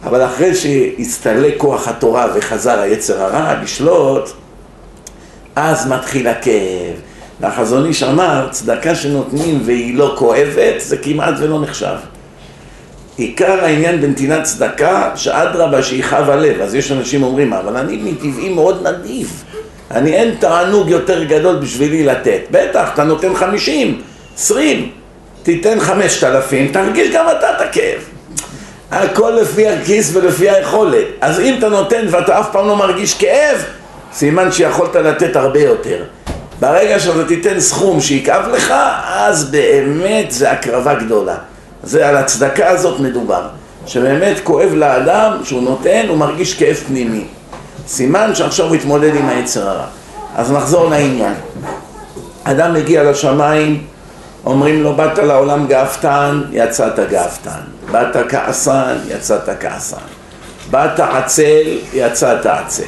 אבל 0.05 0.25
אחרי 0.25 0.55
שהסתלק 0.55 1.55
כוח 1.57 1.88
התורה 1.88 2.27
וחזר 2.35 2.81
היצר 2.81 3.23
הרע 3.23 3.55
לשלוט, 3.62 4.31
אז 5.57 5.87
מתחיל 5.87 6.29
הכאב. 6.29 6.95
והחזון 7.40 7.87
איש 7.87 8.03
אמר, 8.03 8.49
צדקה 8.51 8.95
שנותנים 8.95 9.61
והיא 9.64 9.97
לא 9.97 10.14
כואבת, 10.19 10.81
זה 10.81 10.97
כמעט 10.97 11.35
ולא 11.38 11.61
נחשב. 11.61 11.97
עיקר 13.17 13.65
העניין 13.65 14.01
בנתינת 14.01 14.43
צדקה, 14.43 15.11
שאדרבה 15.15 15.83
שיכאב 15.83 16.31
הלב. 16.31 16.61
אז 16.61 16.75
יש 16.75 16.93
אנשים 16.93 17.23
אומרים, 17.23 17.53
אבל 17.53 17.77
אני 17.77 17.97
מטבעי 17.97 18.49
מאוד 18.49 18.87
נדיב. 18.87 19.45
אני 19.91 20.15
אין 20.15 20.35
תענוג 20.39 20.91
יותר 20.91 21.25
גדול 21.25 21.57
בשבילי 21.57 22.05
לתת. 22.05 22.41
בטח, 22.51 22.91
אתה 22.95 23.05
נותן 23.05 23.35
חמישים, 23.35 24.01
עשרים, 24.37 24.91
תיתן 25.43 25.81
חמשת 25.81 26.25
אלפים, 26.25 26.69
תרגיש 26.73 27.15
גם 27.15 27.27
אתה 27.39 27.51
את 27.51 27.61
הכאב. 27.61 28.01
הכל 28.91 29.31
לפי 29.41 29.69
הכיס 29.69 30.17
ולפי 30.17 30.51
היכולת. 30.51 31.05
אז 31.21 31.41
אם 31.41 31.55
אתה 31.59 31.69
נותן 31.69 32.07
ואתה 32.11 32.41
אף 32.41 32.53
פעם 32.53 32.69
לא 32.69 32.77
מרגיש 32.77 33.15
כאב, 33.15 33.65
סימן 34.13 34.53
שיכולת 34.53 34.97
לתת 34.97 35.37
הרבה 35.37 35.61
יותר. 35.61 36.03
ברגע 36.61 37.01
שאתה 37.01 37.25
תיתן 37.25 37.61
סכום 37.61 38.01
שיכאב 38.01 38.49
לך, 38.49 38.75
אז 39.07 39.51
באמת 39.51 40.31
זה 40.31 40.51
הקרבה 40.51 40.95
גדולה. 40.95 41.37
זה 41.87 42.09
על 42.09 42.16
הצדקה 42.16 42.68
הזאת 42.68 43.01
מדובר. 43.01 43.42
שבאמת 43.87 44.37
כואב 44.44 44.72
לאדם 44.75 45.33
שהוא 45.44 45.62
נותן, 45.62 46.07
הוא 46.09 46.16
מרגיש 46.16 46.55
כאב 46.55 46.77
פנימי. 46.87 47.25
סימן 47.88 48.35
שעכשיו 48.35 48.66
הוא 48.66 48.77
יתמודד 48.77 49.14
עם 49.14 49.29
היצר 49.29 49.68
הרע. 49.68 49.87
אז 50.37 50.53
נחזור 50.53 50.90
לעניין. 50.90 51.35
אדם 52.44 52.75
מגיע 52.75 53.11
לשמיים, 53.11 53.85
אומרים 54.46 54.83
לו, 54.83 54.94
באת 54.94 55.18
לעולם 55.18 55.66
גאוותן, 55.66 56.42
יצאת 56.53 56.99
גאוותן. 57.11 57.61
באת 57.90 58.16
כעסן, 58.29 58.96
יצאת 59.09 59.49
כעסן. 59.61 59.96
באת 60.70 61.01
עצל, 61.01 61.79
יצאת 61.92 62.46
עצל. 62.46 62.83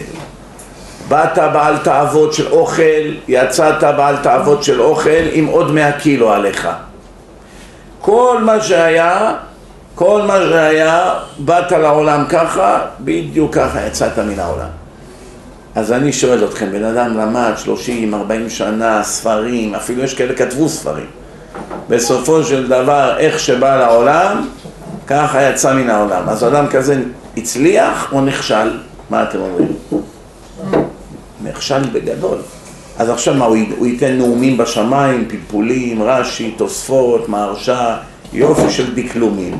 באת 1.08 1.38
בעל 1.38 1.78
תאוות 1.78 2.32
של 2.32 2.52
אוכל, 2.52 2.82
יצאת 3.28 3.84
בעל 3.96 4.16
תאוות 4.16 4.64
של 4.64 4.80
אוכל 4.80 5.24
עם 5.32 5.46
עוד 5.46 5.70
מאה 5.70 5.92
קילו 5.92 6.32
עליך. 6.32 6.68
כל 8.08 8.38
מה 8.44 8.60
שהיה, 8.60 9.34
כל 9.94 10.22
מה 10.22 10.36
שהיה, 10.36 11.14
באת 11.38 11.72
לעולם 11.72 12.24
ככה, 12.28 12.80
בדיוק 13.00 13.54
ככה 13.54 13.86
יצאת 13.86 14.18
מן 14.18 14.38
העולם. 14.38 14.68
אז 15.74 15.92
אני 15.92 16.12
שואל 16.12 16.44
אתכם, 16.44 16.72
בן 16.72 16.84
אדם 16.84 17.18
למד 17.18 17.52
30, 17.56 18.14
40 18.14 18.50
שנה, 18.50 19.02
ספרים, 19.02 19.74
אפילו 19.74 20.02
יש 20.02 20.14
כאלה 20.14 20.34
כתבו 20.34 20.68
ספרים. 20.68 21.06
בסופו 21.88 22.44
של 22.44 22.68
דבר, 22.68 23.16
איך 23.18 23.38
שבא 23.38 23.76
לעולם, 23.76 24.48
ככה 25.06 25.42
יצא 25.42 25.74
מן 25.74 25.90
העולם. 25.90 26.28
אז 26.28 26.44
אדם 26.44 26.66
כזה 26.66 27.02
הצליח 27.36 28.12
או 28.12 28.20
נכשל? 28.20 28.78
מה 29.10 29.22
אתם 29.22 29.38
אומרים? 29.38 29.72
נכשל 31.44 31.82
בגדול. 31.92 32.38
אז 32.98 33.10
עכשיו 33.10 33.34
מה, 33.34 33.44
הוא 33.44 33.86
ייתן 33.86 34.12
נאומים 34.12 34.56
בשמיים, 34.56 35.28
פלפולים, 35.28 36.02
רש"י, 36.02 36.50
תוספות, 36.56 37.28
מהרש"א, 37.28 37.94
יופי 38.32 38.70
של 38.70 38.94
דקלומים. 38.94 39.58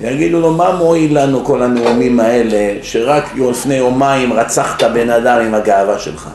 יגידו 0.00 0.40
לו, 0.40 0.52
מה 0.52 0.72
מועיל 0.72 1.22
לנו 1.22 1.44
כל 1.44 1.62
הנאומים 1.62 2.20
האלה, 2.20 2.74
שרק 2.82 3.24
לפני 3.50 3.74
יומיים 3.74 4.32
רצחת 4.32 4.82
בן 4.82 5.10
אדם 5.10 5.40
עם 5.40 5.54
הגאווה 5.54 5.98
שלך? 5.98 6.28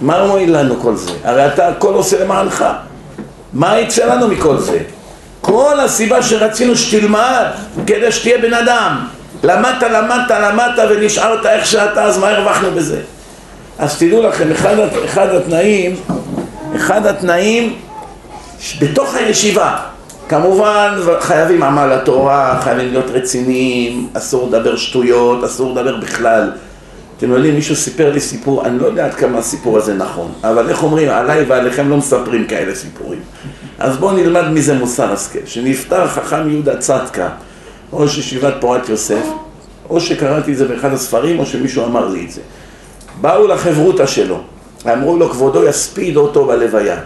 מה 0.00 0.26
מועיל 0.26 0.58
לנו 0.58 0.80
כל 0.80 0.96
זה? 0.96 1.12
הרי 1.24 1.46
אתה 1.46 1.68
הכל 1.68 1.94
עושה 1.94 2.24
למענך. 2.24 2.64
מה 3.52 3.78
יצא 3.78 4.14
לנו 4.14 4.28
מכל 4.28 4.58
זה? 4.58 4.78
כל 5.40 5.80
הסיבה 5.80 6.22
שרצינו 6.22 6.76
שתלמד, 6.76 7.46
כדי 7.86 8.12
שתהיה 8.12 8.38
בן 8.38 8.54
אדם. 8.54 9.06
למדת, 9.42 9.82
למדת, 9.82 10.30
למדת 10.30 10.90
ונשארת 10.90 11.46
איך 11.46 11.66
שאתה, 11.66 12.04
אז 12.04 12.18
מה 12.18 12.28
הרווחנו 12.28 12.70
בזה? 12.70 13.00
אז 13.78 13.98
תדעו 13.98 14.22
לכם, 14.22 14.50
אחד, 14.52 14.74
אחד 15.04 15.28
התנאים, 15.28 15.96
אחד 16.76 17.06
התנאים 17.06 17.76
בתוך 18.80 19.14
הישיבה, 19.14 19.76
כמובן 20.28 20.98
חייבים 21.20 21.62
עמל 21.62 21.92
התורה, 21.92 22.60
חייבים 22.62 22.90
להיות 22.90 23.10
רציניים, 23.10 24.08
אסור 24.12 24.48
לדבר 24.48 24.76
שטויות, 24.76 25.44
אסור 25.44 25.72
לדבר 25.72 25.96
בכלל. 25.96 26.52
אתם 27.16 27.30
יודעים, 27.30 27.54
מישהו 27.54 27.76
סיפר 27.76 28.12
לי 28.12 28.20
סיפור, 28.20 28.66
אני 28.66 28.78
לא 28.78 28.86
יודע 28.86 29.04
עד 29.04 29.14
כמה 29.14 29.38
הסיפור 29.38 29.78
הזה 29.78 29.94
נכון, 29.94 30.32
אבל 30.44 30.68
איך 30.68 30.82
אומרים, 30.82 31.08
עליי 31.08 31.44
ועליכם 31.44 31.88
לא 31.88 31.96
מספרים 31.96 32.46
כאלה 32.46 32.74
סיפורים. 32.74 33.20
אז 33.78 33.96
בואו 33.96 34.12
נלמד 34.12 34.48
מזה 34.48 34.74
מוסר 34.74 35.12
השכל. 35.12 35.38
שנפטר 35.46 36.08
חכם 36.08 36.50
יהודה 36.50 36.76
צדקה, 36.76 37.28
ראש 37.92 38.18
ישיבת 38.18 38.54
פורת 38.60 38.88
יוסף, 38.88 39.24
או 39.90 40.00
שקראתי 40.00 40.52
את 40.52 40.56
זה 40.56 40.68
באחד 40.68 40.92
הספרים, 40.92 41.38
או 41.38 41.46
שמישהו 41.46 41.84
אמר 41.84 42.08
לי 42.08 42.24
את 42.24 42.30
זה. 42.30 42.40
באו 43.20 43.46
לחברותא 43.46 44.06
שלו, 44.06 44.40
אמרו 44.92 45.16
לו 45.16 45.30
כבודו 45.30 45.64
יספיד 45.64 46.16
אותו 46.16 46.46
בלוויה. 46.46 46.96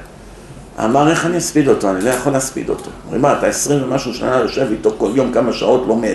אמר 0.85 1.11
איך 1.11 1.27
אני 1.27 1.39
אספיד 1.39 1.69
אותו? 1.69 1.91
אני 1.91 2.05
לא 2.05 2.11
יכול 2.11 2.33
להספיד 2.33 2.69
אותו. 2.69 2.91
אומרים 3.05 3.23
מה 3.23 3.39
אתה 3.39 3.47
עשרים 3.47 3.83
ומשהו 3.85 4.15
שנה 4.15 4.37
יושב 4.37 4.67
איתו 4.71 4.91
כל 4.99 5.11
יום 5.15 5.33
כמה 5.33 5.53
שעות 5.53 5.85
לומד. 5.87 6.15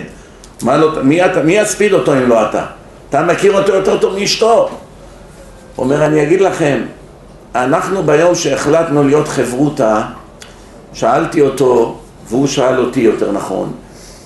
מה 0.62 0.76
לא, 0.76 1.02
מי, 1.02 1.24
אתה, 1.24 1.42
מי 1.42 1.52
יספיד 1.52 1.92
אותו 1.92 2.12
אם 2.12 2.28
לא 2.28 2.48
אתה? 2.48 2.66
אתה 3.08 3.22
מכיר 3.22 3.58
אותו 3.58 3.72
יותר 3.72 3.98
טוב 3.98 4.18
מאשתו. 4.18 4.68
אומר 5.78 6.06
אני 6.06 6.22
אגיד 6.22 6.40
לכם, 6.40 6.82
אנחנו 7.54 8.02
ביום 8.02 8.34
שהחלטנו 8.34 9.04
להיות 9.04 9.28
חברותא, 9.28 10.02
שאלתי 10.92 11.40
אותו, 11.40 11.98
והוא 12.28 12.46
שאל 12.46 12.80
אותי 12.80 13.00
יותר 13.00 13.32
נכון, 13.32 13.72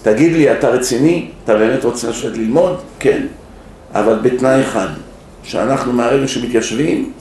תגיד 0.03 0.33
לי 0.33 0.53
אתה 0.53 0.69
רציני? 0.69 1.31
אתה 1.45 1.55
באמת 1.55 1.85
רוצה 1.85 2.09
ללמוד? 2.35 2.77
כן, 2.99 3.27
אבל 3.95 4.19
בתנאי 4.23 4.63
אחד 4.63 4.89
שאנחנו 5.43 5.93
מהרגע 5.93 6.29
שמתיישבים 6.29 7.13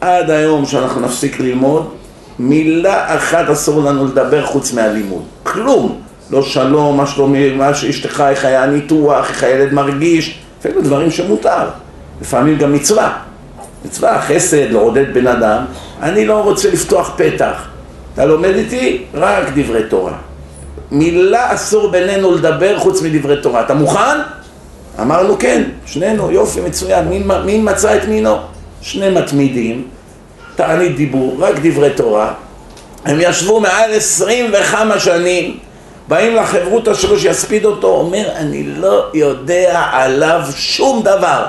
עד 0.00 0.30
היום 0.30 0.66
שאנחנו 0.66 1.00
נפסיק 1.00 1.40
ללמוד 1.40 1.88
מילה 2.38 3.16
אחת 3.16 3.50
אסור 3.50 3.82
לנו 3.82 4.06
לדבר 4.06 4.46
חוץ 4.46 4.72
מהלימוד. 4.72 5.22
כלום. 5.42 6.00
לא 6.30 6.42
שלום, 6.42 6.96
מה 6.96 7.06
שלומי, 7.06 7.50
מה 7.50 7.74
שאשתך, 7.74 8.24
איך 8.28 8.44
היה 8.44 8.62
הניתוח, 8.62 9.30
איך 9.30 9.42
הילד 9.42 9.72
מרגיש 9.72 10.38
אפילו 10.60 10.82
דברים 10.82 11.10
שמותר. 11.10 11.68
לפעמים 12.20 12.58
גם 12.58 12.72
מצווה. 12.72 13.12
מצווה, 13.84 14.20
חסד, 14.20 14.70
לעודד 14.70 15.14
בן 15.14 15.26
אדם. 15.26 15.64
אני 16.02 16.26
לא 16.26 16.42
רוצה 16.42 16.70
לפתוח 16.70 17.14
פתח. 17.16 17.68
אתה 18.14 18.24
לומד 18.24 18.54
איתי? 18.54 19.02
רק 19.14 19.44
דברי 19.54 19.82
תורה. 19.88 20.12
מילה 20.90 21.54
אסור 21.54 21.90
בינינו 21.90 22.34
לדבר 22.34 22.78
חוץ 22.78 23.02
מדברי 23.02 23.42
תורה. 23.42 23.60
אתה 23.60 23.74
מוכן? 23.74 24.18
אמרנו 25.00 25.38
כן, 25.38 25.62
שנינו, 25.86 26.30
יופי, 26.30 26.60
מצוין, 26.60 27.08
מי, 27.08 27.22
מי 27.44 27.58
מצא 27.58 27.96
את 27.96 28.04
מינו? 28.08 28.36
שני 28.80 29.10
מתמידים, 29.10 29.88
תענית 30.56 30.96
דיבור, 30.96 31.36
רק 31.38 31.54
דברי 31.62 31.90
תורה, 31.90 32.32
הם 33.04 33.18
ישבו 33.20 33.60
מעל 33.60 33.92
עשרים 33.92 34.52
וכמה 34.52 34.98
שנים, 34.98 35.58
באים 36.08 36.36
לחברותא 36.36 36.94
שלו 36.94 37.18
שיספיד 37.18 37.64
אותו, 37.64 37.88
אומר 37.88 38.30
אני 38.36 38.62
לא 38.62 39.10
יודע 39.14 39.82
עליו 39.92 40.40
שום 40.56 41.02
דבר, 41.02 41.46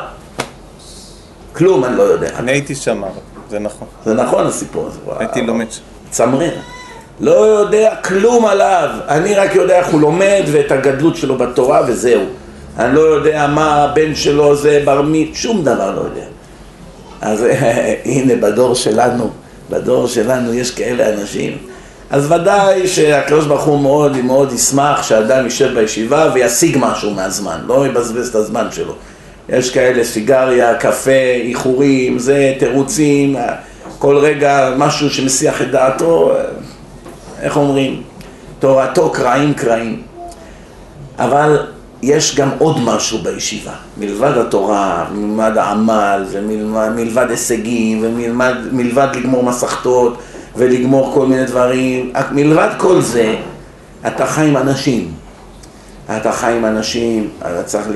כלום 1.53 1.85
אני 1.85 1.97
לא 1.97 2.03
יודע. 2.03 2.29
אני 2.39 2.51
הייתי 2.51 2.75
שם, 2.75 3.03
זה 3.49 3.59
נכון. 3.59 3.87
זה 4.05 4.13
נכון 4.13 4.47
הסיפור 4.47 4.87
הזה, 4.87 4.99
הייתי 5.19 5.41
לומד. 5.41 5.65
צמרר. 6.09 6.51
לא 7.19 7.31
יודע 7.31 7.95
כלום 7.95 8.45
עליו, 8.45 8.89
אני 9.07 9.35
רק 9.35 9.55
יודע 9.55 9.79
איך 9.79 9.87
הוא 9.87 10.01
לומד 10.01 10.43
ואת 10.51 10.71
הגדלות 10.71 11.15
שלו 11.15 11.37
בתורה 11.37 11.81
וזהו. 11.87 12.21
אני 12.79 12.95
לא 12.95 12.99
יודע 12.99 13.47
מה 13.47 13.83
הבן 13.83 14.15
שלו 14.15 14.55
זה 14.55 14.81
בר 14.85 15.01
מית, 15.01 15.31
שום 15.35 15.63
דבר 15.63 15.95
לא 15.95 16.01
יודע. 16.01 16.25
אז 17.21 17.45
הנה 18.05 18.35
בדור 18.35 18.75
שלנו, 18.75 19.29
בדור 19.69 20.07
שלנו 20.07 20.53
יש 20.53 20.71
כאלה 20.71 21.09
אנשים. 21.09 21.57
אז 22.09 22.31
ודאי 22.31 22.87
שהקדוש 22.87 23.45
ברוך 23.45 23.63
הוא 23.63 23.79
מאוד 23.79 24.17
מאוד 24.21 24.53
ישמח 24.53 25.03
שאדם 25.03 25.43
יישב 25.43 25.73
בישיבה 25.73 26.31
וישיג 26.33 26.77
משהו 26.79 27.11
מהזמן, 27.11 27.59
לא 27.67 27.87
יבזבז 27.87 28.27
את 28.27 28.35
הזמן 28.35 28.67
שלו. 28.71 28.93
יש 29.49 29.71
כאלה 29.71 30.03
סיגריה, 30.03 30.75
קפה, 30.75 31.11
איחורים, 31.43 32.19
זה, 32.19 32.53
תירוצים, 32.59 33.35
כל 33.99 34.17
רגע 34.17 34.73
משהו 34.77 35.09
שמסיח 35.09 35.61
את 35.61 35.71
דעתו, 35.71 36.31
איך 37.41 37.57
אומרים? 37.57 38.01
תורתו 38.59 39.09
קרעים 39.09 39.53
קרעים. 39.53 40.01
אבל 41.19 41.59
יש 42.01 42.35
גם 42.35 42.49
עוד 42.57 42.79
משהו 42.79 43.17
בישיבה, 43.17 43.73
מלבד 43.97 44.37
התורה, 44.37 45.05
מלבד 45.13 45.57
העמל, 45.57 46.25
ומלבד 46.31 47.25
הישגים, 47.29 48.03
ומלבד 48.03 49.07
לגמור 49.15 49.43
מסכתות, 49.43 50.17
ולגמור 50.55 51.11
כל 51.13 51.25
מיני 51.25 51.45
דברים, 51.45 52.13
מלבד 52.31 52.69
כל 52.77 53.01
זה, 53.01 53.35
אתה 54.07 54.25
חי 54.25 54.47
עם 54.47 54.57
אנשים. 54.57 55.11
אתה 56.17 56.31
חי 56.31 56.53
עם 56.53 56.65
אנשים, 56.65 57.29
אתה 57.39 57.63
צריך 57.63 57.87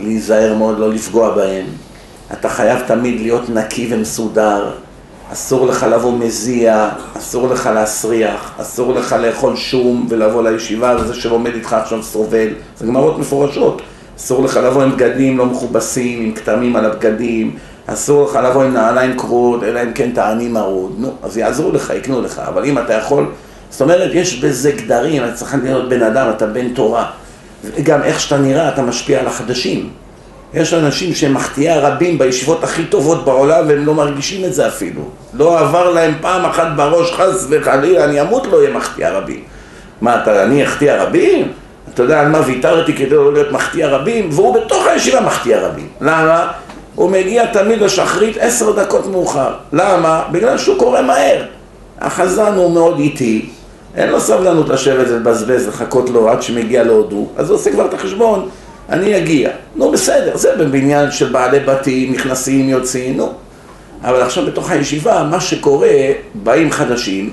להיזהר 0.00 0.54
מאוד 0.54 0.78
לא 0.78 0.90
לפגוע 0.90 1.34
בהם. 1.34 1.66
אתה 2.32 2.48
חייב 2.48 2.80
תמיד 2.86 3.20
להיות 3.20 3.50
נקי 3.50 3.88
ומסודר. 3.90 4.70
אסור 5.32 5.66
לך 5.66 5.86
לבוא 5.90 6.12
מזיע, 6.12 6.88
אסור 7.18 7.48
לך 7.48 7.70
להסריח, 7.74 8.50
אסור 8.58 8.94
לך 8.94 9.12
לאכול 9.12 9.56
שום 9.56 10.06
ולבוא 10.08 10.42
לישיבה, 10.42 10.96
וזה 11.00 11.14
שלומד 11.14 11.54
איתך 11.54 11.72
עכשיו 11.72 12.02
סובל. 12.02 12.48
זה 12.78 12.86
גמרות 12.86 13.18
מפורשות. 13.18 13.82
אסור 14.18 14.44
לך 14.44 14.56
לבוא 14.56 14.82
עם 14.82 14.92
בגדים 14.96 15.38
לא 15.38 15.46
מכובסים, 15.46 16.22
עם 16.22 16.32
כתמים 16.32 16.76
על 16.76 16.84
הבגדים, 16.84 17.56
אסור 17.86 18.24
לך 18.24 18.38
לבוא 18.44 18.62
עם 18.62 18.74
נעליים 18.74 19.16
קרועות, 19.16 19.62
אלא 19.62 19.82
אם 19.82 19.92
כן 19.92 20.10
תעני 20.14 20.48
מרוד. 20.48 20.94
נו, 20.98 21.12
אז 21.22 21.36
יעזרו 21.36 21.72
לך, 21.72 21.92
יקנו 21.96 22.22
לך. 22.22 22.38
אבל 22.38 22.64
אם 22.64 22.78
אתה 22.78 22.92
יכול... 22.92 23.26
זאת 23.70 23.82
אומרת, 23.82 24.10
יש 24.14 24.40
בזה 24.44 24.72
גדרים, 24.72 25.24
אתה 25.24 25.32
צריך 25.32 25.56
להיות 25.62 25.88
בן 25.88 26.02
אדם, 26.02 26.30
אתה 26.36 26.46
בן 26.46 26.68
תורה. 26.74 27.10
וגם 27.64 28.02
איך 28.02 28.20
שאתה 28.20 28.38
נראה, 28.38 28.68
אתה 28.68 28.82
משפיע 28.82 29.20
על 29.20 29.26
החדשים. 29.26 29.90
יש 30.54 30.74
אנשים 30.74 31.14
שהם 31.14 31.34
מחטיאי 31.34 31.70
הרבים 31.70 32.18
בישיבות 32.18 32.64
הכי 32.64 32.84
טובות 32.84 33.24
בעולם 33.24 33.68
והם 33.68 33.86
לא 33.86 33.94
מרגישים 33.94 34.44
את 34.44 34.54
זה 34.54 34.68
אפילו. 34.68 35.02
לא 35.34 35.60
עבר 35.60 35.90
להם 35.90 36.14
פעם 36.20 36.44
אחת 36.44 36.66
בראש, 36.76 37.12
חס 37.12 37.46
וחלילה, 37.50 38.04
אני 38.04 38.20
אמות 38.20 38.46
לא 38.46 38.62
יהיה 38.62 38.74
מחטיא 38.74 39.06
הרבים. 39.06 39.40
מה, 40.00 40.22
אתה, 40.22 40.44
אני 40.44 40.64
אחטיא 40.64 40.92
הרבים? 40.92 41.52
אתה 41.94 42.02
יודע 42.02 42.20
על 42.20 42.28
מה 42.28 42.40
ויתרתי 42.46 42.92
כדי 42.92 43.10
לא 43.10 43.32
להיות 43.32 43.52
מחטיא 43.52 43.84
הרבים? 43.84 44.28
והוא 44.32 44.54
בתוך 44.54 44.86
הישיבה 44.86 45.20
מחטיא 45.20 45.56
הרבים. 45.56 45.88
למה? 46.00 46.52
הוא 46.94 47.10
מגיע 47.10 47.46
תמיד 47.46 47.80
לשחרית 47.80 48.36
עשר 48.40 48.72
דקות 48.72 49.06
מאוחר. 49.06 49.54
למה? 49.72 50.22
בגלל 50.32 50.58
שהוא 50.58 50.78
קורא 50.78 51.02
מהר. 51.02 51.44
החזן 52.00 52.54
הוא 52.54 52.70
מאוד 52.70 52.98
איטי, 52.98 53.48
אין 53.96 54.08
לו 54.08 54.20
סבלנות 54.20 54.68
לשבת 54.68 55.08
ולבזבז, 55.08 55.68
לחכות 55.68 56.10
לו 56.10 56.28
עד 56.30 56.42
שמגיע 56.42 56.84
להודו, 56.84 57.26
אז 57.36 57.50
הוא 57.50 57.58
עושה 57.58 57.72
כבר 57.72 57.86
את 57.86 57.94
החשבון, 57.94 58.48
אני 58.92 59.18
אגיע. 59.18 59.50
נו 59.76 59.90
בסדר, 59.90 60.36
זה 60.36 60.56
בבניין 60.58 61.10
של 61.10 61.32
בעלי 61.32 61.60
בתים, 61.60 62.12
נכנסים, 62.12 62.68
יוצאים, 62.68 63.16
נו. 63.16 63.32
אבל 64.04 64.22
עכשיו 64.22 64.46
בתוך 64.46 64.70
הישיבה, 64.70 65.28
מה 65.30 65.40
שקורה, 65.40 65.88
באים 66.34 66.70
חדשים, 66.70 67.30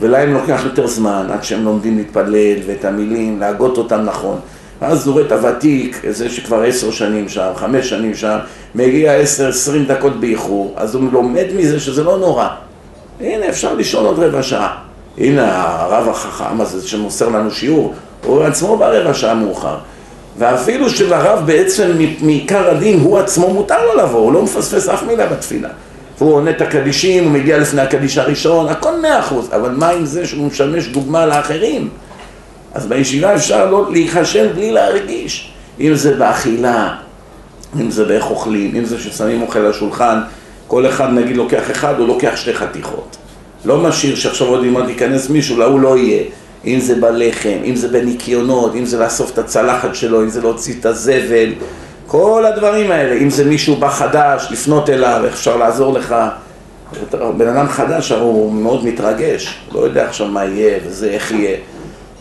ולהם 0.00 0.34
לוקח 0.34 0.60
יותר 0.64 0.86
זמן 0.86 1.26
עד 1.32 1.44
שהם 1.44 1.64
לומדים 1.64 1.98
להתפלל 1.98 2.56
ואת 2.66 2.84
המילים, 2.84 3.40
להגות 3.40 3.78
אותם 3.78 4.00
נכון. 4.00 4.38
ואז 4.82 5.06
הוא 5.06 5.12
רואה 5.12 5.26
את 5.26 5.32
הוותיק, 5.32 6.02
זה 6.10 6.30
שכבר 6.30 6.62
עשר 6.62 6.90
שנים 6.90 7.28
שם, 7.28 7.50
חמש 7.56 7.88
שנים 7.88 8.14
שם, 8.14 8.38
מגיע 8.74 9.12
עשר, 9.12 9.48
עשרים 9.48 9.84
דקות 9.84 10.20
באיחור, 10.20 10.74
אז 10.76 10.94
הוא 10.94 11.12
לומד 11.12 11.46
מזה 11.56 11.80
שזה 11.80 12.04
לא 12.04 12.18
נורא. 12.18 12.48
הנה, 13.20 13.48
אפשר 13.48 13.74
לישון 13.74 14.04
עוד 14.04 14.18
רבע 14.18 14.42
שעה. 14.42 14.76
הנה 15.18 15.62
הרב 15.62 16.08
החכם 16.08 16.60
הזה 16.60 16.88
שמוסר 16.88 17.28
לנו 17.28 17.50
שיעור, 17.50 17.94
הוא 18.24 18.42
עצמו 18.42 18.76
בא 18.76 18.88
רבע 18.88 19.14
שעה 19.14 19.34
מאוחר. 19.34 19.76
ואפילו 20.38 20.90
שלרב 20.90 21.42
בעצם 21.46 21.90
מעיקר 22.20 22.70
הדין 22.70 23.00
הוא 23.00 23.18
עצמו 23.18 23.54
מותר 23.54 23.86
לו 23.86 24.02
לבוא, 24.02 24.20
הוא 24.20 24.32
לא 24.32 24.42
מפספס 24.42 24.88
אף 24.88 25.02
מילה 25.02 25.26
בתפילה. 25.26 25.68
והוא 26.18 26.34
עונה 26.34 26.50
את 26.50 26.60
הקדישים, 26.60 27.24
הוא 27.24 27.32
מגיע 27.32 27.58
לפני 27.58 27.82
הקדיש 27.82 28.18
הראשון, 28.18 28.68
הכל 28.68 29.00
מאה 29.00 29.18
אחוז, 29.18 29.48
אבל 29.52 29.70
מה 29.70 29.88
עם 29.88 30.04
זה 30.04 30.26
שהוא 30.26 30.46
משמש 30.46 30.88
דוגמה 30.88 31.26
לאחרים? 31.26 31.88
אז 32.74 32.86
בישיבה 32.86 33.34
אפשר 33.34 33.70
לא 33.70 33.92
להיחשב 33.92 34.48
בלי 34.54 34.72
להרגיש, 34.72 35.52
אם 35.80 35.94
זה 35.94 36.14
באכילה, 36.14 36.94
אם 37.80 37.90
זה 37.90 38.04
באיך 38.04 38.30
אוכלים, 38.30 38.76
אם 38.76 38.84
זה 38.84 38.98
ששמים 38.98 39.42
אוכל 39.42 39.58
על 39.58 39.70
השולחן, 39.70 40.18
כל 40.66 40.86
אחד 40.86 41.12
נגיד 41.12 41.36
לוקח 41.36 41.70
אחד, 41.70 41.94
הוא 41.98 42.08
לוקח 42.08 42.32
שתי 42.36 42.54
חתיכות. 42.54 43.16
לא 43.64 43.78
משאיר 43.78 44.16
שעכשיו 44.16 44.46
עוד 44.46 44.64
אם 44.64 44.88
ייכנס 44.88 45.30
מישהו, 45.30 45.58
להוא 45.58 45.80
לא 45.80 45.98
יהיה. 45.98 46.22
אם 46.66 46.80
זה 46.80 46.94
בלחם, 46.94 47.58
אם 47.64 47.76
זה 47.76 47.88
בניקיונות, 47.88 48.74
אם 48.74 48.84
זה 48.84 48.98
לאסוף 48.98 49.32
את 49.32 49.38
הצלחת 49.38 49.94
שלו, 49.94 50.22
אם 50.22 50.28
זה 50.28 50.40
להוציא 50.40 50.74
את 50.80 50.86
הזבל, 50.86 51.52
כל 52.06 52.44
הדברים 52.46 52.90
האלה. 52.90 53.20
אם 53.20 53.30
זה 53.30 53.44
מישהו 53.44 53.76
בא 53.76 53.88
חדש, 53.88 54.48
לפנות 54.50 54.90
אליו, 54.90 55.20
איך 55.24 55.34
אפשר 55.34 55.56
לעזור 55.56 55.92
לך. 55.92 56.14
בן 57.36 57.48
אדם 57.48 57.68
חדש, 57.68 58.12
הוא 58.12 58.52
מאוד 58.52 58.84
מתרגש, 58.84 59.58
לא 59.72 59.80
יודע 59.80 60.06
עכשיו 60.08 60.28
מה 60.28 60.44
יהיה 60.44 60.78
וזה, 60.86 61.10
איך 61.10 61.30
יהיה. 61.30 61.56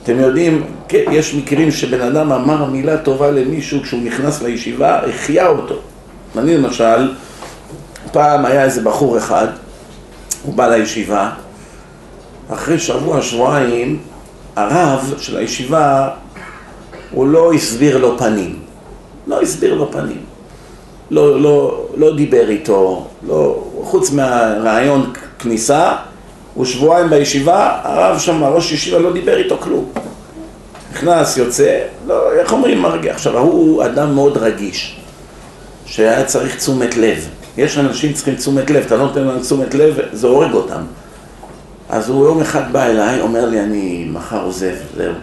אתם 0.03 0.19
יודעים, 0.19 0.63
כן, 0.87 1.03
יש 1.11 1.33
מקרים 1.33 1.71
שבן 1.71 2.01
אדם 2.01 2.31
אמר 2.31 2.65
מילה 2.65 2.97
טובה 2.97 3.31
למישהו 3.31 3.81
כשהוא 3.81 4.01
נכנס 4.03 4.41
לישיבה, 4.41 4.99
החיה 5.09 5.47
אותו. 5.47 5.75
אני 6.37 6.57
למשל, 6.57 7.13
פעם 8.11 8.45
היה 8.45 8.63
איזה 8.63 8.81
בחור 8.81 9.17
אחד, 9.17 9.47
הוא 10.43 10.53
בא 10.53 10.67
לישיבה, 10.67 11.29
אחרי 12.49 12.79
שבוע, 12.79 13.21
שבועיים, 13.21 13.99
הרב 14.55 15.13
של 15.17 15.37
הישיבה, 15.37 16.09
הוא 17.11 17.27
לא 17.27 17.53
הסביר 17.53 17.97
לו 17.97 18.17
פנים. 18.17 18.59
לא 19.27 19.41
הסביר 19.41 19.73
לו 19.73 19.91
פנים. 19.91 20.21
לא, 21.11 21.41
לא, 21.41 21.85
לא 21.95 22.15
דיבר 22.15 22.49
איתו, 22.49 23.07
לא, 23.27 23.63
חוץ 23.81 24.11
מהרעיון 24.11 25.13
כניסה, 25.39 25.95
הוא 26.53 26.65
שבועיים 26.65 27.09
בישיבה, 27.09 27.79
הרב 27.83 28.19
שם, 28.19 28.43
ראש 28.43 28.71
ישיבה, 28.71 28.99
לא 28.99 29.13
דיבר 29.13 29.37
איתו 29.37 29.57
כלום. 29.57 29.89
נכנס, 30.93 31.37
יוצא, 31.37 31.79
לא, 32.07 32.31
איך 32.31 32.51
אומרים 32.51 32.81
מרגיע. 32.81 33.13
עכשיו, 33.13 33.37
הוא 33.37 33.85
אדם 33.85 34.15
מאוד 34.15 34.37
רגיש, 34.37 34.99
שהיה 35.85 36.25
צריך 36.25 36.57
תשומת 36.57 36.97
לב. 36.97 37.27
יש 37.57 37.77
אנשים 37.77 38.13
צריכים 38.13 38.35
תשומת 38.35 38.69
לב, 38.69 38.83
אתה 38.85 38.95
לא 38.95 39.03
נותן 39.03 39.23
להם 39.23 39.39
תשומת 39.39 39.73
לב, 39.73 39.97
זה 40.11 40.27
הורג 40.27 40.53
אותם. 40.53 40.81
אז 41.89 42.09
הוא 42.09 42.25
יום 42.25 42.41
אחד 42.41 42.73
בא 42.73 42.85
אליי, 42.85 43.21
אומר 43.21 43.45
לי, 43.45 43.59
אני 43.59 44.07
מחר 44.11 44.43
עוזב, 44.43 44.75
זהו. 44.95 45.13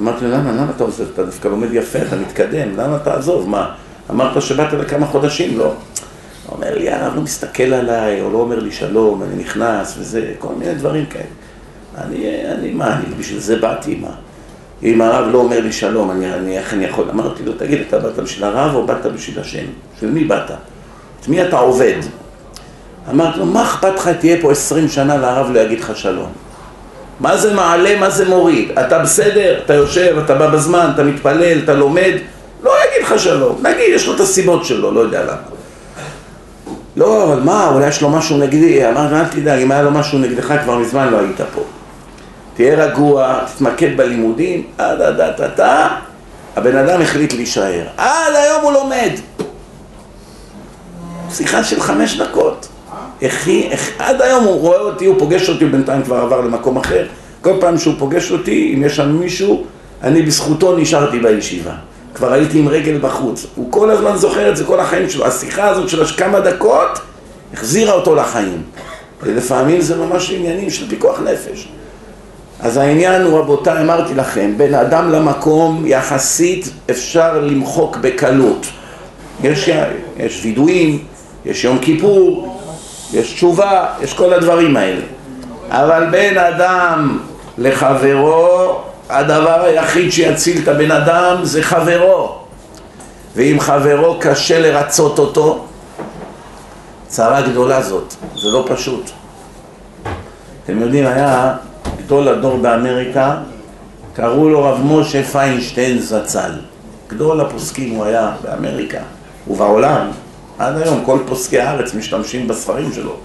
אמרתי 0.00 0.24
לו, 0.24 0.30
למה, 0.30 0.52
למה 0.52 0.72
אתה 0.76 0.84
עוזב? 0.84 1.04
אתה 1.14 1.24
דווקא 1.24 1.48
לומד 1.48 1.68
יפה, 1.72 1.98
אתה 1.98 2.16
מתקדם, 2.16 2.76
למה 2.76 2.98
תעזוב? 2.98 3.48
מה? 3.48 3.74
אמרת 4.10 4.42
שבאת 4.42 4.72
לכמה 4.72 5.06
חודשים, 5.06 5.58
לא. 5.58 5.64
הוא 5.64 5.74
אומר 6.56 6.78
לי, 6.78 6.90
הרב 6.90 7.14
לא 7.16 7.22
מסתכל 7.22 7.62
עליי, 7.62 8.20
או 8.20 8.30
לא 8.30 8.38
אומר 8.38 8.58
לי 8.58 8.72
שלום, 8.72 9.22
אני 9.22 9.42
נכנס, 9.42 9.94
וזה, 9.98 10.32
כל 10.38 10.54
מיני 10.58 10.74
דברים 10.74 11.06
כאלה. 11.06 11.24
אני, 11.98 12.42
אני, 12.52 12.70
מה, 12.70 12.96
אני 12.96 13.14
בשביל 13.18 13.40
זה 13.40 13.56
באתי, 13.56 13.94
מה? 13.94 14.10
אם 14.82 15.00
הרב 15.00 15.32
לא 15.32 15.38
אומר 15.38 15.60
לי 15.60 15.72
שלום, 15.72 16.10
אני, 16.10 16.34
אני, 16.34 16.58
איך 16.58 16.74
אני 16.74 16.84
יכול? 16.84 17.10
אמרתי 17.10 17.42
לו, 17.44 17.52
תגיד, 17.52 17.80
אתה 17.88 17.98
באת 17.98 18.16
בשביל 18.16 18.44
הרב 18.44 18.74
או 18.74 18.86
באת 18.86 19.06
בשביל 19.06 19.40
השם? 19.40 19.64
בשביל 19.96 20.10
מי 20.10 20.24
באת? 20.24 20.50
את 21.20 21.28
מי 21.28 21.42
אתה 21.42 21.58
עובד? 21.58 22.00
אמרתי 23.10 23.38
לו, 23.38 23.46
מה 23.46 23.62
אכפת 23.62 23.94
לך 23.96 24.08
תהיה 24.08 24.36
פה 24.40 24.52
עשרים 24.52 24.88
שנה 24.88 25.16
והרב 25.20 25.50
לא 25.50 25.60
יגיד 25.60 25.80
לך 25.80 25.96
שלום? 25.96 26.28
מה 27.20 27.36
זה 27.36 27.54
מעלה, 27.54 27.96
מה 28.00 28.10
זה 28.10 28.28
מוריד? 28.28 28.78
אתה 28.78 28.98
בסדר, 28.98 29.60
אתה 29.64 29.74
יושב, 29.74 30.16
אתה 30.24 30.34
בא 30.34 30.46
בזמן, 30.46 30.90
אתה 30.94 31.04
מתפלל, 31.04 31.58
אתה 31.64 31.74
לומד, 31.74 32.12
לא 32.62 32.70
יגיד 32.70 33.06
לך 33.06 33.18
שלום. 33.18 33.58
נגיד, 33.62 33.94
יש 33.94 34.06
לו 34.06 34.14
את 34.14 34.20
הסיבות 34.20 34.64
שלו, 34.64 34.90
לא 34.90 35.00
יודע 35.00 35.22
למה. 35.22 35.58
לא, 36.96 37.24
אבל 37.24 37.40
מה, 37.40 37.68
אולי 37.68 37.88
יש 37.88 38.02
לו 38.02 38.08
משהו 38.10 38.38
נגדי? 38.38 38.88
אמרתי, 38.88 39.14
אל 39.14 39.24
תדאג, 39.24 39.60
אם 39.60 39.72
היה 39.72 39.82
לו 39.82 39.90
משהו 39.90 40.18
נגדך, 40.18 40.52
כבר 40.64 40.78
מזמן 40.78 41.08
לא 41.08 41.18
היית 41.18 41.40
פה. 41.54 41.60
תהיה 42.54 42.86
רגוע, 42.86 43.38
תתמקד 43.54 43.96
בלימודים, 43.96 44.62
עד 44.78 45.00
עד 45.02 45.20
עד 45.20 45.40
עד 45.40 45.60
הבן 46.56 46.76
אדם 46.76 47.00
החליט 47.00 47.32
להישאר. 47.32 47.84
עד 47.96 48.34
היום 48.34 48.62
הוא 48.62 48.72
לומד. 48.72 49.10
שיחה 51.30 51.64
של 51.64 51.80
חמש 51.80 52.16
דקות. 52.16 52.68
הכי, 53.22 53.68
עד 53.98 54.22
היום 54.22 54.44
הוא 54.44 54.60
רואה 54.60 54.80
אותי, 54.80 55.06
הוא 55.06 55.18
פוגש 55.18 55.48
אותי, 55.48 55.66
בינתיים 55.66 56.02
כבר 56.02 56.16
עבר 56.16 56.40
למקום 56.40 56.76
אחר. 56.76 57.06
כל 57.42 57.52
פעם 57.60 57.78
שהוא 57.78 57.94
פוגש 57.98 58.32
אותי, 58.32 58.72
אם 58.76 58.84
יש 58.84 58.96
שם 58.96 59.12
מישהו, 59.12 59.64
אני 60.02 60.22
בזכותו 60.22 60.76
נשארתי 60.76 61.18
בישיבה. 61.18 61.72
כבר 62.14 62.32
הייתי 62.32 62.58
עם 62.58 62.68
רגל 62.68 62.98
בחוץ. 62.98 63.46
הוא 63.54 63.72
כל 63.72 63.90
הזמן 63.90 64.16
זוכר 64.16 64.50
את 64.50 64.56
זה 64.56 64.64
כל 64.64 64.80
החיים 64.80 65.10
שלו. 65.10 65.26
השיחה 65.26 65.68
הזאת 65.68 65.88
של 65.88 66.04
כמה 66.06 66.40
דקות 66.40 66.98
החזירה 67.54 67.92
אותו 67.92 68.14
לחיים. 68.14 68.62
ולפעמים 69.22 69.80
זה 69.80 69.96
ממש 69.96 70.30
עניינים 70.30 70.70
של 70.70 70.88
פיקוח 70.88 71.20
נפש. 71.20 71.68
אז 72.60 72.76
העניין 72.76 73.22
הוא, 73.22 73.38
רבותיי, 73.38 73.82
אמרתי 73.82 74.14
לכם, 74.14 74.54
בין 74.56 74.74
אדם 74.74 75.10
למקום 75.10 75.82
יחסית 75.86 76.70
אפשר 76.90 77.40
למחוק 77.40 77.96
בקלות. 77.96 78.66
יש, 79.42 79.70
יש 80.16 80.40
וידויים, 80.44 80.98
יש 81.46 81.64
יום 81.64 81.78
כיפור, 81.78 82.57
יש 83.12 83.32
תשובה, 83.32 83.86
יש 84.00 84.14
כל 84.14 84.32
הדברים 84.32 84.76
האלה. 84.76 85.02
אבל 85.68 86.06
בין 86.10 86.38
אדם 86.38 87.18
לחברו, 87.58 88.80
הדבר 89.08 89.62
היחיד 89.62 90.12
שיציל 90.12 90.62
את 90.62 90.68
הבן 90.68 90.90
אדם 90.90 91.36
זה 91.42 91.62
חברו. 91.62 92.38
ואם 93.36 93.56
חברו 93.60 94.16
קשה 94.20 94.60
לרצות 94.60 95.18
אותו, 95.18 95.64
צרה 97.06 97.42
גדולה 97.42 97.82
זאת, 97.82 98.14
זה 98.34 98.48
לא 98.48 98.64
פשוט. 98.68 99.10
אתם 100.64 100.80
יודעים, 100.80 101.06
היה 101.06 101.54
גדול 101.98 102.28
הדור 102.28 102.56
באמריקה, 102.56 103.36
קראו 104.14 104.48
לו 104.48 104.64
רב 104.64 104.80
משה 104.84 105.22
פיינשטיין 105.22 105.98
זצ"ל. 105.98 106.50
גדול 107.08 107.40
הפוסקים 107.40 107.94
הוא 107.94 108.04
היה 108.04 108.30
באמריקה 108.42 108.98
ובעולם. 109.48 110.10
עד 110.58 110.76
היום 110.76 111.04
כל 111.04 111.18
פוסקי 111.26 111.60
הארץ 111.60 111.94
משתמשים 111.94 112.48
בספרים 112.48 112.92
שלו. 112.92 113.16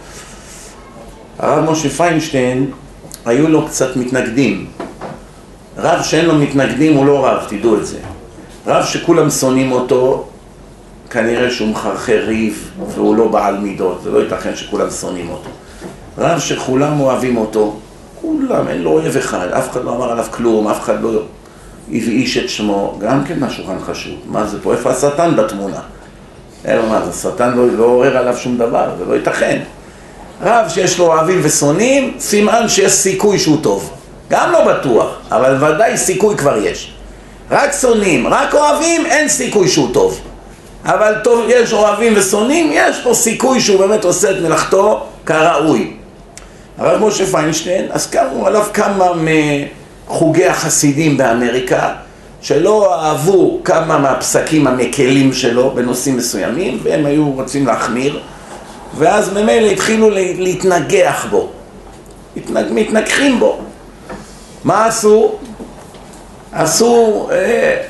הרב 1.40 1.72
משה 1.72 1.90
פיינשטיין, 1.90 2.72
היו 3.26 3.48
לו 3.48 3.68
קצת 3.68 3.96
מתנגדים. 3.96 4.68
רב 5.78 6.02
שאין 6.04 6.26
לו 6.26 6.36
מתנגדים 6.36 6.94
הוא 6.94 7.06
לא 7.06 7.28
רב, 7.28 7.46
תדעו 7.50 7.78
את 7.78 7.86
זה. 7.86 7.98
רב 8.68 8.86
שכולם 8.86 9.30
שונאים 9.30 9.72
אותו, 9.72 10.28
כנראה 11.10 11.52
שהוא 11.52 11.68
מחרחר 11.68 12.24
ריב 12.28 12.72
והוא 12.88 13.16
לא 13.16 13.28
בעל 13.28 13.58
מידות, 13.58 14.02
זה 14.04 14.12
לא 14.12 14.20
ייתכן 14.20 14.56
שכולם 14.56 14.90
שונאים 14.90 15.30
אותו. 15.30 15.50
רב 16.18 16.40
שכולם 16.40 17.00
אוהבים 17.00 17.38
אותו, 17.38 17.76
כולם, 18.22 18.68
אין 18.68 18.82
לו 18.82 18.92
אויב 18.92 19.18
אחד, 19.18 19.48
אף 19.48 19.72
אחד 19.72 19.84
לא 19.84 19.96
אמר 19.96 20.12
עליו 20.12 20.26
כלום, 20.32 20.68
אף 20.68 20.80
אחד 20.80 21.02
לא 21.02 21.22
הבאיש 21.92 22.38
את 22.38 22.50
שמו, 22.50 22.98
גם 23.00 23.24
כן 23.24 23.40
משהו 23.40 23.66
כאן 23.66 23.78
חשוב. 23.86 24.16
מה 24.26 24.46
זה 24.46 24.62
פה? 24.62 24.74
איפה 24.74 24.92
השטן 24.92 25.36
בתמונה? 25.36 25.80
אלא 26.68 26.90
מה, 26.90 27.02
השטן 27.10 27.54
לא, 27.58 27.68
לא 27.78 27.84
עורר 27.84 28.18
עליו 28.18 28.38
שום 28.38 28.58
דבר, 28.58 28.90
זה 28.98 29.06
לא 29.06 29.14
ייתכן. 29.14 29.60
רב 30.42 30.70
שיש 30.70 31.00
לו 31.00 31.06
אוהבים 31.06 31.40
ושונאים, 31.44 32.14
סימן 32.20 32.68
שיש 32.68 32.92
סיכוי 32.92 33.40
שהוא 33.40 33.58
טוב. 33.62 33.92
גם 34.30 34.52
לא 34.52 34.74
בטוח, 34.74 35.08
אבל 35.32 35.64
ודאי 35.64 35.98
סיכוי 35.98 36.38
כבר 36.38 36.58
יש. 36.58 36.94
רק 37.52 37.72
שונאים, 37.82 38.28
רק 38.28 38.54
אוהבים, 38.54 39.06
אין 39.06 39.30
סיכוי 39.30 39.68
שהוא 39.68 39.94
טוב. 39.94 40.20
אבל 40.86 41.14
טוב, 41.24 41.46
יש 41.48 41.74
אוהבים 41.74 42.14
ושונאים, 42.16 42.70
יש 42.74 43.02
פה 43.04 43.14
סיכוי 43.14 43.62
שהוא 43.62 43.80
באמת 43.80 44.04
עושה 44.04 44.32
את 44.32 44.36
מלאכתו 44.42 45.06
כראוי. 45.26 45.94
הרב 46.78 47.08
משה 47.08 47.26
פיינשטיין, 47.26 47.86
אז 47.92 48.08
קמו 48.08 48.48
עליו 48.48 48.66
כמה 48.74 49.06
מחוגי 50.08 50.46
החסידים 50.46 51.18
באמריקה, 51.18 51.90
שלא 52.44 52.96
אהבו 52.96 53.60
כמה 53.64 53.98
מהפסקים 53.98 54.68
המקלים 54.68 55.34
שלו 55.34 55.72
בנושאים 55.76 56.18
מסוימים, 56.18 56.80
והם 56.84 57.06
היו 57.06 57.32
רוצים 57.32 57.68
להחמיר, 57.68 58.20
ואז 58.98 59.34
ממילא 59.34 59.68
התחילו 59.72 60.10
להתנגח 60.38 61.26
בו, 61.30 61.50
התנג, 62.38 62.66
מתנגחים 62.72 63.40
בו. 63.40 63.60
מה 64.64 64.86
עשו? 64.86 65.32
עשו, 66.52 67.28
אה, 67.32 67.82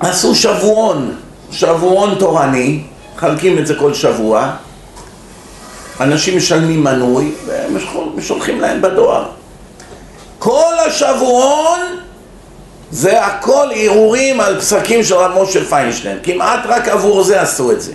עשו 0.00 0.34
שבועון, 0.34 1.16
שבועון 1.50 2.14
תורני, 2.18 2.82
מחלקים 3.16 3.58
את 3.58 3.66
זה 3.66 3.74
כל 3.74 3.94
שבוע, 3.94 4.50
אנשים 6.00 6.36
משלמים 6.36 6.84
מנוי 6.84 7.32
והם 7.46 7.76
שולחים 8.20 8.60
להם 8.60 8.82
בדואר. 8.82 9.24
כל 10.40 10.74
השבועון 10.90 11.80
זה 12.90 13.24
הכל 13.26 13.68
ערעורים 13.74 14.40
על 14.40 14.60
פסקים 14.60 15.04
של 15.04 15.14
רב 15.14 15.42
משה 15.42 15.64
פיינשטיין. 15.64 16.18
כמעט 16.22 16.60
רק 16.64 16.88
עבור 16.88 17.22
זה 17.22 17.40
עשו 17.40 17.72
את 17.72 17.80
זה. 17.80 17.92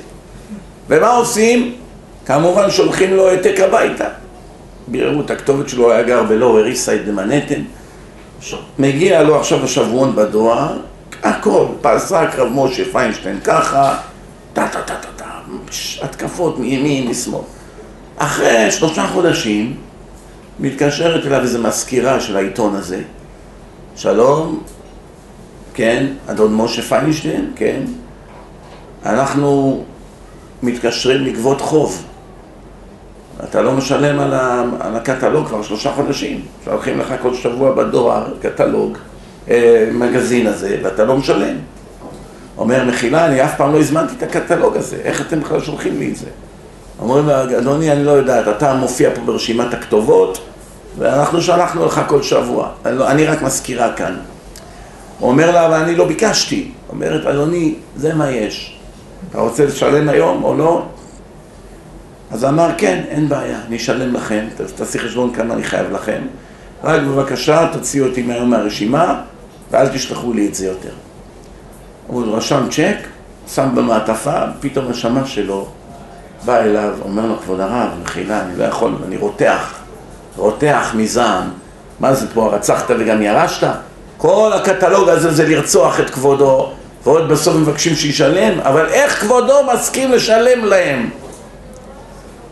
ומה 0.89 1.09
עושים? 1.09 1.75
כמובן 2.25 2.71
שולחים 2.71 3.13
לו 3.13 3.29
העתק 3.29 3.59
הביתה. 3.59 4.07
ביררו 4.87 5.21
את 5.21 5.31
הכתובת 5.31 5.69
שלו, 5.69 5.91
היה 5.91 6.03
גר 6.03 6.23
בלואוור 6.23 6.65
איסייד 6.65 7.07
במנהטן. 7.07 7.61
מגיע 8.79 9.23
לו 9.23 9.39
עכשיו 9.39 9.63
השבועון 9.63 10.15
בדואר, 10.15 10.77
הכל, 11.23 11.65
פסק 11.81 12.27
רב 12.37 12.47
משה 12.51 12.83
פיינשטיין 12.91 13.39
ככה, 13.43 13.97
טה 14.53 14.67
טה 14.67 14.81
טה 14.81 14.95
טה 14.95 15.07
טה, 15.15 15.25
התקפות 16.01 16.59
מימין, 16.59 17.07
משמאל. 17.07 17.41
אחרי 18.17 18.71
שלושה 18.71 19.07
חודשים 19.07 19.75
מתקשרת 20.59 21.25
אליו 21.25 21.41
איזו 21.41 21.59
מזכירה 21.59 22.19
של 22.19 22.37
העיתון 22.37 22.75
הזה, 22.75 23.01
שלום, 23.95 24.63
כן, 25.73 26.05
אדון 26.27 26.55
משה 26.55 26.81
פיינשטיין, 26.81 27.51
כן, 27.55 27.81
אנחנו 29.05 29.83
מתקשרים 30.63 31.21
לגבות 31.21 31.61
חוב. 31.61 32.05
אתה 33.43 33.61
לא 33.61 33.71
משלם 33.71 34.19
על, 34.19 34.33
ה, 34.33 34.63
על 34.79 34.95
הקטלוג 34.95 35.47
כבר 35.47 35.61
שלושה 35.61 35.91
חודשים. 35.91 36.41
שולחים 36.65 36.99
לך 36.99 37.13
כל 37.21 37.33
שבוע 37.33 37.75
בדואר 37.75 38.33
קטלוג, 38.41 38.97
אה, 39.49 39.89
מגזין 39.93 40.47
הזה, 40.47 40.79
ואתה 40.83 41.05
לא 41.05 41.17
משלם. 41.17 41.55
אומר, 42.57 42.85
מחילה, 42.85 43.25
אני 43.25 43.43
אף 43.45 43.57
פעם 43.57 43.73
לא 43.73 43.79
הזמנתי 43.79 44.13
את 44.17 44.23
הקטלוג 44.23 44.77
הזה, 44.77 44.95
איך 45.03 45.21
אתם 45.21 45.39
בכלל 45.39 45.61
שולחים 45.61 45.99
לי 45.99 46.11
את 46.11 46.15
זה? 46.15 46.27
אומרים 46.99 47.27
לה, 47.27 47.43
אדוני, 47.43 47.91
אני 47.91 48.03
לא 48.03 48.11
יודעת, 48.11 48.47
אתה 48.47 48.73
מופיע 48.73 49.09
פה 49.15 49.21
ברשימת 49.21 49.73
הכתובות, 49.73 50.39
ואנחנו 50.97 51.41
שלחנו 51.41 51.85
לך 51.85 52.01
כל 52.07 52.23
שבוע. 52.23 52.69
אני, 52.85 52.97
לא, 52.97 53.11
אני 53.11 53.25
רק 53.25 53.41
מזכירה 53.41 53.93
כאן. 53.93 54.17
הוא 55.19 55.29
אומר 55.29 55.51
לה, 55.51 55.65
אבל 55.65 55.73
אני 55.73 55.95
לא 55.95 56.07
ביקשתי. 56.07 56.71
אומרת, 56.89 57.25
אדוני, 57.25 57.75
זה 57.95 58.13
מה 58.13 58.31
יש. 58.31 58.77
אתה 59.29 59.39
רוצה 59.39 59.65
לשלם 59.65 60.09
היום 60.09 60.43
או 60.43 60.57
לא? 60.57 60.85
אז 62.31 62.45
אמר, 62.45 62.69
כן, 62.77 63.03
אין 63.07 63.29
בעיה, 63.29 63.59
אני 63.67 63.77
אשלם 63.77 64.13
לכם, 64.13 64.45
תעשי 64.75 64.99
חשבון 64.99 65.33
כמה 65.33 65.53
אני 65.53 65.63
חייב 65.63 65.91
לכם. 65.91 66.21
רק 66.83 67.01
בבקשה, 67.01 67.67
תוציאו 67.73 68.05
אותי 68.07 68.21
מהיום 68.21 68.49
מהרשימה, 68.49 69.21
ואל 69.71 69.87
תשלחו 69.87 70.33
לי 70.33 70.47
את 70.47 70.55
זה 70.55 70.67
יותר. 70.67 70.93
הוא 72.07 72.35
רשם 72.35 72.67
צ'ק, 72.69 72.97
שם 73.53 73.69
במעטפה, 73.75 74.41
פתאום 74.59 74.87
השמש 74.89 75.35
שלו 75.35 75.67
בא 76.45 76.59
אליו, 76.59 76.93
אומר 77.01 77.25
לו, 77.25 77.39
כבוד 77.39 77.59
הרב, 77.59 77.89
מחילה, 78.03 78.41
אני 78.41 78.57
לא 78.57 78.63
יכול, 78.63 78.91
אני 79.07 79.17
רותח, 79.17 79.73
רותח 80.37 80.91
מזעם. 80.95 81.43
מה 81.99 82.13
זה 82.13 82.27
פה, 82.33 82.49
רצחת 82.55 82.91
וגם 82.99 83.21
ירשת? 83.21 83.67
כל 84.17 84.51
הקטלוג 84.55 85.09
הזה 85.09 85.31
זה 85.31 85.47
לרצוח 85.47 85.99
את 85.99 86.09
כבודו, 86.09 86.71
ועוד 87.03 87.29
בסוף 87.29 87.55
מבקשים 87.55 87.95
שישלם, 87.95 88.59
אבל 88.59 88.85
איך 88.85 89.21
כבודו 89.21 89.55
מסכים 89.73 90.11
לשלם 90.11 90.65
להם? 90.65 91.09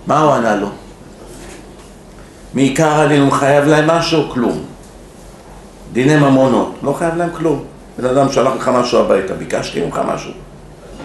מה 0.08 0.22
הוא 0.22 0.34
ענה 0.34 0.56
לו? 0.56 0.68
מעיקר 2.54 3.00
עלינו 3.00 3.32
חייב 3.32 3.66
להם 3.66 3.88
משהו? 3.88 4.30
כלום. 4.30 4.64
דיני 5.94 6.16
ממונות, 6.16 6.76
לא 6.84 6.94
חייב 6.94 7.16
להם 7.16 7.30
כלום. 7.38 7.64
בן 7.98 8.06
אדם 8.06 8.32
שלח 8.32 8.54
לך 8.60 8.68
משהו 8.68 9.00
הביתה, 9.00 9.34
ביקשתי 9.34 9.86
ממך 9.86 10.02
משהו. 10.14 10.32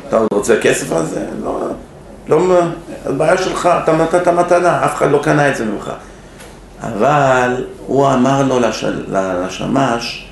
אתה 0.09 0.19
עוד 0.19 0.29
רוצה 0.33 0.61
כסף 0.63 0.93
על 0.93 1.07
זה? 1.07 1.27
לא, 1.45 1.68
לא, 2.29 2.61
הבעיה 3.07 3.39
שלך, 3.39 3.69
אתה 3.85 3.97
נתת 3.97 4.29
מתנה, 4.29 4.85
אף 4.85 4.95
אחד 4.95 5.11
לא 5.11 5.21
קנה 5.23 5.49
את 5.49 5.57
זה 5.57 5.65
ממך. 5.65 5.93
אבל 6.83 7.65
הוא 7.87 8.13
אמר 8.13 8.43
לו 8.43 8.61
לשל, 8.61 9.05
לשמש 9.09 10.29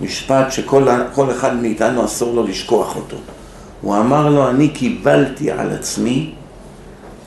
משפט 0.00 0.52
שכל 0.52 1.30
אחד 1.30 1.56
מאיתנו 1.56 2.04
אסור 2.04 2.34
לו 2.34 2.46
לשכוח 2.46 2.96
אותו. 2.96 3.16
הוא 3.80 3.96
אמר 3.96 4.28
לו, 4.28 4.50
אני 4.50 4.68
קיבלתי 4.68 5.50
על 5.50 5.70
עצמי 5.70 6.32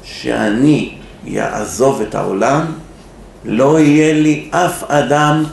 שאני 0.04 0.96
יעזוב 1.26 2.02
את 2.02 2.16
העולם, 2.16 2.66
לא 3.46 3.80
יהיה 3.80 4.14
לי 4.14 4.50
אף 4.52 4.84
אדם 4.84 5.44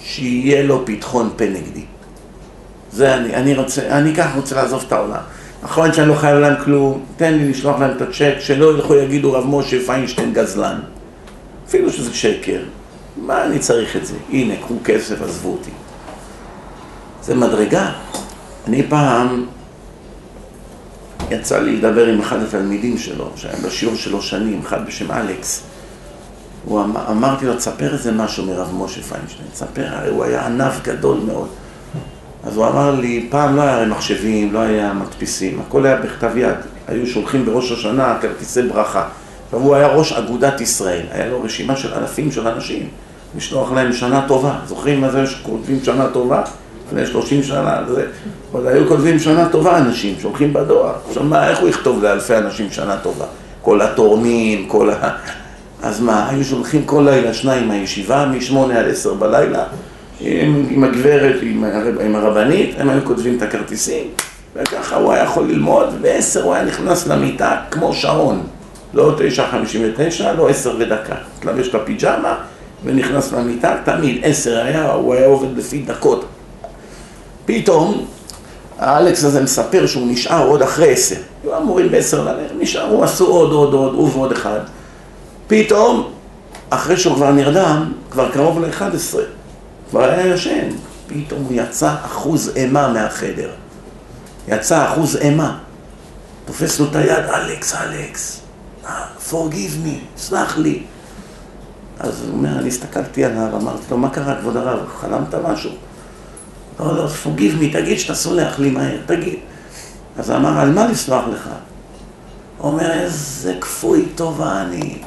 שיהיה 0.00 0.62
לו 0.62 0.82
פתחון 0.86 1.30
פה 1.36 1.44
נגדי. 1.44 1.84
זה 2.92 3.14
אני, 3.14 3.34
אני 3.34 3.54
רוצה, 3.54 3.88
אני 3.88 4.14
ככה 4.14 4.36
רוצה 4.36 4.54
לעזוב 4.54 4.84
את 4.86 4.92
העולם. 4.92 5.20
נכון 5.62 5.92
שאני 5.92 6.08
לא 6.08 6.14
חייב 6.14 6.38
להם 6.38 6.64
כלום, 6.64 7.04
תן 7.16 7.34
לי 7.34 7.50
לשלוח 7.50 7.80
להם 7.80 7.96
את 7.96 8.02
הצ'ק, 8.02 8.34
שלא 8.40 8.74
ילכו 8.74 8.94
יגידו 8.94 9.32
רב 9.32 9.44
משה 9.46 9.76
פיינשטיין 9.86 10.32
גזלן. 10.32 10.80
אפילו 11.68 11.92
שזה 11.92 12.14
שקר. 12.14 12.60
מה 13.16 13.44
אני 13.44 13.58
צריך 13.58 13.96
את 13.96 14.06
זה? 14.06 14.14
הנה, 14.30 14.56
קחו 14.56 14.74
כסף, 14.84 15.22
עזבו 15.22 15.52
אותי. 15.52 15.70
זה 17.22 17.34
מדרגה. 17.34 17.92
אני 18.66 18.82
פעם 18.88 19.46
יצא 21.30 21.58
לי 21.58 21.76
לדבר 21.76 22.06
עם 22.06 22.20
אחד 22.20 22.42
התלמידים 22.42 22.98
שלו, 22.98 23.30
שהיה 23.36 23.56
בשיעור 23.66 23.96
שלו 23.96 24.22
שנים, 24.22 24.60
אחד 24.60 24.86
בשם 24.86 25.12
אלכס. 25.12 25.62
הוא 26.64 26.80
אמר, 26.80 27.10
אמרתי 27.10 27.46
לו, 27.46 27.56
תספר 27.56 27.92
איזה 27.92 28.12
משהו 28.12 28.46
מרב 28.46 28.74
משה 28.74 29.02
פיינשטיין, 29.02 29.48
תספר, 29.52 29.86
הרי 29.86 30.10
הוא 30.10 30.24
היה 30.24 30.46
ענף 30.46 30.80
גדול 30.82 31.18
מאוד. 31.26 31.48
אז 32.44 32.56
הוא 32.56 32.66
אמר 32.66 32.94
לי, 33.00 33.26
פעם 33.30 33.56
לא 33.56 33.62
היה 33.62 33.86
מחשבים, 33.86 34.52
לא 34.52 34.58
היה 34.58 34.92
מדפיסים, 34.92 35.60
הכל 35.66 35.86
היה 35.86 35.96
בכתב 35.96 36.36
יד. 36.36 36.56
היו 36.88 37.06
שולחים 37.06 37.44
בראש 37.44 37.72
השנה 37.72 38.18
כרטיסי 38.20 38.62
ברכה. 38.62 39.04
עכשיו 39.44 39.60
הוא 39.60 39.74
היה 39.74 39.86
ראש 39.86 40.12
אגודת 40.12 40.60
ישראל, 40.60 41.02
היה 41.10 41.26
לו 41.26 41.42
רשימה 41.42 41.76
של 41.76 41.94
אלפים 41.94 42.32
של 42.32 42.48
אנשים, 42.48 42.88
לשלוח 43.36 43.72
להם 43.72 43.92
שנה 43.92 44.24
טובה. 44.28 44.58
זוכרים 44.66 45.00
מה 45.00 45.10
זה 45.10 45.26
שכותבים 45.26 45.78
שנה 45.84 46.08
טובה? 46.12 46.42
לפני 46.86 47.06
30 47.06 47.42
שנה, 47.42 47.80
זה, 47.88 48.06
עוד 48.52 48.66
היו 48.66 48.88
כותבים 48.88 49.18
שנה 49.18 49.48
טובה 49.48 49.78
אנשים, 49.78 50.14
שולחים 50.22 50.52
בדואר. 50.52 50.94
עכשיו 51.08 51.22
מה, 51.22 51.48
איך 51.48 51.58
הוא 51.58 51.68
יכתוב 51.68 52.02
לאלפי 52.02 52.36
אנשים 52.36 52.70
שנה 52.70 52.96
טובה? 53.02 53.24
כל 53.62 53.80
התורמים, 53.80 54.68
כל 54.68 54.90
ה... 54.90 55.16
אז 55.82 56.00
מה, 56.00 56.28
היו 56.28 56.44
שולחים 56.44 56.84
כל 56.84 57.02
לילה 57.10 57.34
שניים 57.34 57.68
מהישיבה, 57.68 58.26
משמונה 58.26 58.80
עד 58.80 58.88
עשר 58.88 59.14
בלילה, 59.14 59.64
עם, 60.20 60.66
עם 60.70 60.84
הגברת, 60.84 61.36
עם, 61.42 61.64
עם 62.00 62.16
הרבנית, 62.16 62.74
הם 62.78 62.90
היו 62.90 63.04
כותבים 63.04 63.36
את 63.36 63.42
הכרטיסים, 63.42 64.04
וככה 64.56 64.96
הוא 64.96 65.12
היה 65.12 65.24
יכול 65.24 65.48
ללמוד, 65.48 65.88
בעשר 66.00 66.42
הוא 66.42 66.54
היה 66.54 66.64
נכנס 66.64 67.06
למיטה 67.06 67.56
כמו 67.70 67.94
שעון. 67.94 68.42
לא 68.94 69.14
תשע 69.18 69.46
חמישים 69.50 69.82
ותשע, 69.84 70.32
לא 70.32 70.48
עשר 70.48 70.74
ודקה. 70.78 71.14
התלבש 71.38 71.68
את 71.68 71.74
הפיג'מה 71.74 72.34
ונכנס 72.84 73.32
למיטה, 73.32 73.76
תמיד 73.84 74.20
עשר 74.22 74.58
היה, 74.58 74.92
הוא 74.92 75.14
היה 75.14 75.26
עובד 75.26 75.58
לפי 75.58 75.78
דקות. 75.78 76.24
פתאום, 77.46 78.04
האלכס 78.78 79.24
הזה 79.24 79.42
מספר 79.42 79.86
שהוא 79.86 80.06
נשאר 80.12 80.48
עוד 80.48 80.62
אחרי 80.62 80.92
עשר. 80.92 81.16
היו 81.44 81.56
אמורים 81.56 81.90
בעשר 81.90 82.24
ללכת, 82.24 82.54
נשארו, 82.58 83.04
עשו 83.04 83.26
עוד, 83.26 83.52
עוד, 83.52 83.74
עוד, 83.74 83.94
הוא 83.94 84.10
ועוד 84.12 84.32
אחד. 84.32 84.60
פתאום, 85.46 86.10
אחרי 86.70 86.96
שהוא 86.96 87.14
כבר 87.14 87.30
נרדם, 87.30 87.92
כבר 88.10 88.30
קרוב 88.30 88.60
ל-11, 88.60 89.18
כבר 89.90 90.04
היה 90.04 90.34
ישן, 90.34 90.68
פתאום 91.06 91.44
הוא 91.44 91.52
יצא 91.54 91.94
אחוז 92.04 92.52
אימה 92.56 92.88
מהחדר. 92.88 93.50
יצא 94.48 94.84
אחוז 94.84 95.16
אימה. 95.16 95.58
תופס 96.44 96.80
לו 96.80 96.86
את 96.86 96.96
היד, 96.96 97.24
אלכס, 97.34 97.74
אלכס, 97.74 98.40
forgive 99.30 99.86
me, 99.86 100.16
סלח 100.16 100.58
לי. 100.58 100.82
אז 102.00 102.22
הוא 102.24 102.36
אומר, 102.36 102.58
אני 102.58 102.68
הסתכלתי 102.68 103.24
עליו, 103.24 103.56
אמרתי 103.56 103.82
לו, 103.90 103.98
מה 103.98 104.10
קרה, 104.10 104.36
כבוד 104.40 104.56
הרב, 104.56 104.78
חלמת 105.00 105.34
משהו? 105.34 105.70
לא, 106.80 106.96
לא, 106.96 107.08
forgive 107.24 107.62
me, 107.62 107.72
תגיד 107.72 107.98
שאתה 107.98 108.14
סולח 108.14 108.58
לי 108.58 108.70
מהר, 108.70 108.98
תגיד. 109.06 109.38
אז 110.18 110.30
אמר, 110.30 110.60
על 110.60 110.70
מה 110.72 110.86
לסלוח 110.86 111.24
לך? 111.32 111.48
הוא 112.58 112.72
אומר, 112.72 112.92
איזה 112.92 113.54
כפוי 113.60 114.06
טובה 114.14 114.62
אני. 114.62 114.98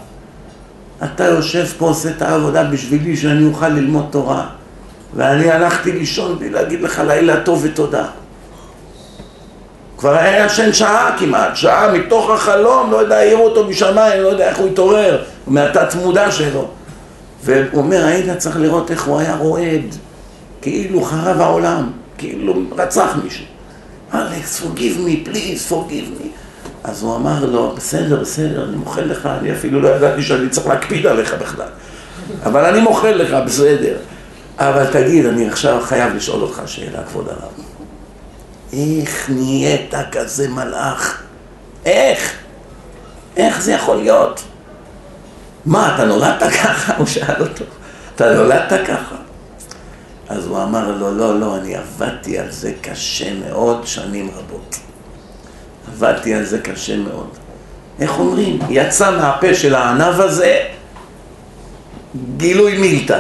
אתה 1.04 1.24
יושב 1.24 1.66
פה, 1.78 1.86
עושה 1.86 2.10
את 2.10 2.22
העבודה 2.22 2.64
בשבילי 2.64 3.18
שאני 3.18 3.46
אוכל 3.46 3.70
ללמוד 3.70 4.06
תורה. 4.10 4.50
ואני 5.16 5.52
הלכתי 5.52 5.92
לישון 5.92 6.40
בלי 6.40 6.50
להגיד 6.50 6.82
לך 6.82 7.02
לילה 7.08 7.42
טוב 7.42 7.62
ותודה. 7.64 8.06
כבר 9.98 10.18
היה 10.18 10.46
ישן 10.46 10.74
שעה 10.74 11.16
כמעט, 11.20 11.56
שעה 11.56 11.92
מתוך 11.92 12.30
החלום, 12.30 12.92
לא 12.92 12.98
יודע, 12.98 13.18
העירו 13.18 13.44
אותו 13.44 13.68
משמיים, 13.68 14.22
לא 14.22 14.28
יודע 14.28 14.50
איך 14.50 14.58
הוא 14.58 14.70
התעורר, 14.70 15.24
מהתת 15.48 15.96
מודע 15.96 16.32
שלו. 16.32 16.68
והוא 17.44 17.82
אומר, 17.82 18.06
היית 18.06 18.38
צריך 18.38 18.58
לראות 18.58 18.92
איך 18.92 19.04
הוא 19.04 19.20
היה 19.20 19.36
רועד, 19.36 19.96
כאילו 20.62 21.02
חרב 21.02 21.42
העולם, 21.42 21.90
כאילו 22.18 22.54
רצח 22.78 23.18
מישהו. 23.24 23.46
אלכס, 24.14 24.62
forgive 24.62 24.98
me, 25.08 25.28
please, 25.30 25.72
forgive 25.72 26.22
me. 26.22 26.28
אז 26.84 27.04
הוא 27.04 27.16
אמר 27.16 27.46
לו, 27.46 27.74
בסדר, 27.78 28.20
בסדר, 28.22 28.64
אני 28.70 28.76
מוחל 28.76 29.02
לך, 29.02 29.26
אני 29.26 29.52
אפילו 29.52 29.82
לא 29.82 29.88
ידעתי 29.90 30.22
שאני 30.22 30.50
צריך 30.50 30.68
להקפיד 30.68 31.08
עליך 31.08 31.34
בכלל. 31.42 31.68
אבל 32.44 32.66
אני 32.66 32.80
מוחל 32.80 33.12
לך, 33.12 33.34
בסדר. 33.46 33.96
אבל 34.58 34.86
תגיד, 34.92 35.26
אני 35.26 35.50
עכשיו 35.50 35.82
חייב 35.84 36.14
לשאול 36.16 36.42
אותך 36.42 36.62
שאלה, 36.66 37.04
כבוד 37.04 37.30
הרב. 37.30 37.52
איך 38.74 39.30
נהיית 39.30 39.94
כזה 40.12 40.50
מלאך? 40.50 41.24
איך? 41.86 42.34
איך 43.38 43.62
זה 43.62 43.74
יכול 43.74 43.98
להיות? 43.98 44.44
מה, 45.66 45.96
אתה 45.96 46.06
נולדת 46.06 46.44
ככה? 46.64 46.98
הוא 46.98 47.06
שאל 47.06 47.42
אותו. 47.42 47.66
אתה 48.16 48.34
נולדת 48.34 48.88
ככה? 48.88 49.16
אז 50.30 50.46
הוא 50.46 50.64
אמר 50.64 50.92
לו, 50.92 51.18
לא, 51.18 51.40
לא, 51.40 51.56
אני 51.58 51.76
עבדתי 51.76 52.40
על 52.40 52.52
זה 52.52 52.72
קשה 52.82 53.34
מאוד 53.34 53.88
שנים 53.88 54.32
רבות. 54.36 54.76
עבדתי 55.88 56.34
על 56.34 56.44
זה 56.44 56.60
קשה 56.60 56.98
מאוד. 56.98 57.30
איך 58.00 58.20
אומרים? 58.20 58.60
יצא 58.70 59.12
מהפה 59.12 59.54
של 59.54 59.76
הענב 59.76 60.22
הזה 60.22 60.60
גילוי 62.38 62.78
מילתא. 62.78 63.20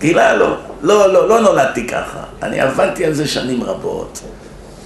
גילה 0.00 0.34
לו, 0.34 0.56
לא, 0.82 1.12
לא, 1.12 1.28
לא 1.28 1.40
נולדתי 1.40 1.86
ככה. 1.86 2.20
אני 2.42 2.60
עבדתי 2.60 3.04
על 3.04 3.12
זה 3.12 3.26
שנים 3.28 3.62
רבות. 3.62 4.20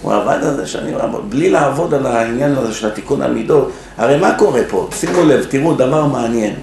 הוא 0.03 0.15
עבד 0.15 0.39
על 0.45 0.57
זה 0.57 0.67
שנים 0.67 0.97
רבות, 0.97 1.29
בלי 1.29 1.51
לעבוד 1.51 1.95
על 1.95 2.07
העניין 2.07 2.55
הזה 2.57 2.75
של 2.75 2.87
התיקון 2.87 3.23
המידות. 3.23 3.71
הרי 3.97 4.17
מה 4.17 4.35
קורה 4.39 4.61
פה? 4.69 4.89
שימו 4.93 5.25
לב, 5.25 5.45
תראו 5.49 5.75
דבר 5.75 6.07
מעניין. 6.07 6.55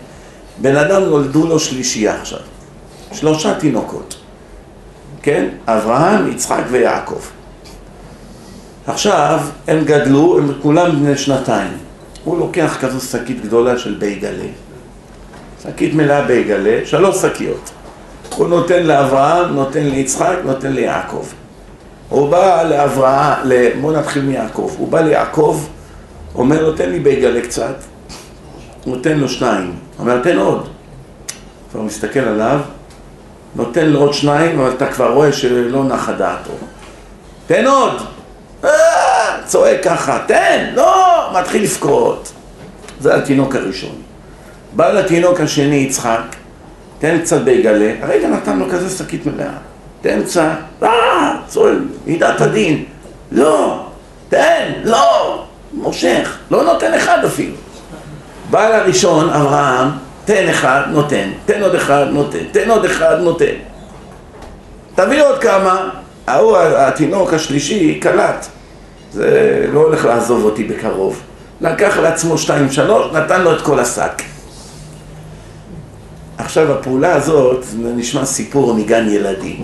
בן 0.57 0.75
אדם 0.75 1.01
נולדו 1.03 1.47
לו 1.47 1.59
שלישייה 1.59 2.15
עכשיו. 2.21 2.39
שלושה 3.11 3.59
תינוקות. 3.59 4.15
כן? 5.21 5.47
אברהם, 5.67 6.31
יצחק 6.31 6.63
ויעקב. 6.69 7.19
עכשיו, 8.87 9.39
הם 9.67 9.83
גדלו, 9.85 10.37
הם 10.37 10.51
כולם 10.61 10.91
בני 10.91 11.17
שנתיים. 11.17 11.71
הוא 12.23 12.39
לוקח 12.39 12.77
כזו 12.81 12.99
שקית 12.99 13.41
גדולה 13.41 13.77
של 13.77 13.95
בייגלה. 13.99 14.47
שקית 15.63 15.93
מלאה 15.93 16.21
בייגלה, 16.21 16.79
שלוש 16.85 17.17
שקיות. 17.21 17.69
הוא 18.37 18.47
נותן 18.47 18.83
לאברהם, 18.83 19.55
נותן 19.55 19.83
ליצחק, 19.83 20.35
נותן 20.43 20.71
ליעקב. 20.71 21.25
הוא 22.09 22.29
בא 22.29 22.63
לאברהם, 22.63 23.81
בוא 23.81 23.93
נתחיל 23.93 24.23
מיעקב. 24.23 24.75
הוא 24.77 24.87
בא 24.87 25.01
ליעקב, 25.01 25.59
אומר 26.35 26.63
לו, 26.63 26.73
תן 26.73 26.89
לי 26.89 26.99
בייגלה 26.99 27.41
קצת. 27.41 27.75
נותן 28.85 29.17
לו 29.17 29.29
שניים. 29.29 29.73
אומר, 29.99 30.21
תן 30.21 30.37
עוד. 30.37 30.67
כבר 31.71 31.81
מסתכל 31.81 32.19
עליו, 32.19 32.59
נותן 33.55 33.85
לו 33.85 33.99
עוד 33.99 34.13
שניים, 34.13 34.59
אבל 34.59 34.71
אתה 34.71 34.87
כבר 34.87 35.13
רואה 35.13 35.33
שלא 35.33 35.83
נחה 35.83 36.11
דעתו. 36.11 36.53
תן 37.47 37.65
עוד! 37.67 38.01
אה, 38.63 38.69
צועק 39.45 39.83
ככה, 39.83 40.19
תן! 40.27 40.71
לא! 40.75 41.29
מתחיל 41.39 41.63
לבכות. 41.63 42.31
זה 42.99 43.15
התינוק 43.15 43.55
הראשון. 43.55 43.95
בא 44.75 44.91
לתינוק 44.91 45.39
השני, 45.39 45.75
יצחק, 45.75 46.21
תן 46.99 47.19
קצת 47.21 47.41
בייגלה, 47.41 47.93
הרגע 48.01 48.27
נתן 48.27 48.59
לו 48.59 48.65
כזה 48.69 48.97
שקית 48.97 49.25
מלאה. 49.25 49.51
קצת, 50.25 50.41
אה! 50.83 51.35
צועק, 51.47 51.77
מידת 52.05 52.41
הדין. 52.41 52.83
לא! 53.31 53.85
תן! 54.29 54.71
לא! 54.83 55.43
מושך, 55.73 56.37
לא 56.51 56.63
נותן 56.63 56.93
אחד 56.93 57.25
אפילו. 57.25 57.55
בא 58.49 58.69
לראשון, 58.69 59.29
אברהם, 59.29 59.87
תן 60.25 60.49
אחד, 60.49 60.81
נותן, 60.91 61.29
תן 61.45 61.61
עוד 61.61 61.75
אחד, 61.75 62.05
נותן, 62.11 62.43
תן 62.51 62.69
עוד 62.69 62.85
אחד, 62.85 63.17
נותן. 63.19 63.55
תביא 64.95 65.23
עוד 65.23 65.39
כמה, 65.39 65.89
ההוא, 66.27 66.57
התינוק 66.57 67.33
השלישי, 67.33 67.99
קלט. 67.99 68.45
זה 69.11 69.65
לא 69.73 69.79
הולך 69.79 70.05
לעזוב 70.05 70.43
אותי 70.43 70.63
בקרוב. 70.63 71.21
לקח 71.61 71.97
לעצמו 71.97 72.37
שתיים 72.37 72.71
שלוש, 72.71 73.13
נתן 73.13 73.41
לו 73.41 73.55
את 73.55 73.61
כל 73.61 73.79
השק. 73.79 74.21
עכשיו 76.37 76.71
הפעולה 76.71 77.15
הזאת, 77.15 77.63
זה 77.63 77.93
נשמע 77.95 78.25
סיפור 78.25 78.73
מגן 78.73 79.09
ילדים, 79.09 79.63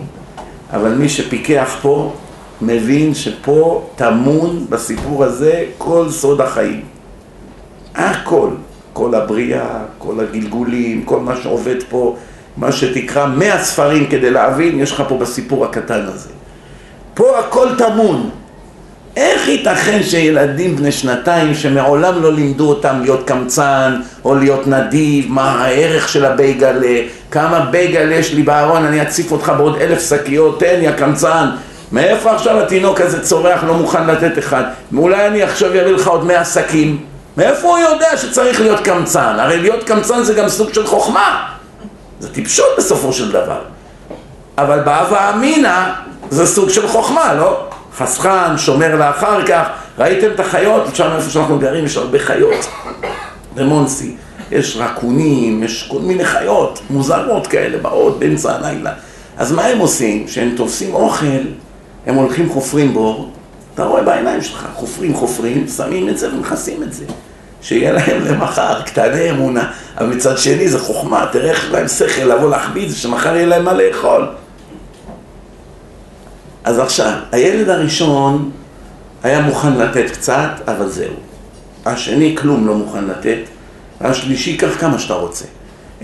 אבל 0.74 0.94
מי 0.94 1.10
שפיקח 1.10 1.76
פה, 1.82 2.14
מבין 2.62 3.14
שפה 3.14 3.90
טמון 3.96 4.66
בסיפור 4.70 5.24
הזה 5.24 5.66
כל 5.78 6.10
סוד 6.10 6.42
החיים. 6.42 6.82
הכל. 7.96 8.50
כל 8.94 9.16
הבריאה, 9.16 9.80
כל 9.98 10.20
הגלגולים, 10.20 11.04
כל 11.06 11.20
מה 11.20 11.36
שעובד 11.36 11.84
פה, 11.90 12.16
מה 12.58 12.72
שתקרא 12.72 13.26
מאה 13.26 13.64
ספרים 13.64 14.08
כדי 14.08 14.30
להבין, 14.30 14.80
יש 14.80 14.92
לך 14.92 15.04
פה 15.10 15.18
בסיפור 15.18 15.66
הקטן 15.66 16.06
הזה. 16.08 16.30
פה 17.14 17.40
הכל 17.40 17.68
טמון. 17.78 18.30
איך 19.18 19.48
ייתכן 19.48 20.04
שילדים 20.04 20.76
בני 20.76 20.92
שנתיים 20.92 21.56
שמעולם 21.56 22.24
לא 22.24 22.34
לימדו 22.34 22.70
אותם 22.70 23.02
להיות 23.02 23.28
קמצן 23.28 24.02
או 24.26 24.36
להיות 24.36 24.68
נדיב, 24.68 25.26
מה 25.32 25.52
הערך 25.52 26.10
של 26.10 26.26
הבייגלה, 26.26 27.02
כמה 27.32 27.60
בייגל 27.60 28.12
יש 28.12 28.34
לי 28.34 28.44
בארון, 28.44 28.86
אני 28.86 29.02
אציף 29.02 29.32
אותך 29.32 29.52
בעוד 29.58 29.78
אלף 29.82 30.10
שקיות, 30.10 30.60
תן 30.60 30.80
יא 30.82 30.92
קמצן. 30.92 31.46
מאיפה 31.92 32.32
עכשיו 32.32 32.60
התינוק 32.60 33.02
הזה 33.02 33.22
צורח, 33.22 33.64
לא 33.64 33.74
מוכן 33.74 34.08
לתת 34.08 34.40
אחד? 34.40 34.64
אולי 34.98 35.28
אני 35.28 35.44
עכשיו 35.44 35.70
אביא 35.70 35.82
לך 35.82 36.08
עוד 36.08 36.26
מאה 36.26 36.46
שקים? 36.46 36.98
מאיפה 37.38 37.68
הוא 37.68 37.78
יודע 37.78 38.18
שצריך 38.18 38.62
להיות 38.62 38.80
קמצן? 38.80 39.36
הרי 39.40 39.58
להיות 39.58 39.84
קמצן 39.84 40.24
זה 40.24 40.34
גם 40.34 40.50
סוג 40.50 40.74
של 40.74 40.88
חוכמה. 40.88 41.46
זה 42.20 42.34
טיפשות 42.34 42.70
בסופו 42.78 43.14
של 43.14 43.32
דבר. 43.32 43.60
אבל 44.58 44.80
בהווה 44.80 45.34
אמינא 45.34 45.84
זה 46.30 46.48
סוג 46.48 46.70
של 46.70 46.88
חוכמה, 46.88 47.34
לא? 47.34 47.68
חסכן, 47.98 48.58
שומר 48.58 48.96
לאחר 48.96 49.46
כך. 49.46 49.68
ראיתם 49.98 50.28
את 50.36 50.40
החיות? 50.40 50.96
שם 50.96 51.10
איפה 51.16 51.30
שאנחנו 51.30 51.60
גרים 51.60 51.86
יש 51.86 51.98
הרבה 51.98 52.20
חיות. 52.20 52.70
במונסי. 53.56 54.16
יש 54.52 54.78
רקונים, 54.78 55.64
יש 55.64 55.88
כל 55.92 56.00
מיני 56.00 56.26
חיות 56.26 56.82
מוזרות 56.90 57.48
כאלה 57.48 57.78
באות 57.78 58.20
באמצע 58.20 58.56
הלילה. 58.56 58.92
אז 59.38 59.52
מה 59.52 59.66
הם 59.66 59.80
עושים? 59.80 60.28
כשהם 60.28 60.54
תופסים 60.58 60.94
אוכל, 60.94 61.26
הם 62.06 62.16
הולכים 62.16 62.50
חופרים 62.50 62.94
בור, 62.94 63.32
אתה 63.76 63.84
רואה 63.84 64.04
בעיניים 64.04 64.42
שלך, 64.42 64.68
חופרים 64.74 65.14
חופרים, 65.14 65.68
שמים 65.68 66.10
את 66.10 66.18
זה 66.18 66.34
ומכסים 66.34 66.84
את 66.84 66.94
זה. 66.94 67.06
שיהיה 67.62 67.92
להם 67.92 68.26
למחר, 68.26 68.82
קטני 68.82 69.30
אמונה, 69.30 69.72
אבל 69.98 70.08
מצד 70.08 70.38
שני 70.38 70.70
זה 70.70 70.80
חוכמה, 70.80 71.26
תראה 71.32 71.50
איך 71.50 71.72
להם 71.72 71.88
שכל 71.88 72.22
לבוא 72.22 72.50
להחביא 72.50 72.84
את 72.84 72.90
זה, 72.90 72.96
שמחר 72.96 73.36
יהיה 73.36 73.46
להם 73.46 73.66
מה 73.66 73.74
לאכול. 73.74 74.28
אז 76.64 76.80
עכשיו, 76.80 77.14
הילד 77.32 77.70
הראשון 77.70 78.52
היה 79.24 79.42
מוכן 79.42 79.74
לתת 79.74 80.10
קצת, 80.12 80.50
אבל 80.68 80.90
זהו. 80.90 81.14
השני 81.86 82.36
כלום 82.38 82.68
לא 82.68 82.76
מוכן 82.76 83.06
לתת, 83.06 83.40
השלישי 84.02 84.58
קח 84.58 84.80
כמה 84.80 85.00
שאתה 85.00 85.14
רוצה. 85.14 85.46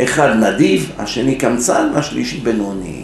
אחד 0.03 0.29
נדיב, 0.35 0.91
השני 0.97 1.35
קמצן, 1.35 1.91
והשלישי 1.95 2.37
בינוני. 2.37 3.03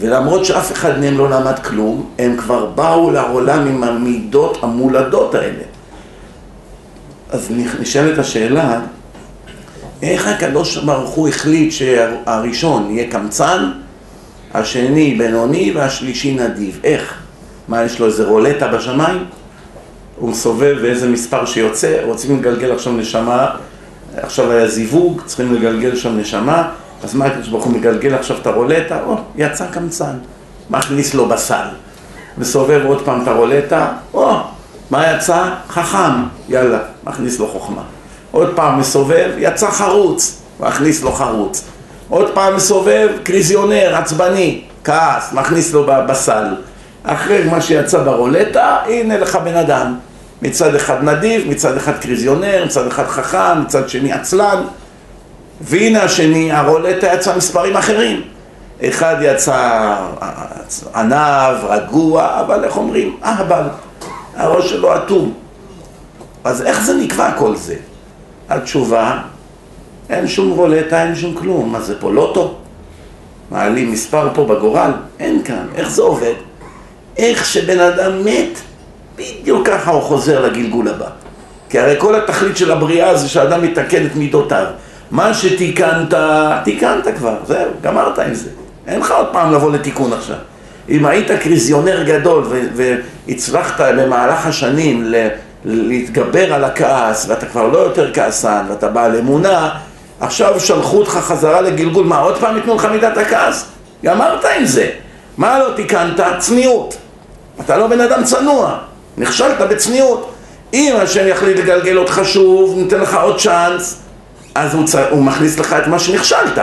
ולמרות 0.00 0.44
שאף 0.44 0.72
אחד 0.72 0.98
מהם 0.98 1.18
לא 1.18 1.30
למד 1.30 1.58
כלום, 1.58 2.10
הם 2.18 2.36
כבר 2.36 2.66
באו 2.66 3.10
לעולם 3.10 3.66
עם 3.66 3.84
המידות 3.84 4.58
המולדות 4.62 5.34
האלה. 5.34 5.62
אז 7.30 7.50
נשאלת 7.80 8.18
השאלה, 8.18 8.80
איך 10.02 10.26
הקדוש 10.26 10.76
ברוך 10.76 11.10
הוא 11.10 11.28
החליט 11.28 11.72
שהראשון 11.72 12.90
יהיה 12.90 13.10
קמצן, 13.10 13.70
השני 14.56 15.14
בינוני 15.14 15.72
והשלישי 15.74 16.34
נדיב? 16.34 16.80
איך? 16.84 17.14
מה, 17.68 17.84
יש 17.84 18.00
לו 18.00 18.06
איזה 18.06 18.26
רולטה 18.26 18.68
בשמיים? 18.68 19.24
הוא 20.16 20.30
מסובב 20.30 20.76
ואיזה 20.82 21.08
מספר 21.08 21.46
שיוצא, 21.46 21.98
רוצים 22.04 22.38
לגלגל 22.38 22.72
עכשיו 22.72 22.92
נשמה, 22.92 23.46
עכשיו 24.16 24.52
היה 24.52 24.68
זיווג, 24.68 25.22
צריכים 25.26 25.54
לגלגל 25.54 25.96
שם 25.96 26.18
נשמה, 26.18 26.70
אז 27.04 27.14
מה 27.14 27.24
הקדוש 27.24 27.48
ברוך 27.48 27.64
הוא 27.64 27.72
מגלגל 27.72 28.14
עכשיו 28.14 28.36
את 28.36 28.46
הרולטה? 28.46 28.98
או, 29.06 29.16
יצא 29.36 29.66
קמצן, 29.66 30.14
מכניס 30.70 31.14
לו 31.14 31.28
בסל. 31.28 31.66
מסובב 32.38 32.80
עוד 32.86 33.04
פעם 33.04 33.22
את 33.22 33.28
הרולטה, 33.28 33.88
או, 34.14 34.36
מה 34.90 35.12
יצא? 35.12 35.48
חכם, 35.68 36.12
יאללה, 36.48 36.78
מכניס 37.04 37.38
לו 37.38 37.48
חוכמה. 37.48 37.82
עוד 38.30 38.52
פעם 38.54 38.78
מסובב, 38.78 39.30
יצא 39.38 39.70
חרוץ, 39.70 40.42
מכניס 40.60 41.02
לו 41.02 41.12
חרוץ. 41.12 41.64
עוד 42.08 42.34
פעם 42.34 42.56
מסובב, 42.56 43.08
קריזיונר, 43.22 43.96
עצבני, 43.96 44.62
כעס, 44.84 45.32
מכניס 45.32 45.72
לו 45.72 45.86
בסל. 46.08 46.44
אחרי 47.04 47.44
מה 47.44 47.60
שיצא 47.60 47.98
ברולטה, 47.98 48.78
הנה 48.86 49.18
לך 49.18 49.36
בן 49.36 49.56
אדם. 49.56 49.98
מצד 50.42 50.74
אחד 50.74 51.04
נדיב, 51.04 51.48
מצד 51.50 51.76
אחד 51.76 51.92
קריזיונר, 52.00 52.64
מצד 52.64 52.86
אחד 52.86 53.06
חכם, 53.06 53.60
מצד 53.62 53.88
שני 53.88 54.12
עצלן. 54.12 54.62
והנה 55.60 56.02
השני, 56.02 56.52
הרולטה 56.52 57.06
יצא 57.06 57.36
מספרים 57.36 57.76
אחרים. 57.76 58.22
אחד 58.84 59.16
יצא 59.20 59.96
ענב, 60.94 61.64
רגוע, 61.68 62.40
אבל 62.40 62.64
איך 62.64 62.76
אומרים? 62.76 63.16
אהבל. 63.24 63.62
הראש 64.36 64.70
שלו 64.70 64.96
אטום. 64.96 65.34
אז 66.44 66.62
איך 66.62 66.84
זה 66.84 66.94
נקבע 66.94 67.32
כל 67.32 67.56
זה? 67.56 67.74
התשובה, 68.48 69.18
אין 70.10 70.28
שום 70.28 70.50
רולטה, 70.50 71.02
אין 71.02 71.14
שום 71.14 71.34
כלום. 71.34 71.72
מה 71.72 71.80
זה 71.80 72.00
פה 72.00 72.10
לוטו? 72.10 72.54
מעלים 73.50 73.92
מספר 73.92 74.28
פה 74.34 74.44
בגורל? 74.44 74.90
אין 75.20 75.42
כאן. 75.44 75.66
איך 75.74 75.90
זה 75.90 76.02
עובד? 76.02 76.34
איך 77.16 77.46
שבן 77.46 77.80
אדם 77.80 78.24
מת, 78.24 78.58
בדיוק 79.16 79.66
ככה 79.66 79.90
הוא 79.90 80.02
חוזר 80.02 80.46
לגלגול 80.46 80.88
הבא. 80.88 81.08
כי 81.68 81.78
הרי 81.78 81.94
כל 81.98 82.14
התכלית 82.14 82.56
של 82.56 82.70
הבריאה 82.70 83.16
זה 83.16 83.28
שאדם 83.28 83.64
יתקן 83.64 84.06
את 84.06 84.16
מידותיו. 84.16 84.66
מה 85.10 85.34
שתיקנת, 85.34 86.14
תיקנת 86.64 87.08
כבר, 87.16 87.36
זהו, 87.46 87.70
גמרת 87.82 88.18
עם 88.18 88.34
זה. 88.34 88.48
אין 88.86 89.00
לך 89.00 89.10
עוד 89.10 89.26
פעם 89.32 89.52
לבוא 89.52 89.72
לתיקון 89.72 90.12
עכשיו. 90.12 90.36
אם 90.88 91.06
היית 91.06 91.30
קריזיונר 91.30 92.02
גדול 92.02 92.44
והצלחת 92.74 93.80
במהלך 93.80 94.46
השנים 94.46 95.12
להתגבר 95.64 96.54
על 96.54 96.64
הכעס 96.64 97.26
ואתה 97.28 97.46
כבר 97.46 97.66
לא 97.68 97.78
יותר 97.78 98.14
כעסן 98.14 98.64
ואתה 98.68 98.88
בעל 98.88 99.16
אמונה, 99.16 99.70
עכשיו 100.20 100.60
שלחו 100.60 100.96
אותך 100.98 101.10
חזרה 101.10 101.60
לגלגול, 101.60 102.06
מה 102.06 102.18
עוד 102.18 102.36
פעם 102.36 102.56
ייתנו 102.56 102.74
לך 102.74 102.84
מידת 102.84 103.18
הכעס? 103.18 103.64
גמרת 104.04 104.44
עם 104.44 104.64
זה. 104.64 104.90
מה 105.36 105.58
לא 105.58 105.68
תיקנת? 105.76 106.20
צניעות. 106.38 106.96
אתה 107.60 107.76
לא 107.76 107.86
בן 107.86 108.00
אדם 108.00 108.24
צנוע, 108.24 108.78
נכשלת 109.16 109.58
בצניעות. 109.58 110.32
אם 110.74 110.94
השם 111.02 111.28
יחליט 111.28 111.58
לגלגל 111.58 111.98
אותך 111.98 112.20
שוב, 112.24 112.78
ניתן 112.78 113.00
לך 113.00 113.14
עוד 113.14 113.40
צ'אנס, 113.40 114.02
אז 114.54 114.74
הוא, 114.74 114.86
צ... 114.86 114.94
הוא 114.94 115.22
מכניס 115.22 115.58
לך 115.58 115.72
את 115.72 115.86
מה 115.86 115.98
שנכשלת. 115.98 116.58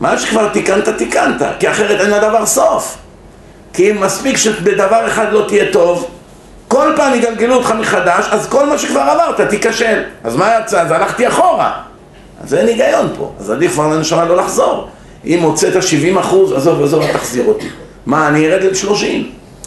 מה 0.00 0.18
שכבר 0.18 0.48
תיקנת, 0.48 0.88
תיקנת, 0.88 1.42
כי 1.58 1.70
אחרת 1.70 2.00
אין 2.00 2.10
לדבר 2.10 2.46
סוף. 2.46 2.96
כי 3.72 3.90
אם 3.90 4.00
מספיק 4.00 4.36
שבדבר 4.36 5.06
אחד 5.06 5.32
לא 5.32 5.44
תהיה 5.48 5.72
טוב, 5.72 6.10
כל 6.68 6.92
פעם 6.96 7.14
יגלגלו 7.14 7.54
אותך 7.54 7.70
מחדש, 7.70 8.26
אז 8.30 8.48
כל 8.48 8.66
מה 8.66 8.78
שכבר 8.78 9.00
עברת 9.00 9.40
תיכשל. 9.40 10.02
אז 10.24 10.36
מה 10.36 10.50
יצא? 10.60 10.80
אז 10.80 10.90
הלכתי 10.90 11.28
אחורה. 11.28 11.72
אז 12.42 12.54
אין 12.54 12.66
היגיון 12.66 13.08
פה. 13.16 13.32
אז 13.40 13.50
עדיף 13.50 13.72
כבר 13.72 13.88
לנשמה 13.88 14.24
לא 14.24 14.36
לחזור. 14.36 14.88
אם 15.24 15.42
הוצאת 15.42 15.82
70 15.82 16.18
אחוז, 16.18 16.52
עזוב, 16.52 16.82
עזוב, 16.82 17.02
אל 17.02 17.12
תחזיר 17.12 17.46
אותי. 17.46 17.68
מה, 18.06 18.28
אני 18.28 18.46
ארד 18.46 18.62
ל-30, 18.62 19.04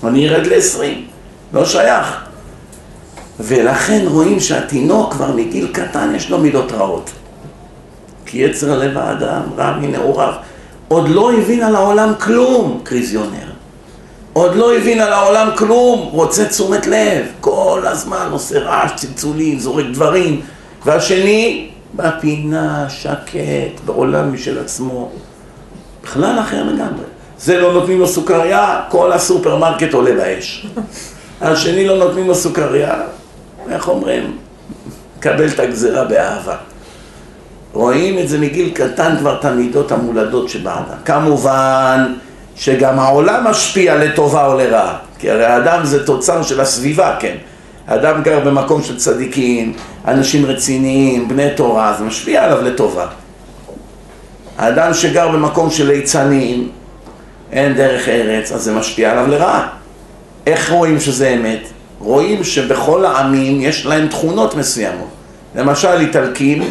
אני 0.07 0.29
ארד 0.29 0.47
ל-20. 0.47 0.83
לא 1.53 1.65
שייך. 1.65 2.25
ולכן 3.39 4.05
רואים 4.07 4.39
שהתינוק 4.39 5.13
כבר 5.13 5.31
מגיל 5.31 5.67
קטן 5.71 6.13
יש 6.15 6.29
לו 6.29 6.37
מידות 6.37 6.71
רעות. 6.71 7.09
כי 8.25 8.37
יצר 8.37 8.79
לב 8.79 8.97
האדם 8.97 9.41
רע 9.57 9.77
מנעוריו. 9.81 10.33
עוד 10.87 11.09
לא 11.09 11.33
הבין 11.33 11.63
על 11.63 11.75
העולם 11.75 12.13
כלום, 12.19 12.79
קריזיונר. 12.83 13.51
עוד 14.33 14.55
לא 14.55 14.75
הבין 14.75 14.99
על 14.99 15.13
העולם 15.13 15.49
כלום, 15.57 16.09
רוצה 16.11 16.45
תשומת 16.45 16.87
לב, 16.87 17.25
כל 17.39 17.83
הזמן 17.85 18.27
עושה 18.31 18.59
רעש, 18.59 18.91
צלצולים, 18.95 19.59
זורק 19.59 19.85
דברים, 19.91 20.41
והשני 20.85 21.70
בפינה, 21.95 22.89
שקט, 22.89 23.79
בעולם 23.85 24.33
משל 24.33 24.59
עצמו, 24.59 25.09
בכלל 26.03 26.39
אחר 26.39 26.63
לגמרי. 26.63 27.05
זה 27.39 27.59
לא 27.59 27.73
נותנים 27.73 27.99
לו 27.99 28.07
סוכריה, 28.07 28.81
כל 28.89 29.11
הסופרמרקט 29.11 29.93
עולה 29.93 30.13
באש. 30.13 30.67
השני 31.41 31.87
לא 31.87 31.97
נותנים 31.97 32.27
לו 32.27 32.35
סוכריה, 32.35 32.93
איך 33.69 33.87
אומרים? 33.87 34.37
קבל 35.19 35.47
את 35.47 35.59
הגזרה 35.59 36.03
באהבה. 36.03 36.55
רואים 37.73 38.19
את 38.19 38.29
זה 38.29 38.39
מגיל 38.39 38.69
קטן 38.73 39.15
כבר 39.19 39.39
את 39.39 39.45
המידות 39.45 39.91
המולדות 39.91 40.49
שבאדם. 40.49 40.97
כמובן 41.05 42.13
שגם 42.55 42.99
העולם 42.99 43.43
משפיע 43.47 43.95
לטובה 43.95 44.47
או 44.47 44.57
לרעה, 44.57 44.97
כי 45.19 45.31
הרי 45.31 45.45
האדם 45.45 45.85
זה 45.85 46.05
תוצר 46.05 46.43
של 46.43 46.61
הסביבה, 46.61 47.15
כן. 47.19 47.35
האדם 47.87 48.23
גר 48.23 48.39
במקום 48.39 48.83
של 48.83 48.97
צדיקים, 48.97 49.73
אנשים 50.07 50.45
רציניים, 50.45 51.27
בני 51.27 51.47
תורה, 51.55 51.95
זה 51.97 52.03
משפיע 52.03 52.43
עליו 52.43 52.61
לטובה. 52.61 53.07
האדם 54.57 54.93
שגר 54.93 55.27
במקום 55.27 55.69
של 55.69 55.87
ליצנים, 55.87 56.69
אין 57.51 57.73
דרך 57.73 58.07
ארץ, 58.07 58.51
אז 58.51 58.61
זה 58.61 58.73
משפיע 58.73 59.11
עליו 59.11 59.27
לרעה. 59.27 59.67
איך 60.47 60.71
רואים 60.71 60.99
שזה 60.99 61.29
אמת? 61.29 61.67
רואים 61.99 62.43
שבכל 62.43 63.05
העמים 63.05 63.61
יש 63.61 63.85
להם 63.85 64.07
תכונות 64.07 64.55
מסוימות. 64.55 65.07
למשל 65.55 65.97
איטלקים, 65.99 66.63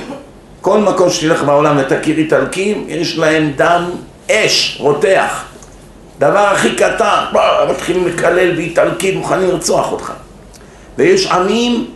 כל 0.60 0.78
מקום 0.78 1.10
שתלך 1.10 1.42
בעולם 1.42 1.78
ותכיר 1.78 2.18
איטלקים, 2.18 2.84
יש 2.88 3.18
להם 3.18 3.52
דם 3.56 3.90
אש, 4.30 4.76
רותח. 4.80 5.44
דבר 6.18 6.38
הכי 6.38 6.74
קטן, 6.74 7.24
מתחילים 7.70 8.06
לקלל 8.06 8.56
באיטלקית, 8.56 9.16
מוכנים 9.16 9.48
לרצוח 9.48 9.92
אותך. 9.92 10.12
ויש 11.00 11.26
עמים, 11.26 11.90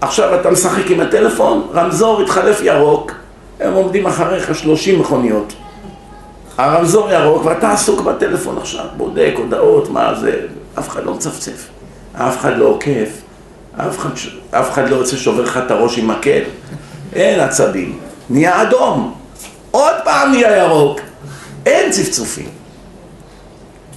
עכשיו 0.00 0.40
אתה 0.40 0.50
משחק 0.50 0.90
עם 0.90 1.00
הטלפון, 1.00 1.66
רמזור 1.74 2.22
התחלף 2.22 2.60
ירוק, 2.62 3.12
הם 3.60 3.72
עומדים 3.72 4.06
אחריך 4.06 4.54
שלושים 4.54 5.00
מכוניות. 5.00 5.52
הרמזור 6.58 7.10
ירוק 7.10 7.44
ואתה 7.44 7.72
עסוק 7.72 8.00
בטלפון 8.00 8.58
עכשיו, 8.58 8.84
בודק 8.96 9.32
הודעות, 9.36 9.90
מה 9.90 10.14
זה, 10.14 10.40
אף 10.78 10.88
אחד 10.88 11.04
לא 11.04 11.14
מצפצף, 11.14 11.68
אף 12.14 12.38
אחד 12.38 12.56
לא 12.56 12.64
עוקף, 12.64 13.08
אף 13.76 13.98
אחד, 13.98 14.10
אף 14.50 14.70
אחד 14.70 14.88
לא 14.88 14.96
רוצה 14.96 15.16
שובר 15.16 15.42
לך 15.42 15.60
את 15.66 15.70
הראש 15.70 15.98
עם 15.98 16.08
מקל, 16.08 16.42
אין 17.12 17.40
עצבים, 17.40 17.98
נהיה 18.30 18.62
אדום, 18.62 19.14
עוד 19.70 19.94
פעם 20.04 20.30
נהיה 20.30 20.56
ירוק, 20.56 21.00
אין 21.66 21.90
צפצופים. 21.90 22.48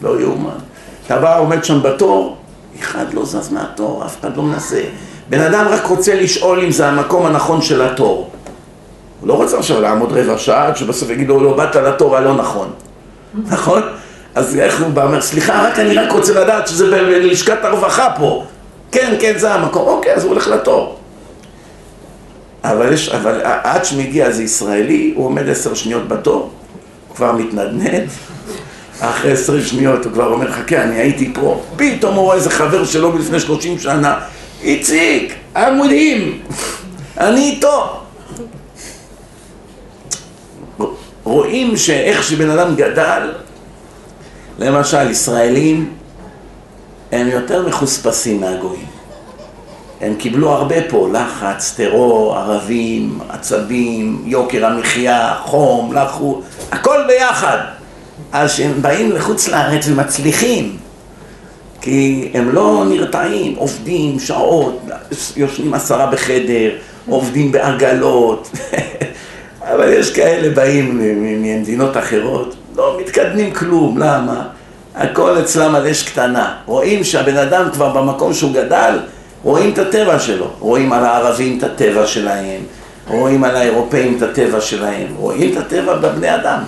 לא 0.01 0.21
יאומן. 0.21 0.49
אתה 1.05 1.19
בא, 1.19 1.39
עומד 1.39 1.63
שם 1.63 1.81
בתור, 1.83 2.37
אחד 2.79 3.13
לא 3.13 3.25
זז 3.25 3.51
מהתור, 3.51 4.05
אף 4.05 4.19
אחד 4.19 4.37
לא 4.37 4.43
מנסה. 4.43 4.81
בן 5.29 5.41
אדם 5.41 5.65
רק 5.67 5.85
רוצה 5.85 6.15
לשאול 6.15 6.59
אם 6.59 6.71
זה 6.71 6.87
המקום 6.87 7.25
הנכון 7.25 7.61
של 7.61 7.81
התור. 7.81 8.29
הוא 9.19 9.27
לא 9.27 9.33
רוצה 9.33 9.57
עכשיו 9.57 9.81
לעמוד 9.81 10.11
רבע 10.11 10.37
שעה, 10.37 10.67
עד 10.67 10.77
שבסוף 10.77 11.09
יגידו, 11.09 11.43
לא 11.43 11.57
באת 11.57 11.75
לתור 11.75 12.17
הלא 12.17 12.35
נכון. 12.35 12.71
נכון? 13.51 13.81
אז 14.35 14.55
איך 14.55 14.81
הוא 14.81 14.89
בא, 14.89 15.05
אומר, 15.05 15.21
סליחה, 15.21 15.67
רק 15.67 15.79
אני 15.79 15.95
רק 15.97 16.11
רוצה 16.11 16.33
לדעת 16.33 16.67
שזה 16.67 16.89
בלשכת 16.89 17.63
הרווחה 17.63 18.09
פה. 18.17 18.43
כן, 18.91 19.15
כן, 19.19 19.33
זה 19.37 19.53
המקום. 19.53 19.87
אוקיי, 19.87 20.13
אז 20.13 20.23
הוא 20.23 20.31
הולך 20.31 20.47
לתור. 20.47 20.97
אבל, 22.63 22.93
יש, 22.93 23.09
אבל 23.09 23.41
עד 23.43 23.85
שמגיע 23.85 24.25
איזה 24.25 24.43
ישראלי, 24.43 25.13
הוא 25.15 25.25
עומד 25.25 25.49
עשר 25.49 25.73
שניות 25.73 26.07
בתור, 26.07 26.49
כבר 27.15 27.31
מתנדנד, 27.31 28.07
אחרי 28.99 29.31
עשרים 29.31 29.61
שניות 29.61 30.05
הוא 30.05 30.13
כבר 30.13 30.33
אומר, 30.33 30.51
חכה, 30.51 30.83
אני 30.83 30.95
הייתי 30.95 31.33
פה, 31.33 31.61
פתאום 31.75 32.15
הוא 32.15 32.23
רואה 32.23 32.35
איזה 32.35 32.49
חבר 32.49 32.85
שלו 32.85 33.11
מלפני 33.11 33.39
שלושים 33.39 33.79
שנה, 33.79 34.19
איציק, 34.61 35.33
עמודים, 35.55 36.39
אני 37.17 37.51
איתו. 37.51 37.99
רואים 41.23 41.77
שאיך 41.77 42.23
שבן 42.23 42.49
אדם 42.49 42.75
גדל, 42.75 43.31
למשל, 44.59 45.11
ישראלים 45.11 45.93
הם 47.11 47.27
יותר 47.27 47.67
מחוספסים 47.67 48.41
מהגויים. 48.41 48.85
הם 50.01 50.15
קיבלו 50.15 50.51
הרבה 50.51 50.75
פה, 50.89 51.09
לחץ, 51.13 51.73
טרור, 51.77 52.37
ערבים, 52.37 53.19
עצבים, 53.29 54.21
יוקר 54.25 54.65
המחיה, 54.65 55.35
חום, 55.43 55.93
לחו, 55.93 56.41
הכל 56.71 57.03
ביחד. 57.07 57.74
אז 58.31 58.51
כשהם 58.51 58.81
באים 58.81 59.11
לחוץ 59.11 59.47
לארץ 59.47 59.87
ומצליחים, 59.87 60.77
כי 61.81 62.29
הם 62.33 62.49
לא 62.49 62.83
נרתעים, 62.89 63.55
עובדים 63.55 64.19
שעות, 64.19 64.81
יושנים 65.35 65.73
עשרה 65.73 66.05
בחדר, 66.05 66.69
עובדים 67.09 67.51
בעגלות, 67.51 68.51
אבל 69.73 69.93
יש 69.93 70.13
כאלה 70.13 70.55
באים 70.55 70.97
ממדינות 70.99 71.97
אחרות, 71.97 72.55
לא 72.75 72.97
מתקדמים 73.01 73.53
כלום, 73.53 73.97
למה? 73.97 74.47
הכל 74.95 75.39
אצלם 75.39 75.75
על 75.75 75.87
אש 75.87 76.03
קטנה. 76.03 76.55
רואים 76.65 77.03
שהבן 77.03 77.37
אדם 77.37 77.69
כבר 77.73 77.89
במקום 77.89 78.33
שהוא 78.33 78.53
גדל, 78.53 78.99
רואים 79.43 79.73
את 79.73 79.77
הטבע 79.77 80.19
שלו. 80.19 80.47
רואים 80.59 80.93
על 80.93 81.05
הערבים 81.05 81.57
את 81.57 81.63
הטבע 81.63 82.07
שלהם, 82.07 82.61
רואים 83.07 83.43
על 83.43 83.55
האירופאים 83.55 84.17
את 84.17 84.21
הטבע 84.21 84.61
שלהם, 84.61 85.07
רואים 85.15 85.51
את 85.51 85.57
הטבע 85.57 85.95
בבני 85.95 86.35
אדם. 86.35 86.59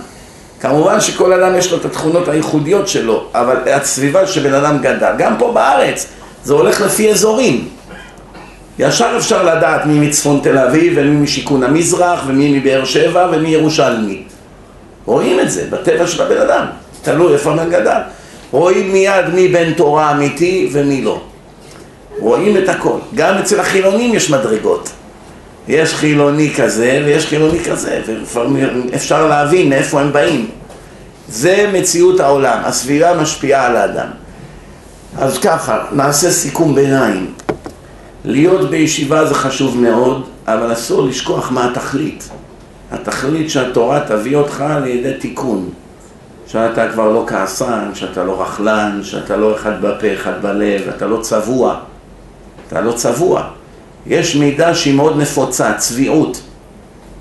כמובן 0.60 1.00
שכל 1.00 1.32
אדם 1.32 1.56
יש 1.56 1.72
לו 1.72 1.78
את 1.78 1.84
התכונות 1.84 2.28
הייחודיות 2.28 2.88
שלו, 2.88 3.24
אבל 3.34 3.56
הסביבה 3.72 4.26
שבן 4.26 4.54
אדם 4.54 4.78
גדל, 4.78 5.12
גם 5.18 5.34
פה 5.38 5.52
בארץ, 5.52 6.06
זה 6.44 6.54
הולך 6.54 6.80
לפי 6.80 7.10
אזורים. 7.10 7.68
ישר 8.78 9.14
אפשר 9.16 9.42
לדעת 9.42 9.86
מי 9.86 10.08
מצפון 10.08 10.40
תל 10.42 10.58
אביב 10.58 10.92
ומי 10.96 11.16
משיכון 11.16 11.62
המזרח 11.62 12.24
ומי 12.26 12.58
מבאר 12.58 12.84
שבע 12.84 13.28
ומי 13.32 13.48
ירושלמי. 13.48 14.22
רואים 15.06 15.40
את 15.40 15.50
זה 15.50 15.64
בטבע 15.70 16.06
של 16.06 16.22
הבן 16.22 16.40
אדם, 16.40 16.66
תלוי 17.02 17.32
איפה 17.32 17.52
הבן 17.52 17.70
גדל. 17.70 18.00
רואים 18.50 18.92
מיד 18.92 19.28
מי 19.34 19.48
בן 19.48 19.72
תורה 19.72 20.10
אמיתי 20.10 20.68
ומי 20.72 21.02
לא. 21.02 21.20
רואים 22.18 22.56
את 22.56 22.68
הכל. 22.68 22.98
גם 23.14 23.38
אצל 23.38 23.60
החילונים 23.60 24.14
יש 24.14 24.30
מדרגות. 24.30 24.90
יש 25.68 25.94
חילוני 25.94 26.54
כזה 26.54 27.02
ויש 27.04 27.26
חילוני 27.26 27.64
כזה, 27.64 28.00
ואפשר 28.90 29.28
להבין 29.28 29.68
מאיפה 29.68 30.00
הם 30.00 30.12
באים. 30.12 30.50
זה 31.28 31.70
מציאות 31.72 32.20
העולם, 32.20 32.58
הסביבה 32.64 33.14
משפיעה 33.20 33.66
על 33.66 33.76
האדם. 33.76 34.08
אז 35.18 35.38
ככה, 35.38 35.78
נעשה 35.92 36.30
סיכום 36.30 36.74
ביניים. 36.74 37.32
להיות 38.24 38.70
בישיבה 38.70 39.24
זה 39.24 39.34
חשוב 39.34 39.78
מאוד, 39.78 40.26
אבל 40.46 40.72
אסור 40.72 41.02
לשכוח 41.02 41.50
מה 41.50 41.70
התכלית. 41.70 42.28
התכלית 42.92 43.50
שהתורה 43.50 44.00
תביא 44.08 44.36
אותך 44.36 44.64
לידי 44.84 45.12
תיקון. 45.20 45.70
שאתה 46.46 46.88
כבר 46.92 47.12
לא 47.12 47.24
כעסן, 47.26 47.90
שאתה 47.94 48.24
לא 48.24 48.42
רכלן, 48.42 49.00
שאתה 49.02 49.36
לא 49.36 49.54
אחד 49.56 49.82
בפה, 49.82 50.14
אחד 50.14 50.42
בלב, 50.42 50.80
אתה 50.96 51.06
לא 51.06 51.20
צבוע. 51.20 51.76
אתה 52.68 52.80
לא 52.80 52.92
צבוע. 52.92 53.57
יש 54.06 54.36
מידה 54.36 54.74
שהיא 54.74 54.94
מאוד 54.94 55.18
נפוצה, 55.18 55.74
צביעות, 55.74 56.42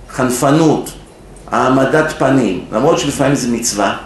חנפנות, 0.09 0.91
העמדת 1.51 2.11
פנים, 2.17 2.65
למרות 2.71 2.99
שלפעמים 2.99 3.35
זה 3.35 3.47
מצווה, 3.51 3.97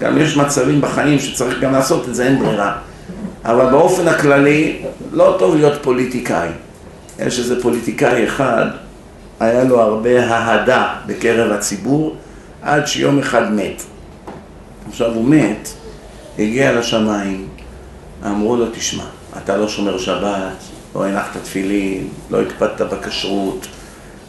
גם 0.00 0.18
יש 0.18 0.36
מצבים 0.36 0.80
בחיים 0.80 1.18
שצריך 1.18 1.60
גם 1.60 1.72
לעשות 1.72 2.08
את 2.08 2.14
זה, 2.14 2.26
אין 2.26 2.38
ברירה. 2.38 2.76
אבל 3.44 3.70
באופן 3.70 4.08
הכללי, 4.08 4.82
לא 5.12 5.36
טוב 5.38 5.56
להיות 5.56 5.82
פוליטיקאי. 5.82 6.48
יש 7.18 7.38
איזה 7.38 7.62
פוליטיקאי 7.62 8.24
אחד, 8.24 8.66
היה 9.40 9.64
לו 9.64 9.80
הרבה 9.80 10.32
אהדה 10.32 10.94
בקרב 11.06 11.52
הציבור, 11.52 12.16
עד 12.62 12.86
שיום 12.86 13.18
אחד 13.18 13.52
מת. 13.52 13.82
עכשיו 14.88 15.14
הוא 15.14 15.24
מת, 15.24 15.68
הגיע 16.38 16.72
לשמיים, 16.72 17.48
אמרו 18.26 18.56
לו, 18.56 18.66
תשמע, 18.72 19.04
אתה 19.42 19.56
לא 19.56 19.68
שומר 19.68 19.98
שבת, 19.98 20.56
לא 20.94 21.04
הנחת 21.04 21.36
תפילין, 21.42 22.08
לא 22.30 22.42
הקפדת 22.42 22.80
בכשרות, 22.80 23.66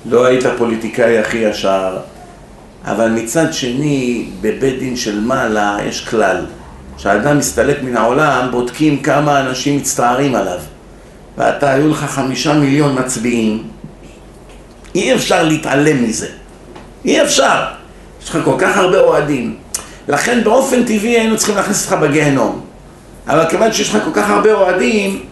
לא 0.06 0.26
היית 0.26 0.46
הפוליטיקאי 0.46 1.18
הכי 1.18 1.38
ישר, 1.38 1.98
אבל 2.86 3.12
מצד 3.12 3.54
שני, 3.54 4.26
בבית 4.42 4.80
דין 4.80 4.96
של 4.96 5.20
מעלה 5.20 5.78
יש 5.88 6.08
כלל, 6.08 6.46
כשאדם 6.98 7.38
מסתלק 7.38 7.84
מן 7.84 7.98
העולם, 7.98 8.48
בודקים 8.52 9.02
כמה 9.02 9.40
אנשים 9.40 9.78
מצטערים 9.78 10.36
עליו. 10.36 10.60
ואתה, 11.38 11.72
היו 11.72 11.90
לך 11.90 12.06
חמישה 12.06 12.54
מיליון 12.54 13.00
מצביעים, 13.00 13.64
אי 14.96 15.16
אפשר 15.16 15.44
להתעלם 15.44 16.04
מזה. 16.04 16.28
אי 17.06 17.22
אפשר. 17.22 17.66
יש 18.24 18.30
לך 18.30 18.38
כל 18.44 18.56
כך 18.58 18.78
הרבה 18.78 19.00
אוהדים. 19.00 19.56
לכן 20.08 20.44
באופן 20.44 20.84
טבעי 20.84 21.10
היינו 21.10 21.38
צריכים 21.38 21.56
להכניס 21.56 21.92
אותך 21.92 22.02
בגיהנום. 22.02 22.62
אבל 23.28 23.50
כיוון 23.50 23.74
שיש 23.74 23.96
לך 23.96 24.04
כל 24.04 24.12
כך 24.14 24.30
הרבה 24.30 24.54
אוהדים, 24.54 25.26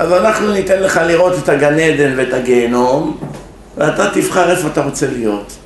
אז 0.00 0.12
אנחנו 0.12 0.52
ניתן 0.52 0.82
לך 0.82 1.00
לראות 1.06 1.32
את 1.38 1.48
הגן 1.48 1.78
עדן 1.78 2.12
ואת 2.16 2.32
הגיהנום, 2.32 3.16
ואתה 3.76 4.10
תבחר 4.14 4.50
איפה 4.50 4.68
אתה 4.68 4.82
רוצה 4.84 5.06
להיות. 5.10 5.56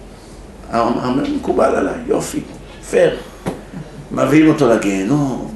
מקובל 1.37 1.75
עליי, 1.77 1.95
יופי, 2.07 2.41
פייר. 2.91 3.17
מביאים 4.13 4.49
אותו 4.49 4.69
לגיהנום, 4.69 5.55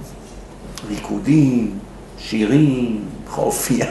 ריקודים, 0.89 1.71
שירים, 2.19 3.01
חוף 3.29 3.71
ים, 3.71 3.87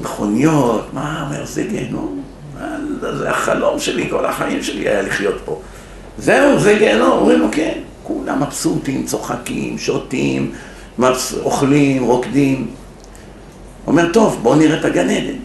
מכוניות, 0.00 0.86
מה, 0.92 1.24
אומר, 1.26 1.46
זה 1.46 1.62
גיהנום? 1.62 2.22
זה 3.00 3.30
החלום 3.30 3.78
שלי, 3.78 4.10
כל 4.10 4.26
החיים 4.26 4.62
שלי 4.62 4.88
היה 4.88 5.02
לחיות 5.02 5.36
פה. 5.44 5.60
זהו, 6.18 6.58
זה 6.58 6.74
גיהנום, 6.78 7.10
אומרים 7.10 7.40
לו 7.40 7.48
כן. 7.52 7.78
כולם 8.02 8.42
מבסוטים, 8.42 9.04
צוחקים, 9.06 9.78
שותים, 9.78 10.52
אוכלים, 11.42 12.04
רוקדים. 12.04 12.66
אומר, 13.86 14.12
טוב, 14.12 14.38
בואו 14.42 14.54
נראה 14.54 14.78
את 14.78 14.84
הגן 14.84 15.10
עדן. 15.10 15.36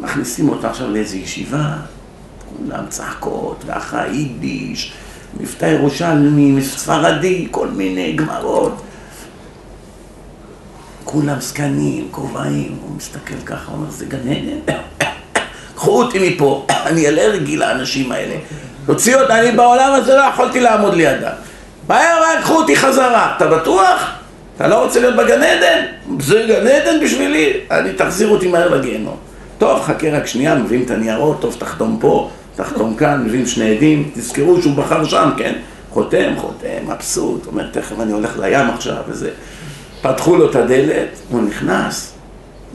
מכניסים 0.00 0.48
אותה 0.48 0.70
עכשיו 0.70 0.90
לאיזו 0.90 1.16
ישיבה, 1.16 1.76
כולם 2.58 2.84
צעקות, 2.88 3.64
ואחרי 3.66 4.08
יידיש, 4.08 4.92
מבטא 5.40 5.66
ירושלמי, 5.66 6.62
ספרדי, 6.62 7.48
כל 7.50 7.68
מיני 7.68 8.12
גמרות. 8.12 8.82
כולם 11.04 11.40
זקנים, 11.40 12.08
כובעים, 12.10 12.76
הוא 12.82 12.96
מסתכל 12.96 13.40
ככה, 13.46 13.72
אומר, 13.72 13.90
זה 13.90 14.06
גן 14.06 14.28
עדן? 14.28 14.74
קחו 15.74 16.02
אותי 16.02 16.30
מפה, 16.34 16.66
אני 16.86 17.08
אלרגי 17.08 17.56
לאנשים 17.56 18.12
האלה. 18.12 18.34
תוציאו 18.86 19.20
אותי, 19.20 19.32
אני 19.32 19.52
בעולם 19.52 19.92
הזה 19.92 20.14
לא 20.14 20.22
יכולתי 20.22 20.60
לעמוד 20.60 20.94
לידם. 20.94 21.32
מהר 21.88 22.20
מהר, 22.20 22.42
קחו 22.42 22.54
אותי 22.54 22.76
חזרה. 22.76 23.34
אתה 23.36 23.46
בטוח? 23.46 24.17
אתה 24.58 24.68
לא 24.68 24.84
רוצה 24.84 25.00
להיות 25.00 25.16
בגן 25.16 25.42
עדן? 25.42 25.84
זה 26.20 26.44
גן 26.48 26.66
עדן 26.66 27.04
בשבילי? 27.04 27.52
אני, 27.70 27.92
תחזיר 27.92 28.28
אותי 28.28 28.48
מהר 28.48 28.68
לגיהנום. 28.68 29.16
טוב, 29.58 29.82
חכה 29.82 30.10
רק 30.10 30.26
שנייה, 30.26 30.54
מביאים 30.54 30.82
את 30.84 30.90
הניירות, 30.90 31.40
טוב, 31.40 31.56
תחתום 31.58 31.98
פה, 32.00 32.30
תחתום 32.56 32.94
כאן, 32.94 33.24
מביאים 33.24 33.46
שני 33.46 33.76
עדים, 33.76 34.10
תזכרו 34.14 34.62
שהוא 34.62 34.74
בחר 34.74 35.04
שם, 35.04 35.30
כן? 35.36 35.54
חותם, 35.90 36.34
חותם, 36.36 36.86
מבסוט, 36.86 37.46
אומר, 37.46 37.70
תכף 37.72 38.00
אני 38.00 38.12
הולך 38.12 38.38
לים 38.38 38.70
עכשיו, 38.70 38.96
וזה. 39.08 39.30
פתחו 40.02 40.36
לו 40.36 40.50
את 40.50 40.54
הדלת, 40.54 41.08
הוא 41.30 41.42
נכנס, 41.42 42.14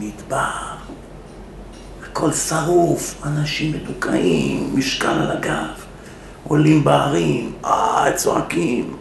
נדבר, 0.00 0.36
הכל 2.04 2.32
שרוף, 2.32 3.14
אנשים 3.24 3.72
מדוכאים, 3.72 4.70
משקל 4.74 5.08
על 5.08 5.30
הגב, 5.30 5.84
עולים 6.48 6.84
בערים, 6.84 7.52
אה, 7.64 8.12
צועקים, 8.14 8.94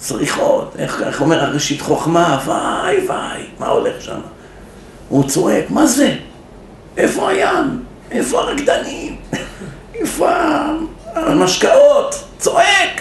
צריכות, 0.00 0.76
איך, 0.78 1.02
איך 1.06 1.20
אומר 1.20 1.44
הראשית 1.44 1.80
חוכמה, 1.80 2.38
וואי 2.44 3.06
וואי, 3.06 3.42
מה 3.58 3.66
הולך 3.66 3.94
שם? 4.00 4.20
הוא 5.08 5.28
צועק, 5.28 5.64
מה 5.70 5.86
זה? 5.86 6.14
איפה 6.96 7.30
הים? 7.30 7.82
איפה 8.10 8.40
הרקדנים? 8.40 9.16
איפה 9.94 10.28
המשקאות? 11.14 12.24
צועק! 12.38 13.00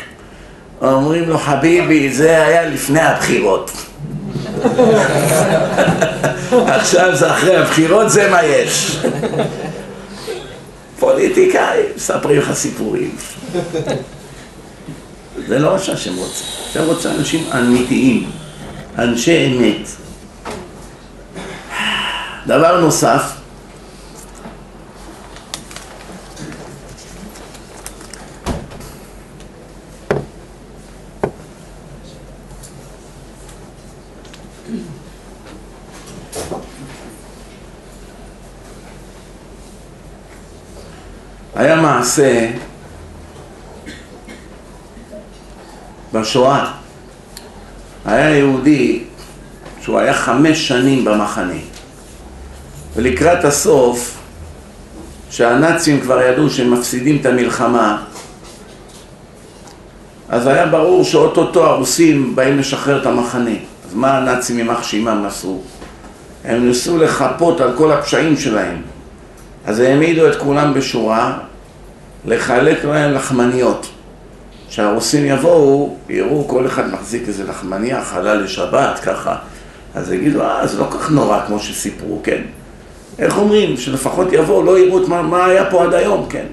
אומרים 0.81 1.29
לו, 1.29 1.37
חביבי, 1.37 2.11
זה 2.13 2.45
היה 2.45 2.65
לפני 2.65 3.01
הבחירות. 3.01 3.71
עכשיו 6.51 7.15
זה 7.15 7.31
אחרי 7.31 7.57
הבחירות, 7.57 8.09
זה 8.09 8.29
מה 8.31 8.43
יש. 8.43 8.99
פוליטיקאים, 10.99 11.85
מספרים 11.95 12.39
לך 12.39 12.53
סיפורים. 12.53 13.15
זה 15.47 15.59
לא 15.59 15.73
מה 15.73 15.79
שהשם 15.79 16.15
רוצה. 16.15 16.43
השם 16.69 16.83
רוצה 16.85 17.11
אנשים 17.11 17.49
אמיתיים, 17.57 18.29
אנשי 18.97 19.47
אמת. 19.47 19.87
דבר 22.47 22.81
נוסף, 22.81 23.39
היה 41.55 41.75
מעשה 41.75 42.51
בשואה. 46.13 46.71
היה 48.05 48.29
יהודי 48.29 49.03
שהוא 49.81 49.99
היה 49.99 50.13
חמש 50.13 50.67
שנים 50.67 51.05
במחנה. 51.05 51.59
ולקראת 52.95 53.45
הסוף, 53.45 54.17
שהנאצים 55.29 56.01
כבר 56.01 56.21
ידעו 56.21 56.49
שהם 56.49 56.73
מפסידים 56.73 57.17
את 57.21 57.25
המלחמה, 57.25 58.03
אז 60.29 60.47
היה 60.47 60.65
ברור 60.65 61.03
שאו-טו-טו 61.03 61.65
הרוסים 61.65 62.35
באים 62.35 62.57
לשחרר 62.57 63.01
את 63.01 63.05
המחנה. 63.05 63.55
אז 63.89 63.93
מה 63.93 64.17
הנאצים 64.17 64.57
יימח 64.57 64.83
שמם 64.83 65.25
עשו? 65.27 65.61
הם 66.45 66.67
ניסו 66.67 66.97
לחפות 66.97 67.61
על 67.61 67.71
כל 67.77 67.91
הפשעים 67.91 68.37
שלהם. 68.37 68.81
אז 69.65 69.79
העמידו 69.79 70.27
את 70.27 70.35
כולם 70.35 70.73
בשורה 70.73 71.37
לחלק 72.25 72.85
להם 72.85 73.13
לחמניות. 73.13 73.89
כשהרוסים 74.69 75.25
יבואו, 75.25 75.95
יראו 76.09 76.47
כל 76.47 76.65
אחד 76.65 76.93
מחזיק 76.93 77.27
איזה 77.27 77.43
לחמניה, 77.43 78.03
חלל 78.03 78.43
לשבת, 78.43 78.99
ככה. 78.99 79.35
אז 79.95 80.11
יגידו, 80.11 80.41
אה, 80.41 80.67
זה 80.67 80.79
לא 80.79 80.87
כך 80.91 81.11
נורא 81.11 81.39
כמו 81.47 81.59
שסיפרו, 81.59 82.19
כן? 82.23 82.41
איך 83.19 83.37
אומרים? 83.37 83.77
שלפחות 83.77 84.27
יבואו, 84.31 84.63
לא 84.63 84.79
יראו 84.79 85.03
את 85.03 85.07
מה, 85.07 85.21
מה 85.21 85.45
היה 85.45 85.65
פה 85.65 85.83
עד 85.83 85.93
היום, 85.93 86.25
כן? 86.29 86.45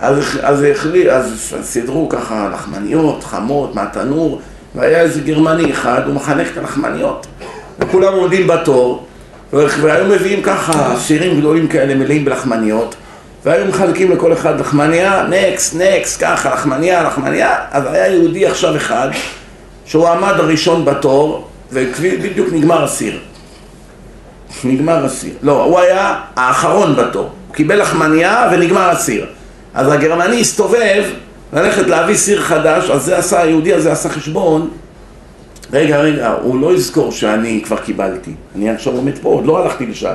אז, 0.00 0.38
אז, 0.42 0.62
החלי, 0.62 1.10
אז 1.10 1.54
סידרו 1.62 2.08
ככה 2.08 2.48
לחמניות, 2.52 3.24
חמות, 3.24 3.74
מהתנור, 3.74 4.40
והיה 4.74 5.00
איזה 5.00 5.20
גרמני 5.20 5.72
אחד, 5.72 6.02
הוא 6.06 6.14
מחנק 6.14 6.46
את 6.52 6.58
הלחמניות. 6.58 7.26
וכולם 7.78 8.12
עומדים 8.12 8.46
בתור, 8.46 9.06
והיו 9.52 10.04
מביאים 10.08 10.42
ככה 10.42 10.96
סירים 10.98 11.40
גדולים 11.40 11.68
כאלה 11.68 11.94
מלאים 11.94 12.24
בלחמניות, 12.24 12.94
והיו 13.44 13.66
מחלקים 13.66 14.12
לכל 14.12 14.32
אחד 14.32 14.60
לחמניה, 14.60 15.26
נקסט, 15.28 15.76
נקסט, 15.76 16.24
ככה, 16.24 16.54
לחמניה, 16.54 17.02
לחמניה, 17.02 17.56
אז 17.70 17.84
היה 17.86 18.08
יהודי 18.08 18.46
עכשיו 18.46 18.76
אחד, 18.76 19.08
שהוא 19.86 20.08
עמד 20.08 20.34
הראשון 20.40 20.84
בתור, 20.84 21.48
ובדיוק 21.72 22.48
נגמר 22.52 22.84
הסיר. 22.84 23.18
נגמר 24.64 25.04
הסיר. 25.04 25.32
לא, 25.42 25.64
הוא 25.64 25.78
היה 25.78 26.20
האחרון 26.36 26.96
בתור. 26.96 27.22
הוא 27.22 27.54
קיבל 27.54 27.80
לחמניה 27.80 28.48
ונגמר 28.52 28.90
הסיר. 28.90 29.26
אז 29.74 29.92
הגרמני 29.92 30.40
הסתובב 30.40 31.04
ללכת 31.52 31.86
להביא 31.86 32.16
סיר 32.16 32.42
חדש, 32.42 32.90
אז 32.90 33.02
זה 33.02 33.18
עשה, 33.18 33.40
היהודי 33.42 33.74
הזה 33.74 33.92
עשה 33.92 34.08
חשבון 34.08 34.70
רגע, 35.72 36.00
רגע, 36.00 36.34
הוא 36.42 36.60
לא 36.60 36.74
יזכור 36.74 37.12
שאני 37.12 37.62
כבר 37.64 37.76
קיבלתי. 37.76 38.34
אני 38.56 38.70
עכשיו 38.70 38.92
עומד 38.92 39.18
פה, 39.18 39.28
עוד 39.28 39.46
לא 39.46 39.62
הלכתי 39.62 39.86
לשם. 39.86 40.14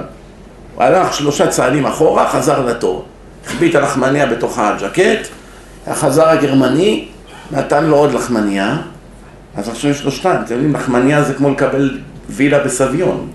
הוא 0.75 0.83
הלך 0.83 1.13
שלושה 1.13 1.47
צעדים 1.47 1.85
אחורה, 1.85 2.27
חזר 2.27 2.65
לתור. 2.65 3.05
החביא 3.45 3.69
את 3.69 3.75
הלחמניה 3.75 4.25
בתוך 4.25 4.59
הג'קט, 4.59 5.27
חזר 5.93 6.29
הגרמני, 6.29 7.07
נתן 7.51 7.85
לו 7.85 7.97
עוד 7.97 8.13
לחמניה, 8.13 8.77
אז 9.55 9.69
עכשיו 9.69 9.91
יש 9.91 10.03
לו 10.03 10.11
שתיים. 10.11 10.41
אתם 10.41 10.53
יודעים, 10.53 10.75
לחמניה 10.75 11.23
זה 11.23 11.33
כמו 11.33 11.49
לקבל 11.49 11.99
וילה 12.29 12.59
בסביון, 12.59 13.29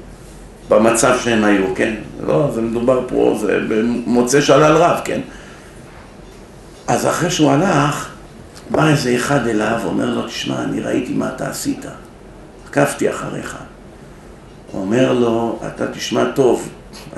במצב 0.69 1.17
שהם 1.25 1.45
היו, 1.45 1.75
כן? 1.75 1.95
לא, 2.27 2.51
זה 2.55 2.61
מדובר 2.61 3.01
פה, 3.09 3.39
זה 3.41 3.59
במוצא 3.69 4.41
שלל 4.41 4.77
רב, 4.77 5.01
כן? 5.05 5.21
אז 6.87 7.07
אחרי 7.07 7.31
שהוא 7.31 7.51
הלך, 7.51 8.09
בא 8.71 8.89
איזה 8.89 9.17
אחד 9.17 9.47
אליו, 9.47 9.81
אומר 9.85 10.15
לו, 10.15 10.27
תשמע, 10.27 10.63
אני 10.63 10.81
ראיתי 10.81 11.15
מה 11.15 11.29
אתה 11.37 11.49
עשית. 11.51 11.87
עקבתי 12.69 13.11
אחריך. 13.11 13.57
הוא 14.73 14.81
אומר 14.81 15.13
לו, 15.13 15.61
אתה 15.67 15.87
תשמע 15.87 16.25
טוב, 16.35 16.69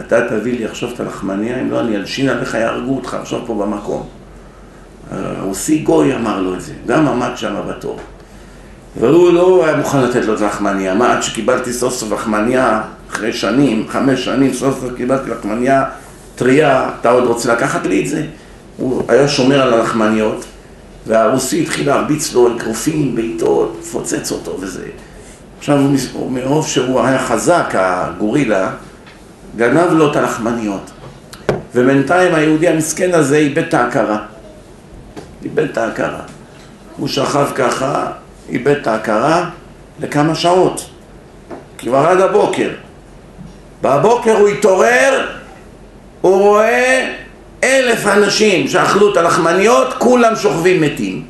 אתה 0.00 0.28
תביא 0.28 0.58
לי 0.58 0.64
עכשיו 0.64 0.88
את 0.94 1.00
הלחמניה, 1.00 1.60
אם 1.60 1.70
לא 1.70 1.80
אני 1.80 1.96
אלשין 1.96 2.28
עליך, 2.28 2.54
יהרגו 2.54 2.96
אותך 2.96 3.14
עכשיו 3.14 3.40
פה 3.46 3.54
במקום. 3.54 4.06
הרוסי 5.10 5.78
גוי 5.78 6.14
אמר 6.16 6.40
לו 6.40 6.54
את 6.54 6.60
זה, 6.60 6.72
גם 6.86 7.08
עמד 7.08 7.30
שם 7.36 7.54
בתור. 7.68 7.98
והוא 9.00 9.32
לא 9.32 9.64
היה 9.64 9.76
מוכן 9.76 10.02
לתת 10.02 10.24
לו 10.24 10.34
את 10.34 10.40
הלחמניה. 10.40 10.94
מה, 10.94 11.12
עד 11.12 11.22
שקיבלתי 11.22 11.72
סוף 11.72 11.94
סוף 11.94 12.12
לחמניה, 12.12 12.82
אחרי 13.10 13.32
שנים, 13.32 13.86
חמש 13.88 14.24
שנים, 14.24 14.52
סוף 14.52 14.80
סוף 14.80 14.90
קיבלתי 14.96 15.30
לחמניה 15.30 15.84
טריה, 16.34 16.90
אתה 17.00 17.10
עוד 17.10 17.24
רוצה 17.24 17.52
לקחת 17.52 17.86
לי 17.86 18.02
את 18.02 18.08
זה? 18.08 18.26
הוא 18.76 19.02
היה 19.08 19.28
שומר 19.28 19.62
על 19.62 19.74
הלחמניות, 19.74 20.44
והרוסי 21.06 21.62
התחיל 21.62 21.86
להרביץ 21.86 22.34
לו 22.34 22.56
אגרופים, 22.56 23.14
בעיטות, 23.14 23.76
לפוצץ 23.80 24.32
אותו 24.32 24.56
וזה. 24.60 24.84
עכשיו, 25.58 25.78
מרוב 26.30 26.66
שהוא 26.66 27.00
היה 27.00 27.18
חזק, 27.18 27.74
הגורילה, 27.74 28.70
גנב 29.56 29.92
לו 29.92 30.10
את 30.10 30.16
הלחמניות. 30.16 30.90
ובינתיים 31.74 32.34
היהודי 32.34 32.68
המסכן 32.68 33.14
הזה 33.14 33.36
איבד 33.36 33.58
את 33.58 33.74
ההכרה. 33.74 34.18
איבד 35.44 35.64
את 35.64 35.78
ההכרה. 35.78 36.20
הוא 36.96 37.08
שכב 37.08 37.46
ככה, 37.54 38.06
איבד 38.48 38.76
את 38.76 38.86
ההכרה 38.86 39.50
לכמה 40.00 40.34
שעות. 40.34 40.90
כבר 41.78 41.98
עד 41.98 42.20
הבוקר. 42.20 42.70
בבוקר 43.82 44.36
הוא 44.36 44.48
התעורר, 44.48 45.26
הוא 46.20 46.38
רואה 46.38 47.14
אלף 47.64 48.06
אנשים 48.06 48.68
שאכלו 48.68 49.12
את 49.12 49.16
הלחמניות, 49.16 49.94
כולם 49.98 50.36
שוכבים 50.36 50.80
מתים. 50.80 51.24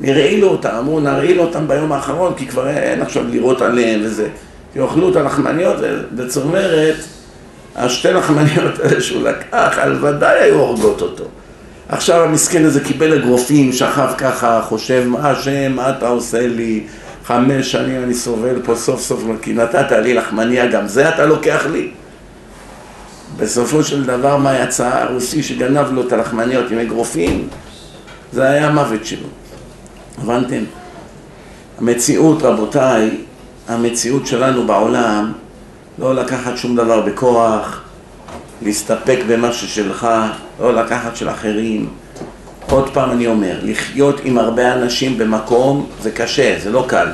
נרעילו 0.00 0.48
אותם, 0.48 0.70
אמרו 0.78 1.00
נרעיל 1.00 1.40
אותם 1.40 1.68
ביום 1.68 1.92
האחרון 1.92 2.34
כי 2.36 2.46
כבר 2.46 2.68
אין 2.68 3.02
עכשיו 3.02 3.24
לירות 3.28 3.60
עליהם 3.60 4.00
וזה 4.04 4.28
יאכלו 4.76 5.10
את 5.10 5.16
הלחמניות 5.16 5.76
וצמרת 6.16 6.96
השתי 7.76 8.12
לחמניות 8.12 8.78
האלה 8.78 9.00
שהוא 9.00 9.22
לקח, 9.22 9.78
על 9.78 10.04
ודאי 10.04 10.40
היו 10.40 10.58
הורגות 10.58 11.02
אותו 11.02 11.24
עכשיו 11.88 12.24
המסכן 12.24 12.64
הזה 12.64 12.80
קיבל 12.80 13.14
אגרופים, 13.14 13.72
שכב 13.72 14.08
ככה, 14.18 14.62
חושב 14.62 15.04
מה 15.06 15.30
השם, 15.30 15.72
מה 15.72 15.90
אתה 15.90 16.08
עושה 16.08 16.46
לי 16.46 16.84
חמש 17.24 17.72
שנים 17.72 18.02
אני 18.02 18.14
סובל 18.14 18.62
פה 18.64 18.74
סוף 18.74 19.00
סוף 19.00 19.24
כי 19.42 19.52
נתת 19.52 19.92
לי 19.92 20.14
לחמניה, 20.14 20.66
גם 20.66 20.86
זה 20.86 21.08
אתה 21.08 21.26
לוקח 21.26 21.66
לי? 21.72 21.90
בסופו 23.36 23.84
של 23.84 24.04
דבר 24.04 24.36
מה 24.36 24.58
יצא? 24.58 24.88
הרוסי 25.02 25.42
שגנב 25.42 25.92
לו 25.92 26.06
את 26.06 26.12
הלחמניות 26.12 26.70
עם 26.70 26.78
אגרופים 26.78 27.48
זה 28.32 28.42
היה 28.42 28.68
המוות 28.68 29.06
שלו 29.06 29.28
הבנתם? 30.22 30.64
המציאות, 31.78 32.42
רבותיי, 32.42 33.10
המציאות 33.68 34.26
שלנו 34.26 34.66
בעולם, 34.66 35.32
לא 35.98 36.14
לקחת 36.14 36.56
שום 36.56 36.76
דבר 36.76 37.00
בכוח, 37.00 37.80
להסתפק 38.62 39.18
במה 39.28 39.52
ששלך, 39.52 40.08
לא 40.60 40.74
לקחת 40.74 41.16
של 41.16 41.28
אחרים. 41.28 41.88
עוד 42.70 42.88
פעם 42.88 43.10
אני 43.10 43.26
אומר, 43.26 43.58
לחיות 43.62 44.20
עם 44.24 44.38
הרבה 44.38 44.72
אנשים 44.72 45.18
במקום 45.18 45.86
זה 46.02 46.10
קשה, 46.10 46.56
זה 46.62 46.70
לא 46.70 46.84
קל. 46.88 47.08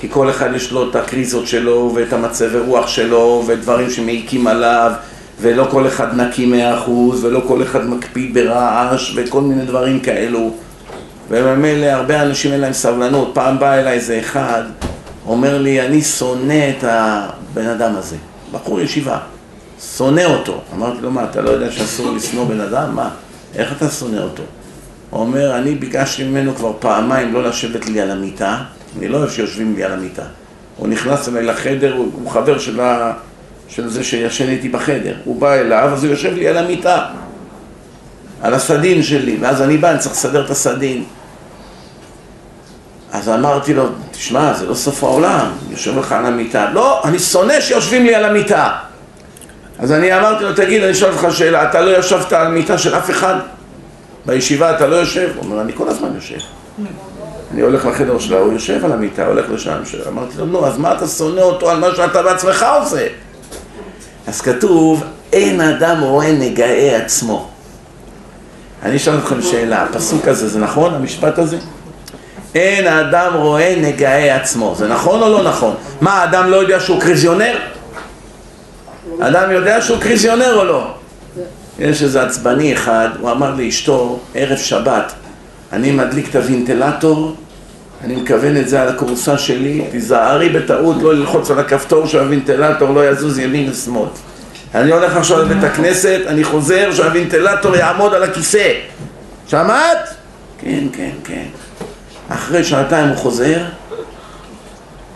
כי 0.00 0.08
כל 0.10 0.30
אחד 0.30 0.54
יש 0.54 0.72
לו 0.72 0.90
את 0.90 0.96
הקריזות 0.96 1.46
שלו 1.46 1.92
ואת 1.94 2.12
המצבי 2.12 2.58
רוח 2.58 2.88
שלו 2.88 3.44
ודברים 3.46 3.90
שמעיקים 3.90 4.46
עליו 4.46 4.92
ולא 5.40 5.66
כל 5.70 5.86
אחד 5.86 6.20
נקי 6.20 6.46
מאה 6.46 6.78
אחוז 6.78 7.24
ולא 7.24 7.40
כל 7.48 7.62
אחד 7.62 7.86
מקפיד 7.86 8.34
ברעש 8.34 9.12
וכל 9.16 9.40
מיני 9.40 9.64
דברים 9.64 10.00
כאלו 10.00 10.54
וממילא 11.30 11.86
הרבה 11.86 12.22
אנשים 12.22 12.52
אין 12.52 12.60
להם 12.60 12.72
סבלנות. 12.72 13.30
פעם 13.34 13.58
בא 13.58 13.74
אליי 13.74 13.94
איזה 13.94 14.18
אחד, 14.18 14.62
אומר 15.28 15.58
לי, 15.58 15.80
אני 15.80 16.02
שונא 16.02 16.70
את 16.78 16.84
הבן 16.84 17.66
אדם 17.66 17.96
הזה. 17.96 18.16
בחור 18.52 18.80
ישיבה, 18.80 19.18
שונא 19.96 20.20
אותו. 20.20 20.60
אמרתי 20.76 21.02
לו, 21.02 21.10
מה, 21.10 21.24
אתה 21.24 21.40
לא 21.40 21.50
יודע 21.50 21.70
שאסור 21.70 22.10
לשנוא 22.10 22.44
בן 22.44 22.60
אדם? 22.60 22.94
מה? 22.94 23.10
איך 23.54 23.72
אתה 23.72 23.88
שונא 23.88 24.20
אותו? 24.20 24.42
הוא 25.10 25.20
אומר, 25.20 25.58
אני 25.58 25.74
ביקשתי 25.74 26.24
ממנו 26.24 26.54
כבר 26.54 26.72
פעמיים 26.78 27.34
לא 27.34 27.42
לשבת 27.42 27.86
לי 27.86 28.00
על 28.00 28.10
המיטה, 28.10 28.58
אני 28.98 29.08
לא 29.08 29.16
אוהב 29.16 29.30
שיושבים 29.30 29.74
לי 29.76 29.84
על 29.84 29.92
המיטה. 29.92 30.22
הוא 30.76 30.88
נכנס 30.88 31.28
אליי 31.28 31.42
לחדר, 31.42 31.94
הוא, 31.96 32.10
הוא 32.14 32.30
חבר 32.30 32.58
של, 32.58 32.80
ה, 32.80 33.12
של 33.68 33.88
זה 33.88 34.04
שישן 34.04 34.48
איתי 34.48 34.68
בחדר. 34.68 35.14
הוא 35.24 35.40
בא 35.40 35.54
אליו, 35.54 35.90
אז 35.92 36.04
הוא 36.04 36.10
יושב 36.10 36.34
לי 36.34 36.48
על 36.48 36.56
המיטה, 36.56 37.06
על 38.42 38.54
הסדין 38.54 39.02
שלי, 39.02 39.36
ואז 39.40 39.62
אני 39.62 39.76
בא, 39.76 39.90
אני 39.90 39.98
צריך 39.98 40.14
לסדר 40.14 40.44
את 40.44 40.50
הסדין. 40.50 41.04
אז 43.12 43.28
אמרתי 43.28 43.74
לו, 43.74 43.84
תשמע, 44.10 44.54
זה 44.54 44.66
לא 44.66 44.74
סוף 44.74 45.04
העולם, 45.04 45.46
יושב 45.70 45.98
לך 45.98 46.12
על 46.12 46.26
המיטה. 46.26 46.70
לא, 46.70 47.00
אני 47.04 47.18
שונא 47.18 47.60
שיושבים 47.60 48.04
לי 48.06 48.14
על 48.14 48.24
המיטה. 48.24 48.72
אז 49.78 49.92
אני 49.92 50.18
אמרתי 50.18 50.44
לו, 50.44 50.52
תגיד, 50.52 50.82
אני 50.82 50.92
אשאל 50.92 51.10
אותך 51.10 51.26
שאלה, 51.30 51.70
אתה 51.70 51.80
לא 51.80 51.98
ישבת 51.98 52.32
על 52.32 52.48
מיטה 52.48 52.78
של 52.78 52.94
אף 52.94 53.10
אחד? 53.10 53.34
בישיבה 54.26 54.76
אתה 54.76 54.86
לא 54.86 54.96
יושב? 54.96 55.30
הוא 55.36 55.44
אומר, 55.44 55.60
אני 55.60 55.72
כל 55.72 55.88
הזמן 55.88 56.08
יושב. 56.14 56.38
אני 57.52 57.60
הולך 57.60 57.86
לחדר 57.86 58.18
שלה, 58.18 58.38
הוא 58.38 58.52
יושב 58.52 58.84
על 58.84 58.92
המיטה, 58.92 59.26
הולך 59.26 59.50
לשם. 59.50 59.76
אמרתי 60.08 60.38
לו, 60.38 60.46
נו, 60.46 60.66
אז 60.66 60.78
מה 60.78 60.92
אתה 60.92 61.06
שונא 61.06 61.40
אותו 61.40 61.70
על 61.70 61.78
מה 61.78 61.86
שאתה 61.96 62.22
בעצמך 62.22 62.66
עושה? 62.80 63.06
אז 64.26 64.40
כתוב, 64.40 65.04
אין 65.32 65.60
אדם 65.60 66.00
רואה 66.00 66.32
נגעי 66.32 66.94
עצמו. 66.94 67.48
אני 68.82 68.96
אשאל 68.96 69.18
אתכם 69.18 69.42
שאלה, 69.42 69.82
הפסוק 69.82 70.28
הזה, 70.28 70.48
זה 70.48 70.58
נכון, 70.58 70.94
המשפט 70.94 71.38
הזה? 71.38 71.58
אין 72.54 72.86
האדם 72.86 73.32
רואה 73.34 73.74
נגעי 73.80 74.30
עצמו. 74.30 74.74
זה 74.78 74.88
נכון 74.88 75.22
או 75.22 75.28
לא 75.28 75.42
נכון? 75.42 75.74
מה, 76.00 76.12
האדם 76.12 76.50
לא 76.50 76.56
יודע 76.56 76.80
שהוא 76.80 77.00
קריזיונר? 77.00 77.58
האדם 79.20 79.50
יודע 79.50 79.82
שהוא 79.82 79.98
קריזיונר 80.00 80.56
או 80.56 80.64
לא? 80.64 80.94
יש 81.78 82.02
איזה 82.02 82.22
עצבני 82.22 82.72
אחד, 82.72 83.08
הוא 83.20 83.30
אמר 83.30 83.54
לאשתו, 83.54 84.18
ערב 84.34 84.58
שבת, 84.58 85.12
אני 85.72 85.90
מדליק 85.92 86.30
את 86.30 86.36
הוונטלטור, 86.36 87.34
אני 88.04 88.16
מכוון 88.16 88.56
את 88.56 88.68
זה 88.68 88.82
על 88.82 88.88
הכורסה 88.88 89.38
שלי, 89.38 89.84
תיזהרי 89.90 90.48
בטעות 90.48 90.96
לא 91.02 91.14
ללחוץ 91.14 91.50
על 91.50 91.58
הכפתור 91.58 92.06
של 92.06 92.18
הוונטלטור, 92.18 92.90
לא 92.90 93.08
יזוז 93.08 93.38
ימין 93.38 93.70
ושמאל. 93.70 94.08
אני 94.74 94.92
הולך 94.92 95.16
עכשיו 95.16 95.42
לבית 95.42 95.64
הכנסת, 95.64 96.20
אני 96.26 96.44
חוזר 96.44 96.92
שהוונטלטור 96.92 97.76
יעמוד 97.76 98.14
על 98.14 98.22
הכיסא. 98.22 98.72
שמעת? 99.46 100.14
כן, 100.58 100.84
כן, 100.92 101.10
כן. 101.24 101.44
אחרי 102.28 102.64
שעתיים 102.64 103.08
הוא 103.08 103.16
חוזר, 103.16 103.64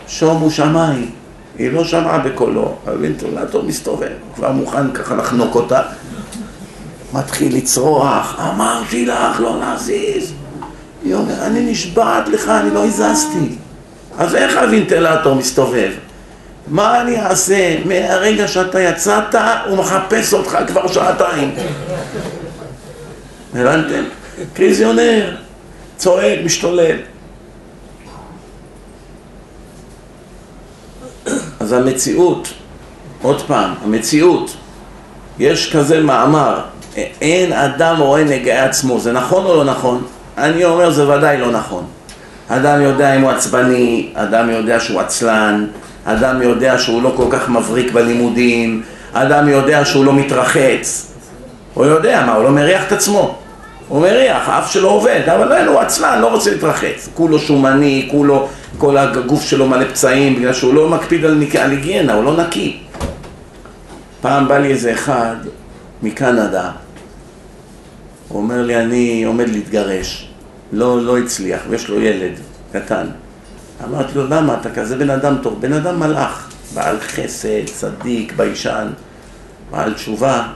שומו 0.07 0.51
שמיים. 0.51 1.11
היא 1.57 1.71
לא 1.71 1.83
שמעה 1.83 2.17
בקולו, 2.17 2.75
הוונטילטור 2.85 3.63
מסתובב, 3.63 4.07
כבר 4.35 4.51
מוכן 4.51 4.91
ככה 4.91 5.15
לחנוק 5.15 5.55
אותה. 5.55 5.81
מתחיל 7.13 7.55
לצרוח, 7.57 8.39
אמרתי 8.39 9.05
לך 9.05 9.39
לא 9.39 9.59
להזיז. 9.59 10.33
היא 11.03 11.15
אומרת, 11.15 11.39
אני 11.39 11.71
נשבעת 11.71 12.27
לך, 12.27 12.49
אני 12.49 12.73
לא 12.73 12.85
הזזתי. 12.85 13.55
אז 14.17 14.35
איך 14.35 14.57
הוונטילטור 14.57 15.35
מסתובב? 15.35 15.91
מה 16.67 17.01
אני 17.01 17.21
אעשה? 17.21 17.75
מהרגע 17.85 18.47
שאתה 18.47 18.81
יצאת, 18.81 19.35
הוא 19.69 19.77
מחפש 19.77 20.33
אותך 20.33 20.57
כבר 20.67 20.87
שעתיים. 20.87 21.55
הבנתם? 23.55 24.03
קריזיונר, 24.53 25.35
צועק, 26.03 26.39
משתולל. 26.45 26.95
אז 31.59 31.73
המציאות, 31.73 32.53
עוד 33.21 33.41
פעם, 33.41 33.73
המציאות, 33.83 34.55
יש 35.39 35.75
כזה 35.75 36.03
מאמר, 36.03 36.61
אין 37.21 37.53
אדם 37.53 37.95
רואה 37.99 38.23
נגעי 38.23 38.59
עצמו, 38.59 38.99
זה 38.99 39.11
נכון 39.11 39.45
או 39.45 39.55
לא 39.55 39.63
נכון? 39.63 40.03
אני 40.37 40.65
אומר 40.65 40.91
זה 40.91 41.09
ודאי 41.09 41.37
לא 41.37 41.51
נכון. 41.51 41.85
אדם 42.47 42.81
יודע 42.81 43.15
אם 43.15 43.21
הוא 43.21 43.31
עצבני, 43.31 44.09
אדם 44.13 44.49
יודע 44.49 44.79
שהוא 44.79 44.99
עצלן, 44.99 45.67
אדם 46.05 46.41
יודע 46.41 46.77
שהוא 46.77 47.03
לא 47.03 47.13
כל 47.15 47.27
כך 47.29 47.49
מבריק 47.49 47.91
בלימודים, 47.91 48.83
אדם 49.13 49.49
יודע 49.49 49.85
שהוא 49.85 50.05
לא 50.05 50.13
מתרחץ. 50.13 51.13
הוא 51.73 51.85
יודע 51.85 52.23
מה, 52.25 52.33
הוא 52.33 52.43
לא 52.43 52.49
מריח 52.49 52.87
את 52.87 52.91
עצמו. 52.91 53.42
הוא 53.93 54.01
מריח, 54.01 54.49
האף 54.49 54.71
שלו 54.71 54.89
עובד, 54.89 55.21
אבל 55.25 55.53
אין, 55.53 55.67
הוא 55.67 55.79
עצלן, 55.79 56.21
לא 56.21 56.27
רוצה 56.27 56.51
להתרחץ. 56.51 57.09
כולו 57.13 57.39
שומני, 57.39 58.07
כולו, 58.11 58.47
כל 58.77 58.97
הגוף 58.97 59.43
שלו 59.43 59.67
מלא 59.67 59.85
פצעים, 59.85 60.35
בגלל 60.35 60.53
שהוא 60.53 60.73
לא 60.73 60.89
מקפיד 60.89 61.25
על, 61.25 61.43
על 61.61 61.71
היגיינה, 61.71 62.13
הוא 62.13 62.23
לא 62.23 62.37
נקי. 62.37 62.79
פעם 64.21 64.47
בא 64.47 64.57
לי 64.57 64.67
איזה 64.67 64.93
אחד 64.93 65.35
מקנדה, 66.03 66.71
הוא 68.27 68.41
אומר 68.41 68.61
לי, 68.61 68.75
אני 68.75 69.23
עומד 69.23 69.49
להתגרש. 69.49 70.29
לא, 70.71 71.01
לא 71.01 71.17
הצליח, 71.17 71.61
ויש 71.69 71.89
לו 71.89 72.01
ילד 72.01 72.33
קטן. 72.71 73.07
אמרתי 73.83 74.11
לו, 74.15 74.27
למה? 74.27 74.57
אתה 74.61 74.69
כזה 74.71 74.97
בן 74.97 75.09
אדם 75.09 75.37
טוב. 75.43 75.61
בן 75.61 75.73
אדם 75.73 75.99
מלאך, 75.99 76.49
בעל 76.73 76.99
חסד, 76.99 77.65
צדיק, 77.65 78.33
ביישן, 78.35 78.87
בעל 79.71 79.93
תשובה. 79.93 80.47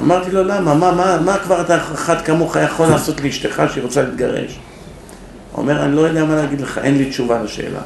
אמרתי 0.00 0.30
לו, 0.30 0.44
למה? 0.44 0.74
מה, 0.74 0.92
מה, 0.92 1.18
מה 1.24 1.38
כבר 1.38 1.60
אתה 1.60 1.76
אחד 1.76 2.22
כמוך 2.22 2.56
יכול 2.64 2.86
לעשות 2.86 3.20
לאשתך 3.20 3.62
שהיא 3.72 3.82
רוצה 3.82 4.02
להתגרש? 4.02 4.58
הוא 5.52 5.62
אומר, 5.62 5.84
אני 5.84 5.96
לא 5.96 6.00
יודע 6.00 6.24
מה 6.24 6.36
להגיד 6.36 6.60
לך, 6.60 6.78
אין 6.78 6.98
לי 6.98 7.10
תשובה 7.10 7.42
לשאלה. 7.42 7.80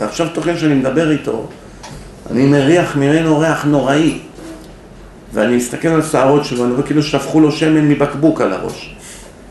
ועכשיו 0.00 0.26
תוכן 0.34 0.58
שאני 0.58 0.74
מדבר 0.74 1.10
איתו, 1.10 1.46
אני 2.30 2.46
מריח 2.46 2.96
ממנו 2.96 3.38
ריח 3.38 3.64
נוראי. 3.64 4.18
ואני 5.32 5.56
מסתכל 5.56 5.88
על 5.88 6.00
השערות 6.00 6.44
שלו, 6.44 6.64
אני 6.64 6.72
רואה 6.72 6.82
כאילו 6.82 7.02
שפכו 7.02 7.40
לו 7.40 7.52
שמן 7.52 7.88
מבקבוק 7.88 8.40
על 8.40 8.52
הראש. 8.52 8.94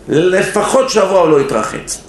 לפחות 0.10 0.90
שבוע 0.90 1.20
הוא 1.20 1.30
לא 1.30 1.40
התרחץ. 1.40 2.02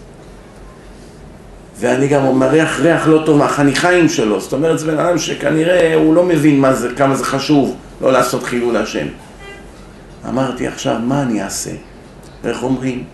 ואני 1.81 2.09
גם 2.09 2.39
מריח 2.39 2.81
ריח 2.81 3.07
לא 3.07 3.23
טוב 3.27 3.39
מהחניכיים 3.39 4.09
שלו, 4.09 4.41
זאת 4.41 4.53
אומרת 4.53 4.79
זה 4.79 4.87
בן 4.87 4.99
אדם 4.99 5.19
שכנראה 5.19 5.95
הוא 5.95 6.15
לא 6.15 6.25
מבין 6.25 6.65
זה, 6.73 6.89
כמה 6.97 7.15
זה 7.15 7.25
חשוב 7.25 7.77
לא 8.01 8.13
לעשות 8.13 8.43
חילול 8.43 8.77
השם. 8.77 9.07
אמרתי 10.29 10.67
עכשיו, 10.67 10.97
מה 11.05 11.23
אני 11.23 11.43
אעשה? 11.43 11.71
איך 12.45 12.63
אומרים? 12.63 13.05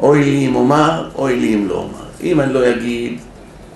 אוי 0.00 0.24
לי 0.24 0.46
אם 0.46 0.54
אומר, 0.54 1.10
אוי 1.14 1.36
לי 1.36 1.54
אם 1.54 1.68
לא 1.68 1.74
אומר. 1.74 2.06
אם 2.22 2.40
אני 2.40 2.52
לא 2.52 2.70
אגיד, 2.70 3.18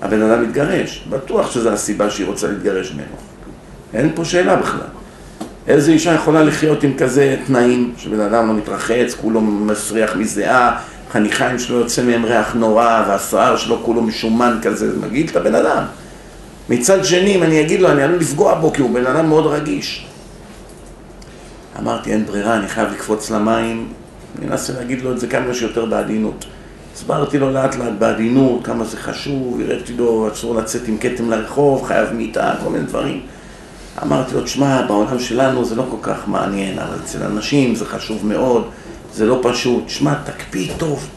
הבן 0.02 0.22
אדם 0.22 0.42
מתגרש. 0.42 1.04
בטוח 1.10 1.50
שזו 1.50 1.70
הסיבה 1.70 2.10
שהיא 2.10 2.26
רוצה 2.26 2.48
להתגרש 2.48 2.92
ממנו. 2.92 3.16
אין 3.94 4.10
פה 4.14 4.24
שאלה 4.24 4.56
בכלל. 4.56 4.86
איזה 5.68 5.92
אישה 5.92 6.14
יכולה 6.14 6.42
לחיות 6.42 6.82
עם 6.82 6.94
כזה 6.98 7.36
תנאים, 7.46 7.92
שבן 7.98 8.20
אדם 8.20 8.48
לא 8.48 8.54
מתרחץ, 8.54 9.14
כולו 9.14 9.40
מסריח 9.40 10.16
מזיעה, 10.16 10.78
חניכיים 11.12 11.58
שלו 11.58 11.78
יוצא 11.78 12.02
מהם 12.02 12.24
ריח 12.24 12.54
נורא, 12.54 13.04
והשיער 13.08 13.56
שלו 13.56 13.82
כולו 13.82 14.02
משומן 14.02 14.58
כזה, 14.62 14.92
זה 14.92 15.06
מגעיל 15.06 15.26
את 15.30 15.36
הבן 15.36 15.54
אדם. 15.54 15.82
מצד 16.68 17.04
שני, 17.04 17.36
אם 17.36 17.42
אני 17.42 17.60
אגיד 17.60 17.80
לו, 17.80 17.90
אני 17.90 18.02
עלול 18.02 18.18
לפגוע 18.18 18.54
בו, 18.54 18.72
כי 18.72 18.82
הוא 18.82 18.90
בן 18.90 19.06
אדם 19.06 19.28
מאוד 19.28 19.46
רגיש. 19.46 20.06
אמרתי, 21.82 22.12
אין 22.12 22.26
ברירה, 22.26 22.56
אני 22.56 22.68
חייב 22.68 22.92
לקפוץ 22.92 23.30
למים, 23.30 23.88
אני 24.38 24.46
אנסה 24.46 24.72
להגיד 24.72 25.02
לו 25.02 25.12
את 25.12 25.20
זה 25.20 25.26
כמה 25.26 25.54
שיותר 25.54 25.86
בעדינות. 25.86 26.44
הסברתי 26.94 27.38
לו 27.38 27.50
לאט 27.50 27.74
לאט 27.74 27.92
בעדינות, 27.98 28.64
כמה 28.64 28.84
זה 28.84 28.96
חשוב, 28.96 29.60
הראיתי 29.64 29.92
לו, 29.92 30.28
אסור 30.32 30.54
לצאת 30.54 30.88
עם 30.88 30.98
כתם 30.98 31.30
לרחוב, 31.30 31.84
חייב 31.84 32.12
מיטה, 32.12 32.54
כל 32.64 32.70
מיני 32.70 32.84
דברים. 32.84 33.20
אמרתי 34.02 34.34
לו, 34.34 34.42
תשמע, 34.42 34.82
בעולם 34.82 35.18
שלנו 35.18 35.64
זה 35.64 35.74
לא 35.74 35.84
כל 35.90 35.96
כך 36.02 36.28
מעניין, 36.28 36.78
אבל 36.78 36.96
אצל 37.04 37.22
אנשים 37.22 37.74
זה 37.74 37.84
חשוב 37.84 38.26
מאוד, 38.26 38.68
זה 39.14 39.26
לא 39.26 39.40
פשוט. 39.42 39.86
תשמע, 39.86 40.14
תקפיא 40.24 40.72
טוב. 40.78 41.08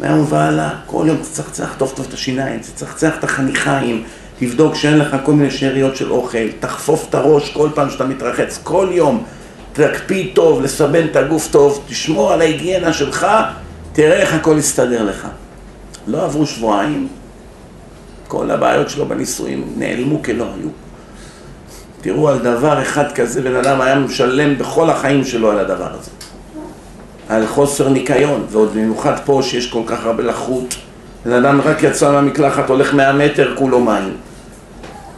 מהיום 0.00 0.26
והלאה, 0.28 0.70
כל 0.86 1.04
יום 1.08 1.16
תצחצח 1.16 1.74
טוב 1.78 1.92
טוב 1.96 2.06
את 2.08 2.14
השיניים, 2.14 2.60
תצחצח 2.60 3.18
את 3.18 3.24
החניכיים, 3.24 4.02
תבדוק 4.38 4.74
שאין 4.74 4.98
לך 4.98 5.16
כל 5.24 5.32
מיני 5.32 5.50
שאריות 5.50 5.96
של 5.96 6.10
אוכל, 6.10 6.48
תחפוף 6.60 7.06
את 7.10 7.14
הראש 7.14 7.52
כל 7.52 7.68
פעם 7.74 7.90
שאתה 7.90 8.04
מתרחץ, 8.04 8.60
כל 8.62 8.88
יום. 8.90 9.24
תקפיא 9.76 10.30
טוב, 10.34 10.62
לסבן 10.62 11.06
את 11.06 11.16
הגוף 11.16 11.48
טוב, 11.50 11.84
תשמור 11.88 12.32
על 12.32 12.40
ההיגיינה 12.40 12.92
שלך, 12.92 13.26
תראה 13.92 14.16
איך 14.16 14.34
הכל 14.34 14.56
יסתדר 14.58 15.02
לך. 15.02 15.26
לא 16.06 16.24
עברו 16.24 16.46
שבועיים, 16.46 17.08
כל 18.28 18.50
הבעיות 18.50 18.90
שלו 18.90 19.06
בנישואים 19.06 19.72
נעלמו 19.76 20.22
כלא 20.22 20.44
היו. 20.44 20.68
תראו 22.00 22.28
על 22.28 22.38
דבר 22.38 22.82
אחד 22.82 23.12
כזה, 23.12 23.42
בן 23.42 23.56
אדם 23.56 23.80
היה 23.80 23.98
משלם 23.98 24.58
בכל 24.58 24.90
החיים 24.90 25.24
שלו 25.24 25.50
על 25.50 25.58
הדבר 25.58 25.88
הזה. 26.00 26.10
על 27.28 27.46
חוסר 27.46 27.88
ניקיון, 27.88 28.46
ועוד 28.50 28.74
במיוחד 28.74 29.14
פה 29.24 29.40
שיש 29.42 29.70
כל 29.70 29.82
כך 29.86 30.04
הרבה 30.04 30.22
לחות. 30.22 30.74
בן 31.24 31.32
אדם 31.32 31.60
רק 31.60 31.82
יצא 31.82 32.12
מהמקלחת, 32.12 32.68
הולך 32.68 32.94
מאה 32.94 33.12
מטר, 33.12 33.54
כולו 33.56 33.80
מים. 33.80 34.16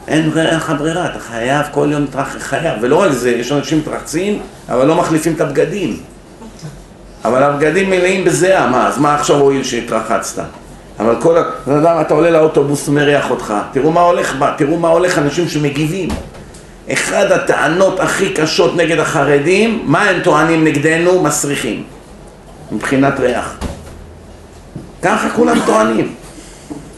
אין 0.09 0.31
לך 0.35 0.73
ברירה, 0.79 1.07
אתה 1.07 1.19
חייב 1.19 1.67
כל 1.71 1.89
יום 1.93 2.03
מתרחץ, 2.03 2.43
חייב. 2.43 2.79
ולא 2.81 2.97
רק 2.97 3.13
זה, 3.13 3.31
יש 3.31 3.53
אנשים 3.53 3.79
מתרחצים, 3.79 4.41
אבל 4.69 4.87
לא 4.87 4.95
מחליפים 4.95 5.33
את 5.33 5.41
הבגדים. 5.41 5.97
אבל 7.25 7.43
הבגדים 7.43 7.91
מלאים 7.91 8.25
בזיעה, 8.25 8.67
מה, 8.67 8.89
אז 8.89 8.99
מה 8.99 9.15
עכשיו 9.15 9.37
הועיל 9.37 9.65
שהתרחצת? 9.65 10.43
אבל 11.01 11.15
כל 11.21 11.37
אדם, 11.67 12.01
אתה 12.01 12.15
עולה 12.15 12.31
לאוטובוס, 12.31 12.87
הוא 12.87 12.95
מריח 12.95 13.31
אותך. 13.31 13.55
תראו 13.73 13.93
מה 13.93 14.01
הולך 14.01 14.35
בה, 14.39 14.55
תראו 14.57 14.77
מה 14.77 14.89
הולך 14.89 15.19
אנשים 15.19 15.49
שמגיבים. 15.49 16.09
אחד 16.93 17.33
הטענות 17.33 18.01
הכי 18.01 18.33
קשות 18.35 18.77
נגד 18.77 18.99
החרדים, 18.99 19.83
מה 19.85 20.03
הם 20.03 20.21
טוענים 20.23 20.65
נגדנו? 20.65 21.23
מסריחים. 21.23 21.83
מבחינת 22.73 23.21
ריח. 23.21 23.57
ככה 25.03 25.31
כולם 25.31 25.59
טוענים. 25.67 26.15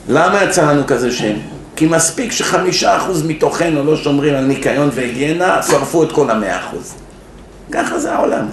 למה 0.08 0.44
יצא 0.44 0.70
לנו 0.70 0.86
כזה 0.86 1.12
שם? 1.12 1.34
כי 1.80 1.86
מספיק 1.86 2.32
שחמישה 2.32 2.96
אחוז 2.96 3.22
מתוכנו 3.26 3.84
לא 3.84 3.96
שומרים 3.96 4.34
על 4.34 4.44
ניקיון 4.44 4.90
והיגיינה, 4.94 5.62
שרפו 5.62 6.02
את 6.02 6.12
כל 6.12 6.30
המאה 6.30 6.58
אחוז. 6.58 6.94
ככה 7.72 7.98
זה 7.98 8.12
העולם. 8.12 8.46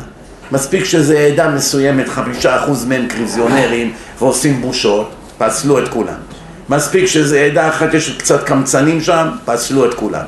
מספיק 0.52 0.86
שזה 0.86 1.20
עדה 1.20 1.48
מסוימת, 1.48 2.10
חמישה 2.10 2.56
אחוז 2.56 2.86
מהם 2.86 3.08
קריזיונרים 3.08 3.94
ועושים 4.20 4.62
בושות, 4.62 5.10
פסלו 5.38 5.80
את 5.80 5.88
כולם. 5.88 6.16
מספיק 6.70 7.06
שזה 7.06 7.40
עדה 7.40 7.70
אחת, 7.70 7.94
יש 7.94 8.10
קצת 8.10 8.44
קמצנים 8.44 9.02
שם, 9.02 9.28
פסלו 9.46 9.86
את 9.86 9.94
כולם. 9.94 10.26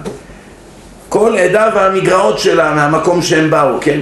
כל 1.10 1.38
עדה 1.38 1.70
והמגרעות 1.76 2.40
שלה 2.40 2.74
מהמקום 2.74 3.22
שהם 3.22 3.50
באו, 3.50 3.78
כן? 3.82 4.00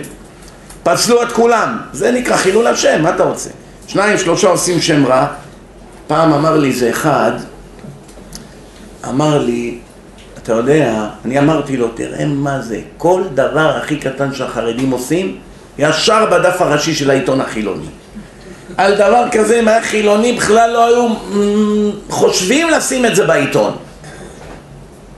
פסלו 0.83 1.23
את 1.23 1.31
כולם, 1.31 1.77
זה 1.91 2.11
נקרא 2.11 2.37
חילול 2.37 2.67
השם, 2.67 3.01
מה 3.01 3.09
אתה 3.09 3.23
רוצה? 3.23 3.49
שניים, 3.87 4.17
שלושה 4.17 4.47
עושים 4.47 4.81
שם 4.81 5.05
רע. 5.05 5.27
פעם 6.07 6.33
אמר 6.33 6.57
לי 6.57 6.73
זה 6.73 6.89
אחד, 6.89 7.31
אמר 9.05 9.37
לי, 9.37 9.77
אתה 10.43 10.53
יודע, 10.53 11.07
אני 11.25 11.39
אמרתי 11.39 11.77
לו, 11.77 11.87
תראה 11.87 12.25
מה 12.25 12.61
זה, 12.61 12.79
כל 12.97 13.23
דבר 13.33 13.77
הכי 13.77 13.97
קטן 13.97 14.33
שהחרדים 14.33 14.91
עושים, 14.91 15.37
ישר 15.77 16.25
בדף 16.25 16.61
הראשי 16.61 16.95
של 16.95 17.09
העיתון 17.09 17.41
החילוני. 17.41 17.87
על 18.77 18.95
דבר 18.95 19.23
כזה, 19.31 19.59
אם 19.59 19.67
היה 19.67 19.81
חילוני, 19.81 20.33
בכלל 20.33 20.71
לא 20.71 20.85
היו 20.85 21.07
חושבים 22.09 22.69
לשים 22.69 23.05
את 23.05 23.15
זה 23.15 23.25
בעיתון. 23.25 23.75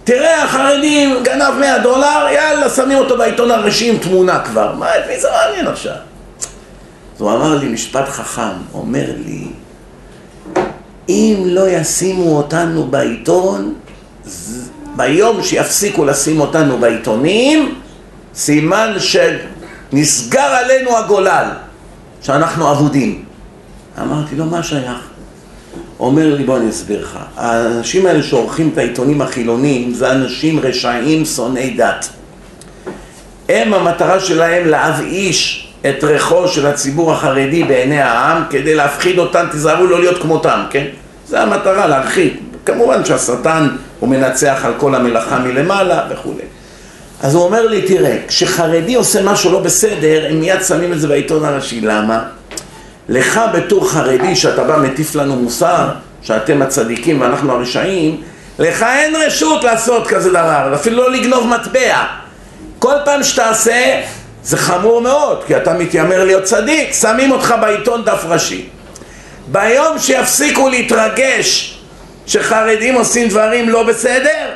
תראה, 0.03 0.43
החרדים 0.43 1.23
גנב 1.23 1.53
100 1.59 1.79
דולר, 1.79 2.27
יאללה, 2.33 2.69
שמים 2.69 2.97
אותו 2.97 3.17
בעיתון 3.17 3.51
הראשי 3.51 3.89
עם 3.89 3.97
תמונה 3.97 4.39
כבר. 4.39 4.75
מה, 4.75 4.97
את 4.97 5.03
מי 5.09 5.19
זה 5.19 5.27
מעניין 5.31 5.67
עכשיו? 5.67 5.93
אז 7.15 7.21
הוא 7.21 7.31
אמר 7.31 7.55
לי 7.55 7.67
משפט 7.67 8.07
חכם, 8.09 8.57
אומר 8.73 9.05
לי, 9.25 9.47
אם 11.09 11.43
לא 11.45 11.69
ישימו 11.69 12.37
אותנו 12.37 12.87
בעיתון, 12.87 13.73
ביום 14.95 15.43
שיפסיקו 15.43 16.05
לשים 16.05 16.41
אותנו 16.41 16.77
בעיתונים, 16.77 17.75
סימן 18.35 18.93
שנסגר 18.99 20.41
עלינו 20.41 20.97
הגולל, 20.97 21.49
שאנחנו 22.21 22.71
אבודים. 22.71 23.23
אמרתי 24.01 24.35
לו, 24.35 24.45
מה 24.45 24.63
שייך? 24.63 25.07
אומר 25.99 26.35
לי, 26.35 26.43
בוא 26.43 26.57
אני 26.57 26.69
אסביר 26.69 27.01
לך. 27.01 27.19
האנשים 27.35 28.05
האלה 28.05 28.23
שעורכים 28.23 28.69
את 28.73 28.77
העיתונים 28.77 29.21
החילוניים 29.21 29.93
זה 29.93 30.11
אנשים 30.11 30.59
רשעים 30.59 31.25
שונאי 31.25 31.69
דת. 31.77 32.09
הם 33.49 33.73
המטרה 33.73 34.19
שלהם 34.19 34.67
להבאיש 34.67 35.68
את 35.81 36.03
ריחו 36.03 36.47
של 36.47 36.67
הציבור 36.67 37.11
החרדי 37.13 37.63
בעיני 37.63 38.01
העם 38.01 38.43
כדי 38.49 38.75
להפחיד 38.75 39.19
אותם, 39.19 39.45
תיזהרו 39.51 39.87
לא 39.87 39.99
להיות 39.99 40.21
כמותם, 40.21 40.61
כן? 40.69 40.85
זה 41.27 41.41
המטרה, 41.41 41.87
להרחיק. 41.87 42.39
כמובן 42.65 43.05
שהשטן 43.05 43.67
הוא 43.99 44.09
מנצח 44.09 44.61
על 44.63 44.73
כל 44.77 44.95
המלאכה 44.95 45.39
מלמעלה 45.39 46.03
וכולי. 46.09 46.43
אז 47.21 47.35
הוא 47.35 47.43
אומר 47.43 47.67
לי, 47.67 47.81
תראה, 47.81 48.17
כשחרדי 48.27 48.95
עושה 48.95 49.23
משהו 49.23 49.51
לא 49.51 49.59
בסדר, 49.59 50.25
הם 50.29 50.39
מיד 50.39 50.63
שמים 50.63 50.93
את 50.93 50.99
זה 50.99 51.07
בעיתון 51.07 51.45
הראשי. 51.45 51.81
למה? 51.81 52.23
לך 53.09 53.41
בתור 53.53 53.91
חרדי 53.91 54.35
שאתה 54.35 54.63
בא 54.63 54.77
מטיף 54.77 55.15
לנו 55.15 55.35
מוסר, 55.35 55.89
שאתם 56.21 56.61
הצדיקים 56.61 57.21
ואנחנו 57.21 57.51
הרשעים, 57.51 58.21
לך 58.59 58.83
אין 58.83 59.15
רשות 59.15 59.63
לעשות 59.63 60.07
כזה 60.07 60.29
דבר, 60.29 60.71
אפילו 60.75 60.97
לא 60.97 61.11
לגנוב 61.11 61.47
מטבע. 61.47 62.03
כל 62.79 62.95
פעם 63.05 63.23
שתעשה, 63.23 64.01
זה 64.49 64.57
חמור 64.57 65.01
מאוד, 65.01 65.43
כי 65.47 65.57
אתה 65.57 65.73
מתיימר 65.73 66.23
להיות 66.23 66.43
צדיק, 66.43 66.93
שמים 66.93 67.31
אותך 67.31 67.55
בעיתון 67.61 68.05
דף 68.05 68.23
ראשי. 68.27 68.65
ביום 69.47 69.99
שיפסיקו 69.99 70.69
להתרגש 70.69 71.79
שחרדים 72.25 72.95
עושים 72.95 73.27
דברים 73.27 73.69
לא 73.69 73.83
בסדר, 73.83 74.49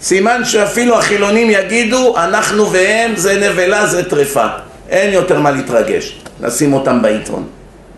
סימן 0.00 0.44
שאפילו 0.44 0.98
החילונים 0.98 1.50
יגידו, 1.50 2.16
אנחנו 2.16 2.72
והם 2.72 3.16
זה 3.16 3.48
נבלה, 3.48 3.86
זה 3.86 4.10
טרפה. 4.10 4.46
אין 4.88 5.12
יותר 5.12 5.40
מה 5.40 5.50
להתרגש, 5.50 6.18
לשים 6.40 6.72
אותם 6.72 7.02
בעיתון. 7.02 7.46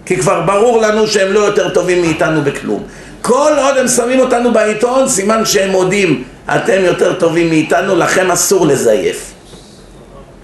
כי 0.07 0.17
כבר 0.17 0.41
ברור 0.41 0.81
לנו 0.81 1.07
שהם 1.07 1.33
לא 1.33 1.41
יותר 1.41 1.69
טובים 1.69 2.01
מאיתנו 2.01 2.43
בכלום. 2.43 2.83
כל 3.23 3.53
עוד 3.57 3.77
הם 3.77 3.89
שמים 3.89 4.21
אותנו 4.21 4.53
בעיתון, 4.53 5.09
סימן 5.09 5.45
שהם 5.45 5.71
מודים, 5.71 6.25
אתם 6.55 6.85
יותר 6.85 7.13
טובים 7.13 7.49
מאיתנו, 7.49 7.97
לכם 7.97 8.31
אסור 8.31 8.67
לזייף. 8.67 9.33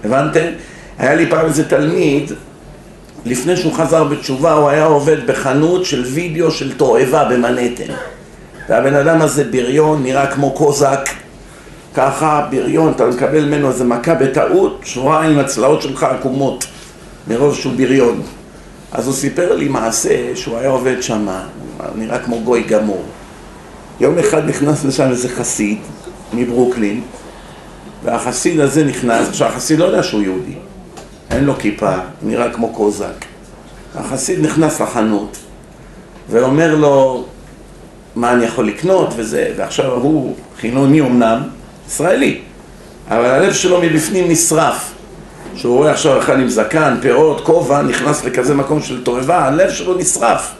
הבנתם? 0.04 0.46
היה 0.98 1.14
לי 1.14 1.30
פעם 1.30 1.46
איזה 1.46 1.68
תלמיד, 1.68 2.32
לפני 3.24 3.56
שהוא 3.56 3.72
חזר 3.72 4.04
בתשובה, 4.04 4.52
הוא 4.52 4.68
היה 4.68 4.84
עובד 4.84 5.26
בחנות 5.26 5.84
של 5.84 6.02
וידאו 6.02 6.50
של 6.50 6.76
תועבה 6.76 7.24
במנהטן. 7.24 7.92
והבן 8.68 8.94
אדם 8.94 9.22
הזה 9.22 9.44
בריון, 9.44 10.02
נראה 10.02 10.26
כמו 10.26 10.50
קוזק, 10.50 11.08
ככה 11.94 12.46
בריון, 12.50 12.92
אתה 12.96 13.06
מקבל 13.06 13.44
ממנו 13.44 13.68
איזה 13.68 13.84
מכה 13.84 14.14
בטעות, 14.14 14.80
שבועיים 14.84 15.38
הצלעות 15.38 15.82
שלך 15.82 16.02
עקומות, 16.02 16.64
מרוב 17.28 17.54
שהוא 17.54 17.72
בריון. 17.76 18.22
אז 18.92 19.06
הוא 19.06 19.14
סיפר 19.14 19.54
לי 19.54 19.68
מעשה 19.68 20.36
שהוא 20.36 20.58
היה 20.58 20.68
עובד 20.68 21.02
שם, 21.02 21.28
נראה 21.94 22.18
כמו 22.18 22.40
גוי 22.40 22.62
גמור. 22.62 23.02
יום 24.00 24.18
אחד 24.18 24.48
נכנס 24.48 24.84
לשם 24.84 25.10
איזה 25.10 25.28
חסיד 25.28 25.78
מברוקלין, 26.32 27.00
והחסיד 28.04 28.60
הזה 28.60 28.84
נכנס, 28.84 29.28
עכשיו 29.28 29.48
החסיד 29.48 29.78
לא 29.78 29.84
יודע 29.84 30.02
שהוא 30.02 30.22
יהודי, 30.22 30.54
אין 31.30 31.44
לו 31.44 31.58
כיפה, 31.58 31.94
נראה 32.22 32.52
כמו 32.52 32.72
קוזק. 32.72 33.24
החסיד 33.94 34.44
נכנס 34.44 34.80
לחנות 34.80 35.36
ואומר 36.30 36.74
לו 36.74 37.24
מה 38.16 38.32
אני 38.32 38.44
יכול 38.44 38.68
לקנות 38.68 39.08
וזה, 39.16 39.52
ועכשיו 39.56 39.92
הוא 39.92 40.36
חילוני 40.60 41.00
אמנם, 41.00 41.42
ישראלי, 41.88 42.40
אבל 43.08 43.24
הלב 43.24 43.52
שלו 43.52 43.80
מבפנים 43.82 44.30
נשרף. 44.30 44.92
שהוא 45.56 45.76
רואה 45.76 45.90
עכשיו 45.90 46.18
אחד 46.18 46.38
עם 46.38 46.48
זקן, 46.48 46.96
פאות, 47.02 47.40
כובע, 47.40 47.82
נכנס 47.82 48.24
לכזה 48.24 48.54
מקום 48.54 48.82
של 48.82 49.04
תועבה, 49.04 49.44
הלב 49.44 49.70
שלו 49.70 49.98
נשרף. 49.98 50.52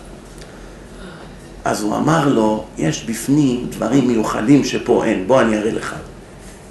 אז 1.65 1.83
הוא 1.83 1.97
אמר 1.97 2.29
לו, 2.29 2.65
יש 2.79 3.05
בפנים 3.05 3.67
דברים 3.71 4.09
מיוחדים 4.09 4.65
שפה 4.65 5.05
אין, 5.05 5.25
בוא 5.27 5.41
אני 5.41 5.59
אראה 5.59 5.73
לך. 5.73 5.95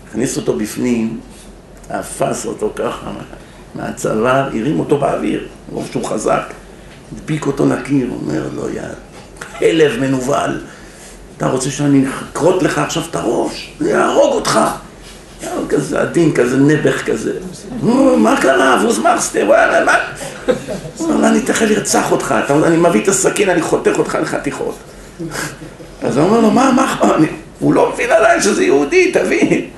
הכניס 0.09 0.37
אותו 0.37 0.57
בפנים, 0.57 1.19
תפס 1.87 2.45
אותו 2.45 2.71
ככה 2.75 3.11
מהצוואר, 3.75 4.47
הרים 4.47 4.79
אותו 4.79 4.97
באוויר, 4.97 5.47
רוב 5.71 5.87
שהוא 5.91 6.05
חזק, 6.05 6.53
הדביק 7.13 7.45
אותו 7.45 7.65
לקיר, 7.65 8.07
אומר 8.11 8.43
לו, 8.55 8.69
יא 8.69 8.81
כלב 9.59 9.99
מנוול, 9.99 10.61
אתה 11.37 11.47
רוצה 11.47 11.69
שאני 11.69 12.05
אכרות 12.33 12.63
לך 12.63 12.77
עכשיו 12.77 13.03
את 13.09 13.15
הראש? 13.15 13.73
אני 13.81 13.93
אהרוג 13.93 14.33
אותך. 14.33 14.59
כזה 15.69 16.01
עדין, 16.01 16.33
כזה 16.33 16.57
נבח 16.57 17.01
כזה. 17.05 17.31
מה 18.17 18.41
קרה? 18.41 18.75
אבוז 18.81 18.99
מרסטר, 18.99 19.43
וואלה, 19.47 19.85
מה? 19.85 19.97
אמר 20.99 21.27
אני 21.27 21.41
תכף 21.41 21.65
לרצח 21.69 22.11
אותך, 22.11 22.35
אני 22.65 22.77
מביא 22.77 23.03
את 23.03 23.07
הסכין, 23.07 23.49
אני 23.49 23.61
חותך 23.61 23.91
אותך 23.97 24.17
לחתיכות. 24.21 24.75
אז 26.03 26.17
הוא 26.17 26.25
אומר 26.25 26.39
לו, 26.39 26.51
מה, 26.51 26.71
מה, 26.71 27.17
הוא 27.59 27.73
לא 27.73 27.91
מבין 27.93 28.11
עליי 28.11 28.41
שזה 28.41 28.63
יהודי, 28.63 29.11
תבין. 29.11 29.69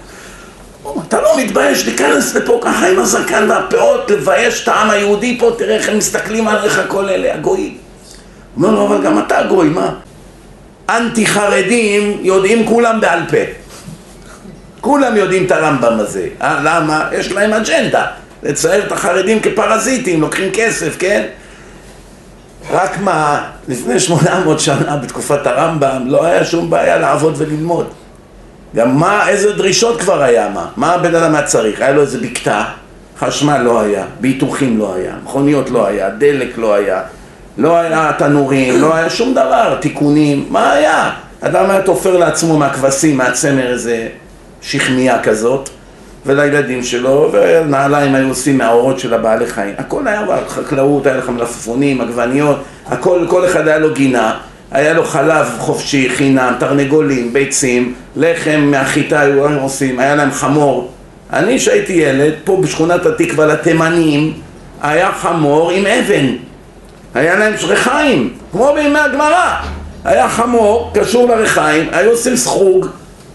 אתה 1.08 1.22
לא 1.22 1.38
מתבייש 1.38 1.86
להיכנס 1.86 2.36
לפה 2.36 2.60
ככה 2.64 2.88
עם 2.88 3.00
הזקן 3.00 3.50
והפאות, 3.50 4.12
לבייש 4.12 4.64
את 4.64 4.68
העם 4.68 4.90
היהודי 4.90 5.38
פה, 5.40 5.52
תראה 5.58 5.76
איך 5.76 5.90
הם 5.90 5.98
מסתכלים 5.98 6.48
עליך 6.48 6.82
כל 6.88 7.10
אלה, 7.10 7.34
הגויים. 7.34 7.78
אומר 8.58 8.72
לו, 8.72 8.88
אבל 8.88 9.04
גם 9.04 9.20
אתה 9.20 9.44
גוי, 9.44 9.70
מה? 9.70 9.90
אנטי 10.90 11.26
חרדים 11.26 12.18
יודעים 12.22 12.68
כולם 12.68 13.02
בעל 13.02 13.20
פה. 13.30 13.38
כולם 14.82 15.18
יודעים 15.18 15.46
את 15.46 15.52
הרמב"ם 15.52 16.00
הזה. 16.00 16.28
אה, 16.42 16.60
למה? 16.64 17.10
יש 17.12 17.32
להם 17.32 17.54
אג'נדה. 17.54 18.06
לצייר 18.44 18.86
את 18.86 18.92
החרדים 18.92 19.40
כפרזיטים, 19.40 20.22
לוקחים 20.22 20.50
כסף, 20.54 20.96
כן? 21.00 21.24
רק 22.72 22.98
מה, 23.00 23.50
לפני 23.68 24.00
800 24.00 24.60
שנה 24.60 24.98
בתקופת 24.98 25.48
הרמב"ם 25.48 26.04
לא 26.06 26.26
היה 26.26 26.46
שום 26.46 26.70
בעיה 26.70 26.98
לעבוד 26.98 27.34
וללמוד. 27.38 27.88
גם 28.76 29.00
מה, 29.00 29.30
איזה 29.30 29.54
דרישות 29.54 30.02
כבר 30.02 30.22
היה, 30.24 30.50
מה? 30.50 30.66
מה 30.78 30.94
הבן 30.94 31.16
אדם 31.16 31.36
היה 31.36 31.44
צריך? 31.44 31.82
היה 31.82 31.92
לו 31.92 32.02
איזה 32.02 32.20
בקתה, 32.20 32.64
חשמל 33.20 33.58
לא 33.58 33.82
היה, 33.82 34.06
ביטוחים 34.22 34.80
לא 34.80 34.96
היה, 34.96 35.14
מכוניות 35.24 35.70
לא 35.70 35.88
היה, 35.88 36.10
דלק 36.10 36.58
לא 36.58 36.74
היה, 36.74 37.02
לא 37.58 37.78
היה 37.78 38.12
תנורים, 38.18 38.82
לא 38.82 38.96
היה 38.96 39.10
שום 39.10 39.32
דבר, 39.32 39.78
תיקונים, 39.82 40.46
מה 40.50 40.72
היה? 40.72 41.10
אדם 41.42 41.70
היה 41.70 41.82
תופר 41.82 42.18
לעצמו 42.18 42.58
מהכבשים, 42.58 43.18
מהצמר 43.18 43.72
איזה 43.72 44.08
שכמיה 44.62 45.24
כזאת, 45.24 45.70
ולילדים 46.26 46.84
שלו, 46.84 47.32
ונעליים 47.34 48.16
היו 48.16 48.28
עושים 48.28 48.58
מהאורות 48.58 49.00
של 49.00 49.14
הבעלי 49.14 49.48
חיים. 49.48 49.74
הכל 49.78 50.08
היה 50.08 50.22
חקלאות, 50.48 51.06
היה 51.06 51.18
לך 51.18 51.30
מלפפונים, 51.30 52.02
עגבניות, 52.02 52.58
הכל, 52.88 53.26
כל 53.30 53.46
אחד 53.46 53.68
היה 53.68 53.78
לו 53.78 53.94
גינה, 53.94 54.38
היה 54.72 54.94
לו 54.94 55.04
חלב 55.06 55.48
חופשי, 55.60 56.10
חינם, 56.10 56.54
תרנגולים, 56.60 57.34
ביצים, 57.34 57.94
לחם 58.16 58.60
מהחיטה 58.72 59.20
היו 59.20 59.60
עושים, 59.60 60.00
היה 60.00 60.16
להם 60.16 60.32
חמור. 60.32 60.92
אני 61.34 61.60
שהייתי 61.60 61.94
ילד, 61.94 62.34
פה 62.44 62.58
בשכונת 62.62 63.06
התקווה 63.06 63.46
לתימנים, 63.46 64.34
היה 64.82 65.12
חמור 65.12 65.72
עם 65.72 65.86
אבן. 65.86 66.26
היה 67.16 67.36
להם 67.36 67.54
ריחיים, 67.68 68.34
כמו 68.52 68.74
בימי 68.76 69.00
הגמרא. 69.00 69.56
היה 70.06 70.30
חמור, 70.30 70.92
קשור 70.94 71.28
לריחיים, 71.28 71.88
היו 71.92 72.12
עושים 72.12 72.36
סחוג. 72.36 72.88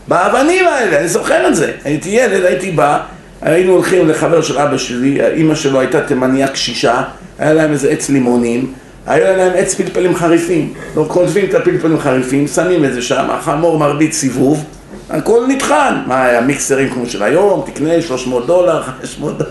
באבנים 0.08 0.68
האלה, 0.68 0.98
אני 0.98 1.08
זוכר 1.08 1.48
את 1.48 1.56
זה. 1.56 1.72
הייתי 1.84 2.08
ילד, 2.08 2.44
הייתי 2.44 2.70
בא, 2.70 2.98
היינו 3.42 3.72
הולכים 3.72 4.08
לחבר 4.08 4.42
של 4.42 4.58
אבא 4.58 4.78
שלי, 4.78 5.20
אימא 5.26 5.54
שלו 5.54 5.80
הייתה 5.80 6.00
תימניה 6.00 6.48
קשישה, 6.48 7.02
היה 7.38 7.52
להם 7.52 7.72
איזה 7.72 7.90
עץ 7.90 8.08
לימונים, 8.08 8.72
היה 9.06 9.36
להם 9.36 9.52
עץ 9.56 9.74
פלפלים 9.74 10.16
חריפים. 10.16 10.74
לא 10.96 11.04
כותבים 11.08 11.44
את 11.44 11.54
הפלפלים 11.54 12.00
חריפים, 12.00 12.46
שמים 12.46 12.84
את 12.84 12.94
זה 12.94 13.02
שם, 13.02 13.30
החמור 13.30 13.78
מרביץ 13.78 14.14
סיבוב, 14.14 14.64
הכל 15.10 15.44
נטחן. 15.48 16.02
מה 16.06 16.24
היה 16.24 16.40
מיקסרים 16.40 16.90
כמו 16.90 17.06
של 17.06 17.22
היום, 17.22 17.64
תקנה 17.66 18.02
300 18.02 18.46
דולר, 18.46 18.82
500 18.82 19.38
דולר. 19.38 19.50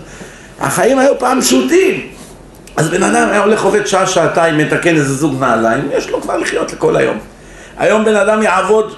החיים 0.60 0.98
היו 0.98 1.18
פעם 1.18 1.40
פשוטים. 1.40 2.06
אז 2.76 2.88
בן 2.88 3.02
אדם 3.02 3.28
היה 3.30 3.42
הולך 3.42 3.64
עובד 3.64 3.86
שעה, 3.86 4.06
שעתיים, 4.06 4.58
מתקן 4.58 4.96
איזה 4.96 5.14
זוג 5.14 5.40
נעליים, 5.40 5.88
יש 5.92 6.10
לו 6.10 6.22
כבר 6.22 6.36
לחיות 6.36 6.72
לכל 6.72 6.96
היום. 6.96 7.18
היום 7.78 8.04
בן 8.04 8.16
אדם 8.16 8.42
יעבוד 8.42 8.94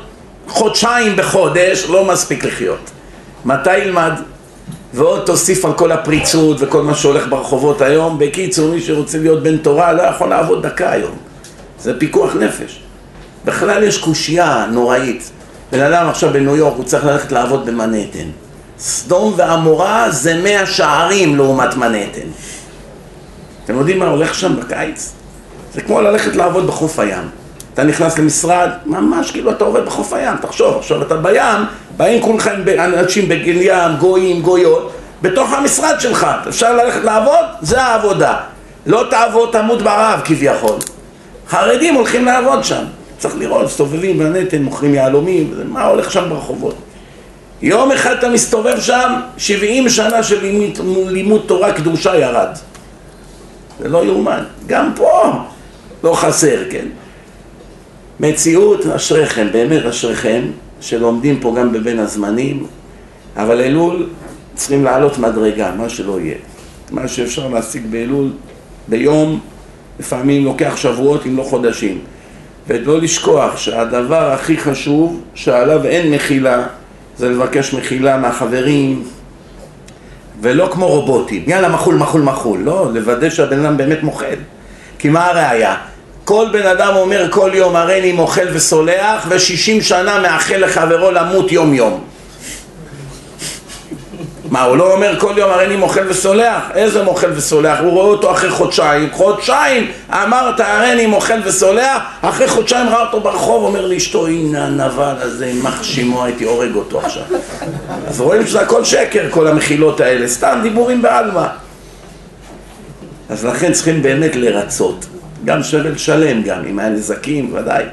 חודשיים 0.46 1.16
בחודש, 1.16 1.86
לא 1.88 2.05
מספיק 2.05 2.44
לחיות. 2.44 2.90
מתי 3.44 3.78
ילמד? 3.78 4.12
ועוד 4.95 5.22
תוסיף 5.26 5.64
על 5.64 5.72
כל 5.72 5.92
הפריצות 5.92 6.57
וכל 6.61 6.82
מה 6.82 6.95
שהולך 6.95 7.28
ברחובות 7.28 7.80
היום. 7.80 8.18
בקיצור, 8.18 8.74
מי 8.74 8.80
שרוצה 8.80 9.18
להיות 9.18 9.42
בן 9.42 9.57
תורה 9.57 9.92
לא 9.92 10.03
יכול 10.03 10.28
לעבוד 10.28 10.66
דקה 10.66 10.90
היום. 10.90 11.16
זה 11.78 11.99
פיקוח 11.99 12.36
נפש. 12.36 12.80
בכלל 13.45 13.82
יש 13.82 13.99
קושייה 13.99 14.66
נוראית. 14.70 15.30
בן 15.72 15.80
אדם 15.80 16.09
עכשיו 16.09 16.32
בניו 16.32 16.57
יורק, 16.57 16.76
הוא 16.76 16.84
צריך 16.84 17.05
ללכת 17.05 17.32
לעבוד 17.32 17.66
במנהטן. 17.66 18.28
סדום 18.78 19.34
ועמורה 19.36 20.11
זה 20.11 20.40
מאה 20.42 20.66
שערים 20.66 21.36
לעומת 21.36 21.76
מנהטן. 21.76 22.28
אתם 23.64 23.78
יודעים 23.78 23.99
מה 23.99 24.09
הולך 24.09 24.34
שם 24.34 24.57
בקיץ? 24.61 25.12
זה 25.74 25.80
כמו 25.80 26.01
ללכת 26.01 26.36
לעבוד 26.36 26.66
בחוף 26.66 26.99
הים. 26.99 27.28
אתה 27.75 27.85
נכנס 27.85 28.18
למשרד, 28.18 28.68
ממש 28.87 29.31
כאילו 29.31 29.51
אתה 29.51 29.64
עובד 29.64 29.87
בחוף 29.87 30.12
הים, 30.12 30.37
תחשוב, 30.37 30.77
עכשיו 30.77 31.03
אתה 31.03 31.16
בים, 31.16 31.64
באים 31.97 32.22
כולכם 32.22 32.55
אנשים 32.79 33.29
בגיל 33.29 33.59
ים, 33.61 33.97
גויים, 33.99 34.43
גויות, 34.43 34.93
בתוך 35.22 35.53
המשרד 35.53 36.01
שלך, 36.01 36.27
אפשר 36.49 36.77
ללכת 36.77 37.05
לעבוד? 37.05 37.45
זה 37.61 37.83
העבודה. 37.83 38.37
לא 38.87 39.07
תעבוד, 39.11 39.49
תמות 39.53 39.83
ברעב 39.83 40.20
כביכול. 40.25 40.77
חרדים 41.49 41.95
הולכים 41.95 42.25
לעבוד 42.25 42.64
שם. 42.64 42.85
צריך 43.18 43.35
לראות, 43.39 43.64
מסתובבים 43.64 44.18
בנתן, 44.18 44.62
מוכרים 44.62 44.95
יהלומים, 44.95 45.55
מה 45.64 45.85
הולך 45.85 46.12
שם 46.12 46.25
ברחובות. 46.29 46.75
יום 47.62 47.93
אחד 47.93 48.14
אתה 48.18 48.29
מסתובב 48.29 48.81
שם, 48.81 49.12
70 49.37 49.89
שנה 49.89 50.22
של 50.22 50.41
לימוד, 50.43 50.79
לימוד 51.09 51.43
תורה 51.47 51.72
קדושה 51.72 52.16
ירד. 52.16 52.49
זה 53.81 53.89
לא 53.89 54.05
יאומן. 54.05 54.45
גם 54.66 54.93
פה 54.97 55.33
לא 56.05 56.14
חסר, 56.14 56.62
כן. 56.70 56.87
מציאות, 58.20 58.86
אשריכם, 58.86 59.46
באמת 59.52 59.86
אשריכם, 59.86 60.42
שלומדים 60.80 61.40
פה 61.40 61.54
גם 61.58 61.72
בבין 61.72 61.98
הזמנים, 61.98 62.66
אבל 63.36 63.60
אלול 63.60 64.06
צריכים 64.54 64.84
לעלות 64.84 65.18
מדרגה, 65.18 65.72
מה 65.76 65.88
שלא 65.88 66.20
יהיה. 66.20 66.36
מה 66.90 67.08
שאפשר 67.08 67.48
להשיג 67.48 67.82
באלול 67.90 68.30
ביום, 68.88 69.40
לפעמים 70.00 70.44
לוקח 70.44 70.76
שבועות 70.76 71.26
אם 71.26 71.36
לא 71.36 71.42
חודשים. 71.42 71.98
ולא 72.68 73.00
לשכוח 73.00 73.56
שהדבר 73.56 74.32
הכי 74.32 74.56
חשוב 74.56 75.22
שעליו 75.34 75.84
אין 75.84 76.14
מחילה 76.14 76.66
זה 77.16 77.28
לבקש 77.28 77.74
מחילה 77.74 78.16
מהחברים 78.16 79.02
ולא 80.40 80.68
כמו 80.72 80.86
רובוטים, 80.86 81.44
יאללה 81.46 81.68
מחול 81.68 81.94
מחול 81.94 82.22
מחול, 82.22 82.58
לא, 82.58 82.88
לוודא 82.94 83.30
שהבן 83.30 83.64
אדם 83.64 83.76
באמת 83.76 84.02
מוחל 84.02 84.36
כי 84.98 85.08
מה 85.08 85.26
הראייה? 85.26 85.76
כל 86.25 86.47
בן 86.53 86.66
אדם 86.66 86.97
אומר 86.97 87.27
כל 87.31 87.51
יום 87.55 87.77
הריני 87.77 88.12
מוחל 88.12 88.49
וסולח 88.53 89.27
ושישים 89.29 89.83
שנה 89.83 90.18
מאחל 90.18 90.57
לחברו 90.57 91.11
למות 91.11 91.53
יום 91.53 91.75
יום 91.75 92.05
מה, 94.55 94.62
הוא 94.62 94.77
לא 94.77 94.93
אומר 94.93 95.20
כל 95.20 95.33
יום 95.37 95.51
הריני 95.51 95.77
מוחל 95.77 96.09
וסולח? 96.09 96.62
איזה 96.75 97.03
מוחל 97.03 97.31
וסולח? 97.35 97.79
הוא 97.81 97.91
רואה 97.91 98.07
אותו 98.07 98.31
אחרי 98.31 98.51
חודשיים. 98.51 99.09
חודשיים 99.12 99.91
אמרת 100.11 100.61
הריני 100.61 101.07
מוחל 101.07 101.41
וסולח, 101.45 102.03
אחרי 102.22 102.49
חודשיים 102.49 102.89
ראה 102.89 103.01
אותו 103.01 103.20
ברחוב, 103.20 103.64
אומר 103.64 103.87
לאשתו, 103.87 104.27
הנה 104.27 104.66
הנבל 104.66 105.14
הזה, 105.20 105.47
יימח 105.47 105.83
שמו, 105.83 106.25
הייתי 106.25 106.45
הורג 106.45 106.75
אותו 106.75 107.01
עכשיו. 107.01 107.22
אז 108.09 108.20
רואים 108.20 108.47
שזה 108.47 108.61
הכל 108.61 108.85
שקר, 108.85 109.27
כל 109.31 109.47
המחילות 109.47 110.01
האלה, 110.01 110.29
סתם 110.29 110.59
דיבורים 110.62 111.03
בעלמא. 111.03 111.47
אז 113.29 113.45
לכן 113.45 113.72
צריכים 113.72 114.03
באמת 114.03 114.37
לרצות. 114.37 115.07
גם 115.45 115.62
שווה 115.62 115.90
לשלם 115.90 116.42
גם, 116.42 116.64
אם 116.70 116.78
היה 116.78 116.88
נזקים, 116.88 117.55
ודאי. 117.55 117.84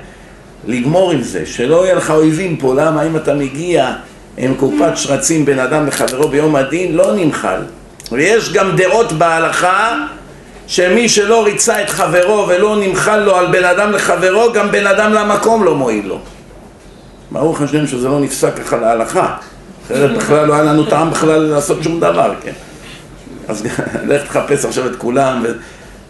לגמור 0.68 1.12
עם 1.12 1.22
זה, 1.22 1.46
שלא 1.46 1.86
יהיה 1.86 1.96
לך 1.96 2.12
אויבים 2.12 2.58
פה, 2.58 2.74
למה 2.76 3.04
אם 3.04 3.16
אתה 3.16 3.34
מגיע 3.34 3.94
עם 4.38 4.56
קופת 4.56 4.92
שרצים 4.96 5.46
בין 5.46 5.60
אדם 5.60 5.88
לחברו 5.88 6.28
ביום 6.28 6.56
הדין, 6.56 6.96
לא 6.96 7.16
נמחל. 7.16 7.60
ויש 8.12 8.54
גם 8.54 8.76
דעות 8.76 9.12
בהלכה 9.12 9.98
שמי 10.68 11.10
שלא 11.10 11.44
ריצה 11.46 11.82
את 11.82 11.90
חברו 11.90 12.48
ולא 12.48 12.78
נמחל 12.80 13.20
לו 13.20 13.36
על 13.36 13.48
בן 13.52 13.64
אדם 13.64 13.92
לחברו, 13.92 14.54
גם 14.54 14.72
בן 14.72 14.88
אדם 14.88 15.14
למקום 15.14 15.64
לא 15.64 15.76
מועיל 15.76 16.08
לו. 16.08 16.20
ברוך 17.32 17.62
השם 17.62 17.88
שזה 17.88 18.08
לא 18.08 18.20
נפסק 18.20 18.56
ככה 18.56 18.78
להלכה, 18.78 19.36
אחרת 19.86 20.18
בכלל 20.18 20.48
לא 20.48 20.54
היה 20.54 20.64
לנו 20.64 20.84
טעם 20.84 21.12
בכלל 21.12 21.42
לעשות 21.42 21.84
שום 21.84 22.00
דבר, 22.00 22.34
כן? 22.44 22.52
אז 23.48 23.66
לך 24.08 24.28
תחפש 24.28 24.66
עכשיו 24.66 24.88
את 24.88 24.96
כולם, 24.96 25.42
ו... 25.44 25.52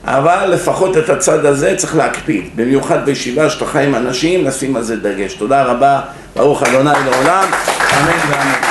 אבל 0.06 0.46
לפחות 0.54 0.98
את 0.98 1.10
הצד 1.10 1.46
הזה 1.46 1.76
צריך 1.78 1.96
להקפיד, 1.96 2.50
במיוחד 2.56 3.06
בישיבה 3.06 3.50
שאתה 3.50 3.66
חי 3.66 3.84
עם 3.84 3.96
אנשים, 3.96 4.46
לשים 4.46 4.76
על 4.76 4.84
זה 4.84 4.96
דגש. 4.96 5.34
תודה 5.34 5.64
רבה, 5.64 6.02
ברוך 6.36 6.64
אדוני 6.64 6.90
לעולם, 7.06 7.46
אמן 7.94 8.18
ואמן. 8.30 8.62